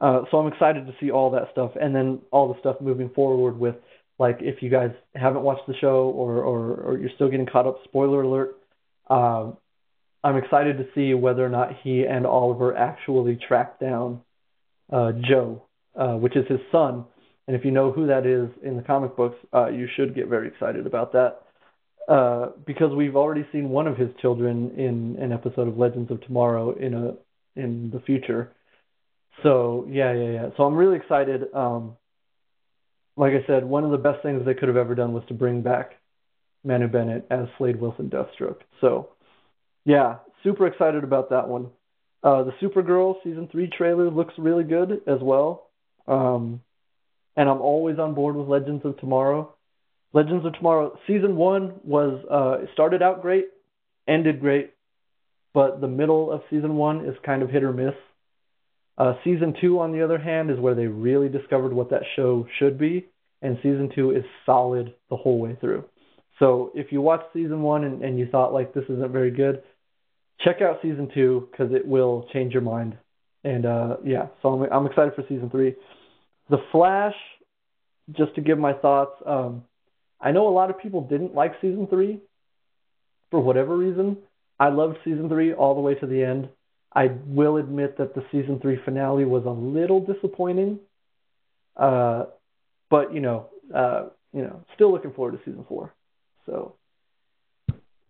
[0.01, 3.11] Uh, so I'm excited to see all that stuff, and then all the stuff moving
[3.11, 3.77] forward with
[4.19, 7.67] like if you guys haven't watched the show or or, or you're still getting caught
[7.67, 7.79] up.
[7.85, 8.57] Spoiler alert.
[9.09, 9.53] Uh,
[10.23, 14.23] I'm excited to see whether or not he and Oliver actually track down
[14.91, 17.05] uh, Joe, uh, which is his son.
[17.47, 20.29] And if you know who that is in the comic books, uh, you should get
[20.29, 21.43] very excited about that.
[22.07, 26.21] Uh, because we've already seen one of his children in an episode of Legends of
[26.23, 27.15] Tomorrow in a
[27.57, 28.53] in the future.
[29.43, 30.49] So yeah, yeah, yeah.
[30.57, 31.45] So I'm really excited.
[31.55, 31.97] Um,
[33.17, 35.35] like I said, one of the best things they could have ever done was to
[35.35, 35.93] bring back
[36.63, 38.61] Manu Bennett as Slade Wilson Deathstroke.
[38.81, 39.09] So
[39.85, 41.71] yeah, super excited about that one.
[42.23, 45.69] Uh, the Supergirl season three trailer looks really good as well.
[46.07, 46.61] Um,
[47.37, 49.54] and I'm always on board with Legends of Tomorrow.
[50.15, 53.47] Legends of Tomorrow season one was uh, started out great,
[54.07, 54.73] ended great,
[55.53, 57.95] but the middle of season one is kind of hit or miss.
[58.97, 62.47] Uh, season two, on the other hand, is where they really discovered what that show
[62.61, 63.07] should be,
[63.43, 65.85] and season two is solid the whole way through.
[66.39, 69.63] So if you watch season one and, and you thought like this isn't very good,
[70.41, 72.97] check out season two because it will change your mind.
[73.43, 75.75] And uh, yeah, so I'm, I'm excited for season three.
[76.51, 77.15] The Flash,
[78.13, 79.65] just to give my thoughts, um,
[80.25, 82.19] I know a lot of people didn't like season three
[83.31, 84.17] for whatever reason.
[84.59, 86.49] I loved season three all the way to the end.
[86.95, 90.79] I will admit that the season three finale was a little disappointing.
[91.77, 92.25] Uh,
[92.89, 95.93] but you know, uh, you know, still looking forward to season four.
[96.47, 96.77] So,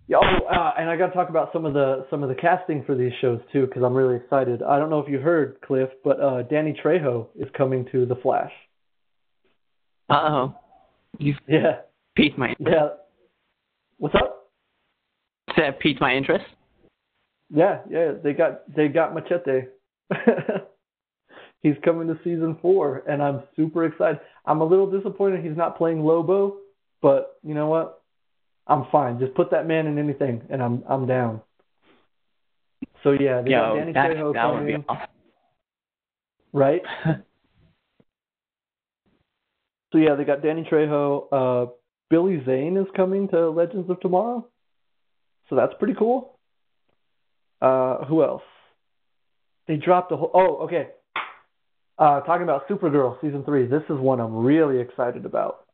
[0.07, 0.19] yeah.
[0.23, 2.85] Oh, uh, and I got to talk about some of the some of the casting
[2.85, 4.63] for these shows too, because I'm really excited.
[4.63, 8.17] I don't know if you heard, Cliff, but uh, Danny Trejo is coming to The
[8.17, 8.53] Flash.
[10.09, 10.55] Uh oh.
[11.19, 11.81] Yeah.
[12.17, 12.71] Piqued my interest.
[12.71, 12.89] Yeah.
[13.99, 14.51] What's up?
[15.57, 16.45] That piqued my interest.
[17.51, 18.13] Yeah, yeah.
[18.23, 19.69] They got they got Machete.
[21.63, 24.21] he's coming to season four, and I'm super excited.
[24.47, 26.59] I'm a little disappointed he's not playing Lobo,
[27.03, 28.03] but you know what?
[28.67, 29.19] I'm fine.
[29.19, 31.41] Just put that man in anything, and I'm I'm down.
[33.03, 35.09] So yeah, they Yo, got Danny that, Trejo that coming, would be awesome.
[36.53, 36.83] right?
[39.93, 41.27] so yeah, they got Danny Trejo.
[41.31, 41.71] Uh,
[42.11, 44.47] Billy Zane is coming to Legends of Tomorrow,
[45.49, 46.39] so that's pretty cool.
[47.61, 48.43] Uh, who else?
[49.67, 50.31] They dropped a whole.
[50.35, 50.89] Oh, okay.
[51.99, 53.67] Uh, talking about Supergirl season three.
[53.67, 55.65] This is one I'm really excited about.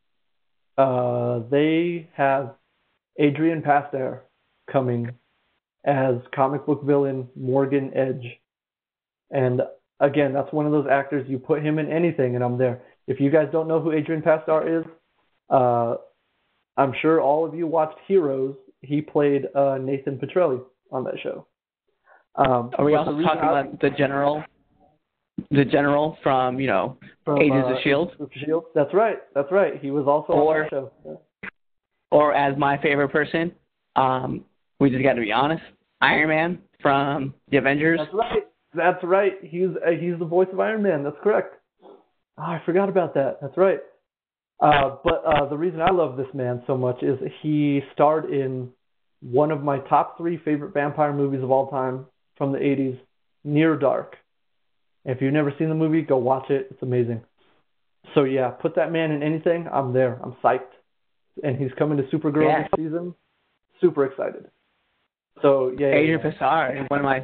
[0.79, 2.55] Uh, they have
[3.19, 4.21] Adrian Pasdar
[4.71, 5.11] coming
[5.85, 8.39] as comic book villain Morgan Edge.
[9.31, 9.63] And
[9.99, 12.83] again, that's one of those actors you put him in anything and I'm there.
[13.07, 14.87] If you guys don't know who Adrian Pasdar is,
[15.49, 15.97] uh,
[16.77, 18.55] I'm sure all of you watched Heroes.
[18.83, 20.61] He played uh, Nathan Petrelli
[20.91, 21.47] on that show.
[22.37, 24.43] Um, Are we also talking I- about the general,
[25.51, 28.13] the general from you know from, Agents uh, of Shield,
[28.45, 28.65] Shield?
[28.75, 29.19] That's right.
[29.35, 29.81] That's right.
[29.81, 30.93] He was also Or- on that show.
[31.05, 31.49] Yeah.
[32.11, 33.53] or as my favorite person,
[33.97, 34.45] um,
[34.79, 35.63] we just got to be honest,
[36.01, 37.99] Iron Man from the Avengers.
[38.03, 38.43] That's right.
[38.75, 39.33] That's right.
[39.43, 41.03] He's uh, he's the voice of Iron Man.
[41.03, 41.57] That's correct.
[41.83, 41.93] Oh,
[42.39, 43.39] I forgot about that.
[43.43, 43.81] That's right.
[44.61, 48.71] Uh, but uh, the reason I love this man so much is he starred in
[49.23, 52.07] one of my top three favorite vampire movies of all time
[52.37, 52.99] from the 80s,
[53.45, 54.17] Near Dark.
[55.05, 56.69] If you've never seen the movie, go watch it.
[56.71, 57.23] It's amazing.
[58.15, 59.67] So yeah, put that man in anything.
[59.73, 60.19] I'm there.
[60.23, 60.61] I'm psyched.
[61.43, 62.63] And he's coming to Supergirl Yeah.
[62.77, 63.15] this season.
[63.81, 64.51] Super excited.
[65.41, 66.31] So yeah, Adrian yeah.
[66.33, 67.21] Pasdar, one of my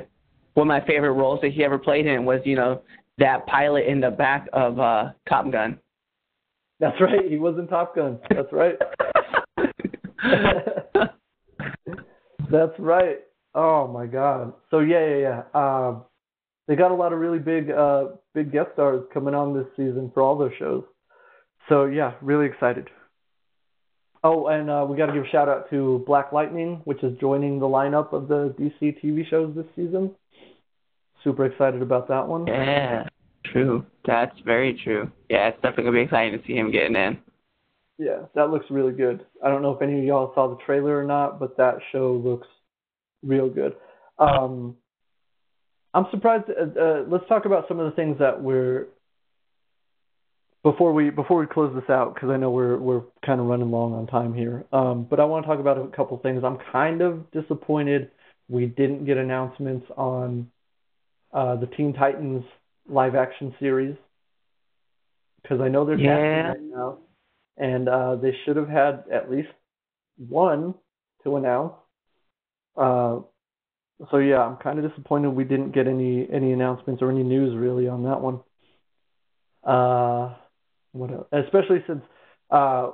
[0.54, 2.82] one of my favorite roles that he ever played in was you know
[3.18, 5.78] that pilot in the back of uh, Top Gun.
[6.80, 7.28] That's right.
[7.28, 8.18] He was in Top Gun.
[8.30, 8.76] That's right.
[12.50, 13.18] That's right.
[13.54, 14.52] Oh my God.
[14.70, 15.42] So yeah, yeah, yeah.
[15.54, 16.04] Um,
[16.68, 20.10] they got a lot of really big, uh, big guest stars coming on this season
[20.12, 20.84] for all their shows.
[21.68, 22.88] So yeah, really excited.
[24.22, 27.16] Oh, and uh, we got to give a shout out to Black Lightning, which is
[27.20, 30.14] joining the lineup of the DC TV shows this season.
[31.22, 32.46] Super excited about that one.
[32.46, 33.04] yeah,
[33.44, 33.86] true.
[34.06, 35.10] That's very true.
[35.28, 37.18] Yeah, it's definitely gonna be exciting to see him getting in.
[37.98, 39.24] Yeah, that looks really good.
[39.42, 42.12] I don't know if any of y'all saw the trailer or not, but that show
[42.12, 42.46] looks
[43.22, 43.74] real good.
[44.18, 44.76] Um,
[45.94, 46.44] I'm surprised.
[46.50, 48.86] Uh, uh, let's talk about some of the things that we're
[50.62, 53.70] before we before we close this out because I know we're we're kind of running
[53.70, 54.64] long on time here.
[54.72, 56.44] Um, but I want to talk about a couple things.
[56.44, 58.10] I'm kind of disappointed
[58.48, 60.50] we didn't get announcements on
[61.32, 62.44] uh, the Teen Titans
[62.88, 63.96] live action series
[65.42, 66.48] because I know they're Yeah.
[66.48, 66.98] right now,
[67.56, 69.48] and uh, they should have had at least
[70.16, 70.74] one
[71.24, 71.74] to announce.
[72.76, 73.20] Uh,
[74.10, 77.56] so yeah, I'm kind of disappointed we didn't get any any announcements or any news
[77.56, 78.40] really on that one.
[79.64, 80.34] Uh,
[80.92, 81.26] what else?
[81.32, 82.02] Especially since
[82.50, 82.90] uh,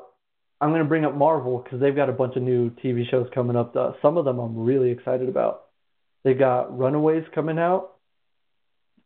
[0.60, 3.28] I'm going to bring up Marvel because they've got a bunch of new TV shows
[3.34, 3.74] coming up.
[3.74, 5.64] Uh, some of them I'm really excited about.
[6.24, 7.91] They got Runaways coming out,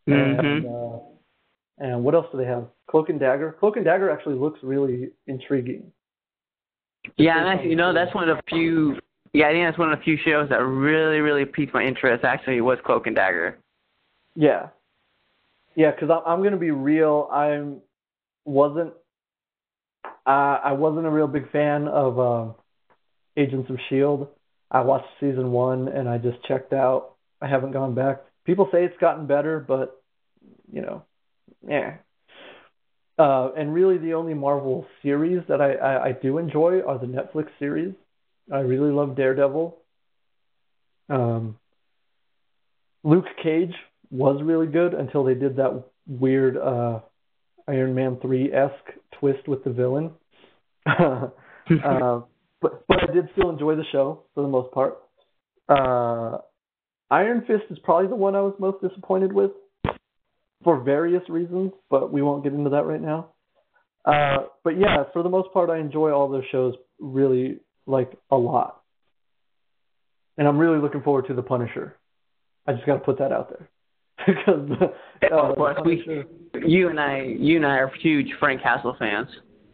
[0.08, 0.46] Mm-hmm.
[0.46, 0.98] and uh,
[1.78, 2.66] And what else do they have?
[2.90, 3.56] Cloak and Dagger.
[3.58, 5.90] Cloak and Dagger actually looks really intriguing.
[7.16, 8.98] Yeah, and actually, you know, that's one of the few.
[9.32, 12.24] Yeah, I think that's one of the few shows that really, really piqued my interest.
[12.24, 13.58] Actually, was Cloak and Dagger.
[14.34, 14.68] Yeah,
[15.76, 17.28] yeah, because I'm, I'm gonna be real.
[17.32, 17.80] I'm
[18.44, 18.92] wasn't.
[20.04, 22.54] Uh, I wasn't a real big fan of um,
[23.36, 24.28] Agents of Shield.
[24.70, 27.14] I watched season one and I just checked out.
[27.40, 28.22] I haven't gone back.
[28.44, 29.95] People say it's gotten better, but
[30.72, 31.05] you know,
[31.66, 31.97] yeah.
[33.18, 37.06] Uh, and really, the only Marvel series that I, I, I do enjoy are the
[37.06, 37.94] Netflix series.
[38.52, 39.76] I really love Daredevil.
[41.09, 41.59] Um,
[43.05, 43.74] Luke Cage
[44.10, 47.01] was really good until they did that weird uh,
[47.68, 50.12] Iron Man 3 esque twist with the villain.
[50.86, 51.28] uh,
[52.60, 54.98] but but I did still enjoy the show for the most part.
[55.68, 56.38] Uh,
[57.10, 59.52] Iron Fist is probably the one I was most disappointed with
[60.64, 63.30] for various reasons, but we won't get into that right now.
[64.04, 68.36] Uh, but yeah, for the most part, I enjoy all those shows really like a
[68.36, 68.82] lot,
[70.38, 71.96] and I'm really looking forward to the Punisher.
[72.66, 73.68] I just got to put that out there
[74.26, 74.90] because
[75.30, 76.02] uh, of course, we,
[76.64, 79.28] you and I, you and I are huge Frank Castle fans.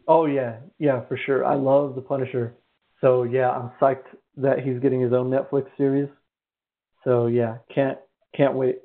[0.08, 1.44] Oh yeah, yeah, for sure.
[1.44, 2.54] I love the Punisher.
[3.00, 4.04] So yeah, I'm psyched
[4.38, 6.08] that he's getting his own Netflix series.
[7.04, 7.98] So yeah, can't
[8.36, 8.78] can't wait.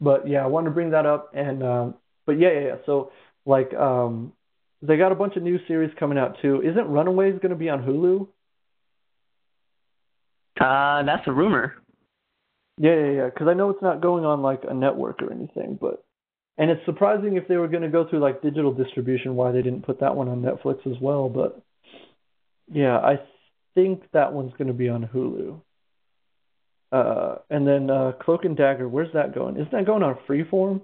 [0.00, 1.94] But yeah, I wanted to bring that up and um
[2.26, 2.76] but yeah, yeah, yeah.
[2.86, 3.12] So
[3.46, 4.32] like um
[4.82, 6.62] they got a bunch of new series coming out too.
[6.62, 8.28] Isn't Runaways going to be on Hulu?
[10.60, 11.74] Uh, that's a rumor.
[12.76, 13.24] Yeah, yeah, yeah.
[13.26, 16.04] Because I know it's not going on like a network or anything, but
[16.58, 19.62] and it's surprising if they were going to go through like digital distribution why they
[19.62, 21.28] didn't put that one on Netflix as well.
[21.28, 21.60] But
[22.70, 23.20] yeah, I
[23.74, 25.60] think that one's going to be on Hulu.
[26.94, 29.56] Uh, and then uh, Cloak and Dagger, where's that going?
[29.56, 30.80] Isn't that going on Freeform?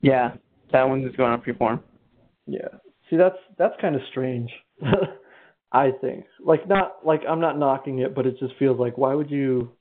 [0.00, 0.34] Yeah,
[0.70, 1.80] that one's going on Freeform.
[2.46, 2.68] Yeah.
[3.10, 4.50] See, that's that's kind of strange.
[5.72, 6.26] I think.
[6.38, 9.72] Like not like I'm not knocking it, but it just feels like why would you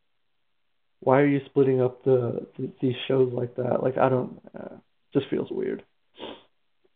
[1.01, 3.83] why are you splitting up the, the these shows like that?
[3.83, 4.77] Like I don't uh,
[5.13, 5.83] just feels weird.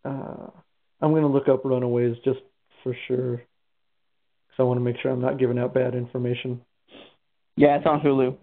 [0.04, 0.48] Uh
[1.02, 2.40] I'm going to look up Runaways just
[2.84, 6.62] for sure cuz I want to make sure I'm not giving out bad information.
[7.60, 8.38] Yeah, it's on Hulu.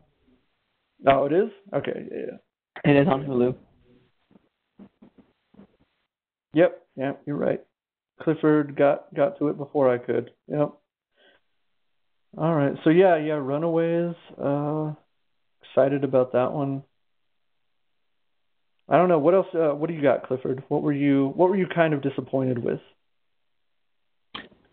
[1.07, 1.49] Oh, it is?
[1.73, 2.37] Okay, yeah.
[2.85, 3.57] It is on Hulu.
[6.53, 7.63] Yep, yeah, you're right.
[8.21, 10.33] Clifford got got to it before I could.
[10.49, 10.71] Yep.
[12.37, 12.75] All right.
[12.85, 14.15] So yeah, yeah, Runaways.
[14.39, 14.93] Uh
[15.63, 16.83] excited about that one.
[18.89, 19.47] I don't know what else.
[19.55, 20.63] Uh, what do you got, Clifford?
[20.69, 22.81] What were you What were you kind of disappointed with?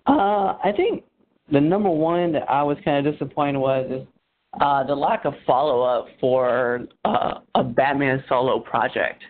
[0.05, 1.05] Uh, I think
[1.49, 4.07] the number one that I was kind of disappointed was is
[4.61, 9.23] uh, the lack of follow up for uh, a Batman solo project.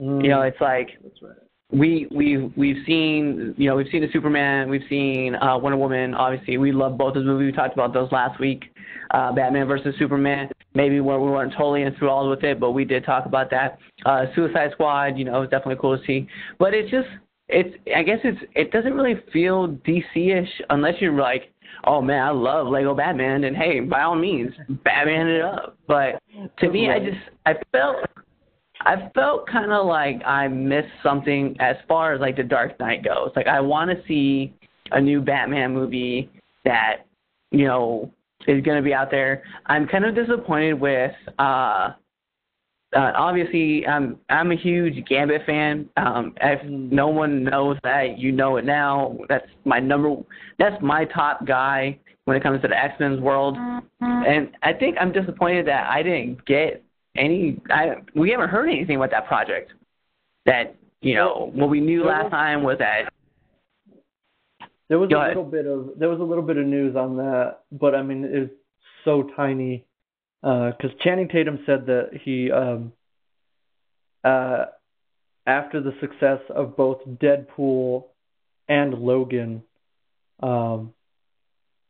[0.00, 0.22] Mm.
[0.22, 0.90] You know, it's like
[1.22, 1.36] right.
[1.70, 6.14] we we we've seen you know we've seen the Superman, we've seen uh, Wonder Woman.
[6.14, 7.46] Obviously, we love both those movies.
[7.46, 8.64] We talked about those last week.
[9.12, 10.50] Uh, Batman versus Superman.
[10.74, 13.78] Maybe where we weren't totally enthralled with it, but we did talk about that.
[14.06, 16.26] Uh, Suicide Squad, you know, it was definitely cool to see.
[16.58, 17.08] But it's just
[17.48, 21.52] it's I guess it's it doesn't really feel DC-ish unless you're like
[21.84, 24.52] oh man, I love Lego Batman, and hey, by all means,
[24.84, 25.76] Batman it up.
[25.86, 26.22] But
[26.58, 27.96] to me, I just I felt
[28.80, 33.04] I felt kind of like I missed something as far as like the Dark Knight
[33.04, 33.30] goes.
[33.36, 34.54] Like I want to see
[34.90, 36.30] a new Batman movie
[36.64, 37.06] that
[37.50, 38.10] you know
[38.46, 39.42] is going to be out there.
[39.66, 41.92] I'm kind of disappointed with uh
[42.94, 45.88] uh, obviously, I'm I'm a huge Gambit fan.
[45.96, 46.92] Um, if mm.
[46.92, 49.16] no one knows that, you know it now.
[49.28, 50.16] That's my number.
[50.58, 53.56] That's my top guy when it comes to the X Men's world.
[53.56, 54.04] Mm-hmm.
[54.04, 56.84] And I think I'm disappointed that I didn't get
[57.16, 57.60] any.
[57.70, 59.72] I we haven't heard anything about that project.
[60.44, 63.08] That you know what we knew last time was that.
[64.88, 67.60] There was a little bit of there was a little bit of news on that,
[67.72, 68.52] but I mean it's
[69.06, 69.86] so tiny
[70.42, 72.92] because uh, Channing Tatum said that he, um,
[74.24, 74.64] uh,
[75.46, 78.06] after the success of both Deadpool
[78.68, 79.62] and Logan,
[80.42, 80.92] um,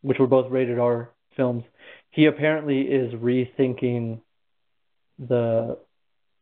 [0.02, 1.64] which were both rated R films,
[2.10, 4.20] he apparently is rethinking
[5.18, 5.78] the.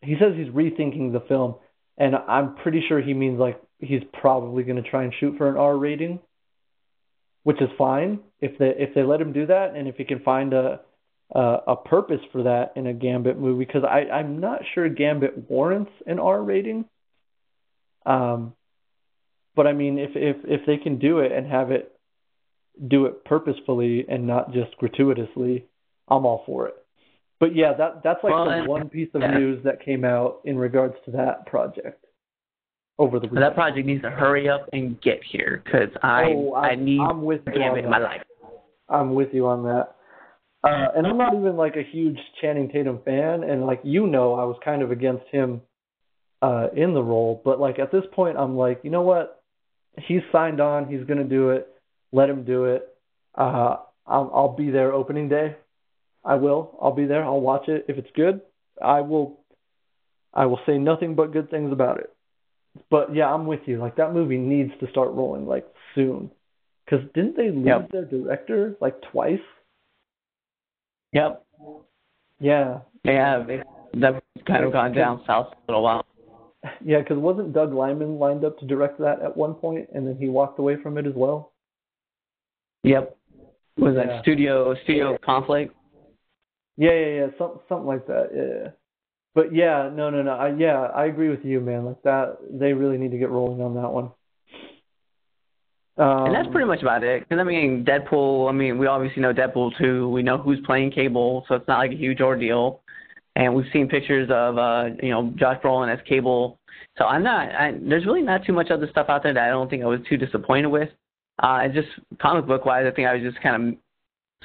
[0.03, 1.57] He says he's rethinking the film,
[1.97, 5.49] and I'm pretty sure he means like he's probably going to try and shoot for
[5.49, 6.19] an R rating,
[7.45, 10.21] which is fine if they if they let him do that, and if he can
[10.21, 10.81] find a
[11.35, 15.49] uh, a purpose for that in a Gambit movie because I I'm not sure Gambit
[15.51, 16.85] warrants an R rating.
[18.07, 18.55] Um,
[19.55, 21.93] but I mean, if if if they can do it and have it
[22.89, 25.67] do it purposefully and not just gratuitously,
[26.09, 26.75] I'm all for it.
[27.39, 29.37] but yeah, that that's like Well, the and- one piece of yeah.
[29.39, 32.05] news that came out in regards to that project
[32.99, 33.43] over the weekend.
[33.43, 37.01] that project needs to hurry up and get here because I oh, I I'm, need
[37.01, 38.23] I'm with gambit in my life.
[38.89, 39.95] I'm with you on that.
[40.63, 44.35] Uh, and I'm not even like a huge Channing Tatum fan, and like you know,
[44.35, 45.63] I was kind of against him
[46.43, 47.41] uh, in the role.
[47.45, 49.43] But like at this point, I'm like, you know what?
[50.07, 50.87] He's signed on.
[50.87, 51.69] He's gonna do it.
[52.13, 52.89] Let him do it.
[53.35, 53.77] Uh,
[54.07, 55.57] I'll, I'll be there opening day.
[56.25, 56.77] I will.
[56.83, 57.25] I'll be there.
[57.25, 57.87] I'll watch it.
[57.89, 58.43] If it's good,
[58.83, 59.41] I will.
[60.35, 62.13] I will say nothing but good things about it.
[62.91, 63.79] But yeah, I'm with you.
[63.79, 66.31] Like that movie needs to start rolling like soon.
[66.85, 67.91] Because didn't they lose Yep.
[67.91, 69.41] their director like twice?
[71.13, 71.45] Yep.
[72.41, 73.63] Yeah, Yeah, they,
[73.95, 76.07] that's kind of gone down south a little while.
[76.85, 77.01] yeah.
[77.01, 80.29] Because wasn't Doug Liman lined up to direct that at one point, and then he
[80.29, 81.53] walked away from it as well?
[82.85, 83.17] Yep.
[83.77, 84.23] Was that Yeah.
[84.23, 85.75] studio studio conflict?
[86.77, 87.27] Yeah, yeah, yeah.
[87.39, 88.31] Some, something like that.
[88.35, 88.71] Yeah, yeah.
[89.35, 90.33] But yeah, no, no, no.
[90.33, 91.85] I, yeah, I agree with you, man.
[91.85, 94.11] Like that, they really need to get rolling on that one.
[95.99, 97.29] Um, And that's pretty much about it.
[97.29, 98.49] Because I mean, Deadpool.
[98.49, 100.09] I mean, we obviously know Deadpool too.
[100.09, 102.81] We know who's playing Cable, so it's not like a huge ordeal.
[103.37, 106.59] And we've seen pictures of uh, you know Josh Brolin as Cable.
[106.99, 107.51] So I'm not.
[107.55, 109.87] I, there's really not too much other stuff out there that I don't think I
[109.87, 110.89] was too disappointed with.
[111.43, 111.89] Uh, and just
[112.21, 113.79] comic book wise, I think I was just kind of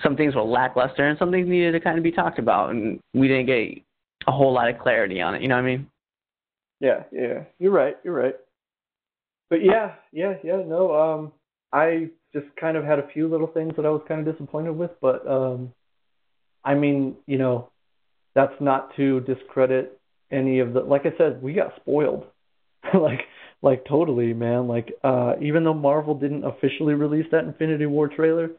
[0.03, 2.99] some things were lackluster and some things needed to kind of be talked about, and
[3.13, 3.81] we didn't get
[4.27, 5.41] a whole lot of clarity on it.
[5.41, 5.87] You know what I mean?
[6.79, 7.43] Yeah, yeah.
[7.59, 7.97] You're right.
[8.03, 8.35] You're right.
[9.49, 10.61] But yeah, yeah, yeah.
[10.65, 11.31] No, um,
[11.71, 14.73] I just kind of had a few little things that I was kind of disappointed
[14.73, 15.73] with, but um,
[16.63, 17.69] I mean, you know,
[18.33, 19.99] that's not to discredit
[20.31, 20.81] any of the.
[20.81, 22.25] Like I said, we got spoiled.
[22.93, 23.21] like,
[23.61, 24.67] like totally, man.
[24.67, 28.49] Like, uh, even though Marvel didn't officially release that Infinity War trailer,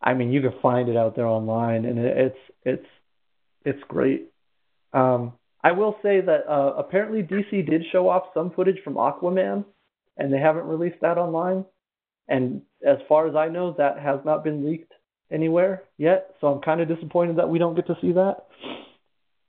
[0.00, 2.86] I mean, you can find it out there online, and it, it's it's
[3.64, 4.30] it's great.
[4.92, 9.64] Um, I will say that uh, apparently DC did show off some footage from Aquaman,
[10.18, 11.64] and they haven't released that online.
[12.28, 14.92] And as far as I know, that has not been leaked
[15.32, 16.34] anywhere yet.
[16.40, 18.46] So I'm kind of disappointed that we don't get to see that,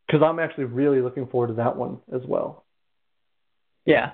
[0.08, 2.64] because I'm actually really looking forward to that one as well.
[3.86, 4.12] Yeah.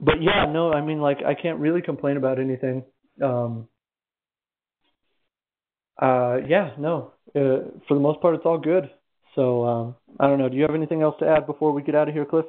[0.00, 2.84] But yeah, no, I mean, like I can't really complain about anything.
[3.22, 3.68] Um,
[6.00, 8.90] uh, yeah, no, uh, for the most part, it's all good.
[9.34, 10.48] So um, I don't know.
[10.48, 12.46] Do you have anything else to add before we get out of here, Cliff?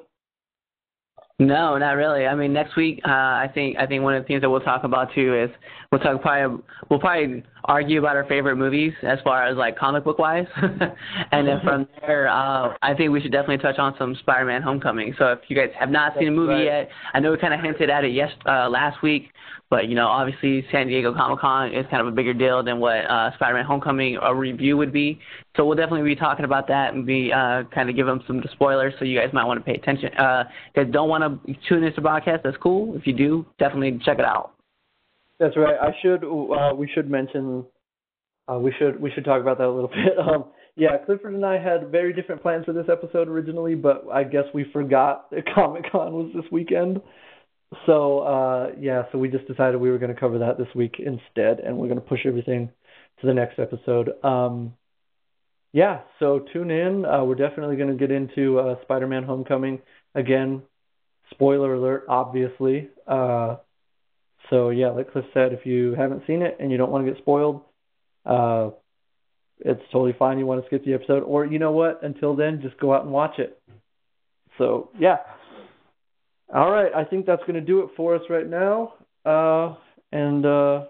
[1.42, 2.28] No, not really.
[2.28, 4.60] I mean, next week, uh, I think I think one of the things that we'll
[4.60, 5.50] talk about too is
[5.90, 10.04] we'll talk probably we'll probably argue about our favorite movies as far as like comic
[10.04, 10.48] book wise,
[11.32, 15.16] and then from there, uh, I think we should definitely touch on some Spider-Man: Homecoming.
[15.18, 16.66] So if you guys have not seen the movie right.
[16.66, 19.32] yet, I know we kind of hinted at it yes uh, last week,
[19.70, 22.80] but you know, obviously San Diego Comic Con is kind of a bigger deal than
[22.80, 25.20] what uh, Spider-Man: Homecoming a review would be.
[25.56, 28.44] So we'll definitely be talking about that and be uh, kind of give them some
[28.54, 30.14] spoilers, so you guys might want to pay attention.
[30.16, 32.96] Uh, if you don't want to tune into the broadcast, that's cool.
[32.96, 34.54] If you do, definitely check it out.
[35.40, 35.76] That's right.
[35.80, 36.24] I should.
[36.24, 37.66] Uh, we should mention.
[38.52, 39.00] Uh, we should.
[39.00, 40.18] We should talk about that a little bit.
[40.18, 44.24] Um, yeah, Clifford and I had very different plans for this episode originally, but I
[44.24, 47.02] guess we forgot that Comic Con was this weekend.
[47.86, 50.96] So uh, yeah, so we just decided we were going to cover that this week
[51.00, 52.72] instead, and we're going to push everything
[53.22, 54.12] to the next episode.
[54.24, 54.74] Um,
[55.72, 57.06] yeah, so tune in.
[57.06, 59.82] Uh, we're definitely going to get into uh, Spider-Man: Homecoming
[60.16, 60.64] again.
[61.30, 62.90] Spoiler alert, obviously.
[63.06, 63.58] Uh,
[64.50, 67.12] so yeah, like Cliff said, if you haven't seen it and you don't want to
[67.12, 67.62] get spoiled,
[68.26, 68.72] uh,
[69.60, 70.40] it's totally fine.
[70.40, 72.02] You want to skip the episode, or you know what?
[72.02, 73.62] Until then, just go out and watch it.
[74.58, 75.18] So yeah.
[76.54, 78.94] All right, I think that's going to do it for us right now.
[79.24, 79.76] Uh,
[80.12, 80.86] and uh,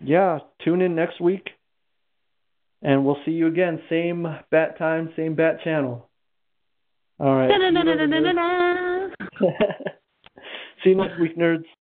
[0.00, 1.50] yeah, tune in next week,
[2.80, 3.82] and we'll see you again.
[3.90, 6.08] Same bat time, same bat channel.
[7.20, 7.50] All right.
[7.50, 7.54] See
[9.40, 9.50] you
[10.84, 11.64] see you next week, nerds.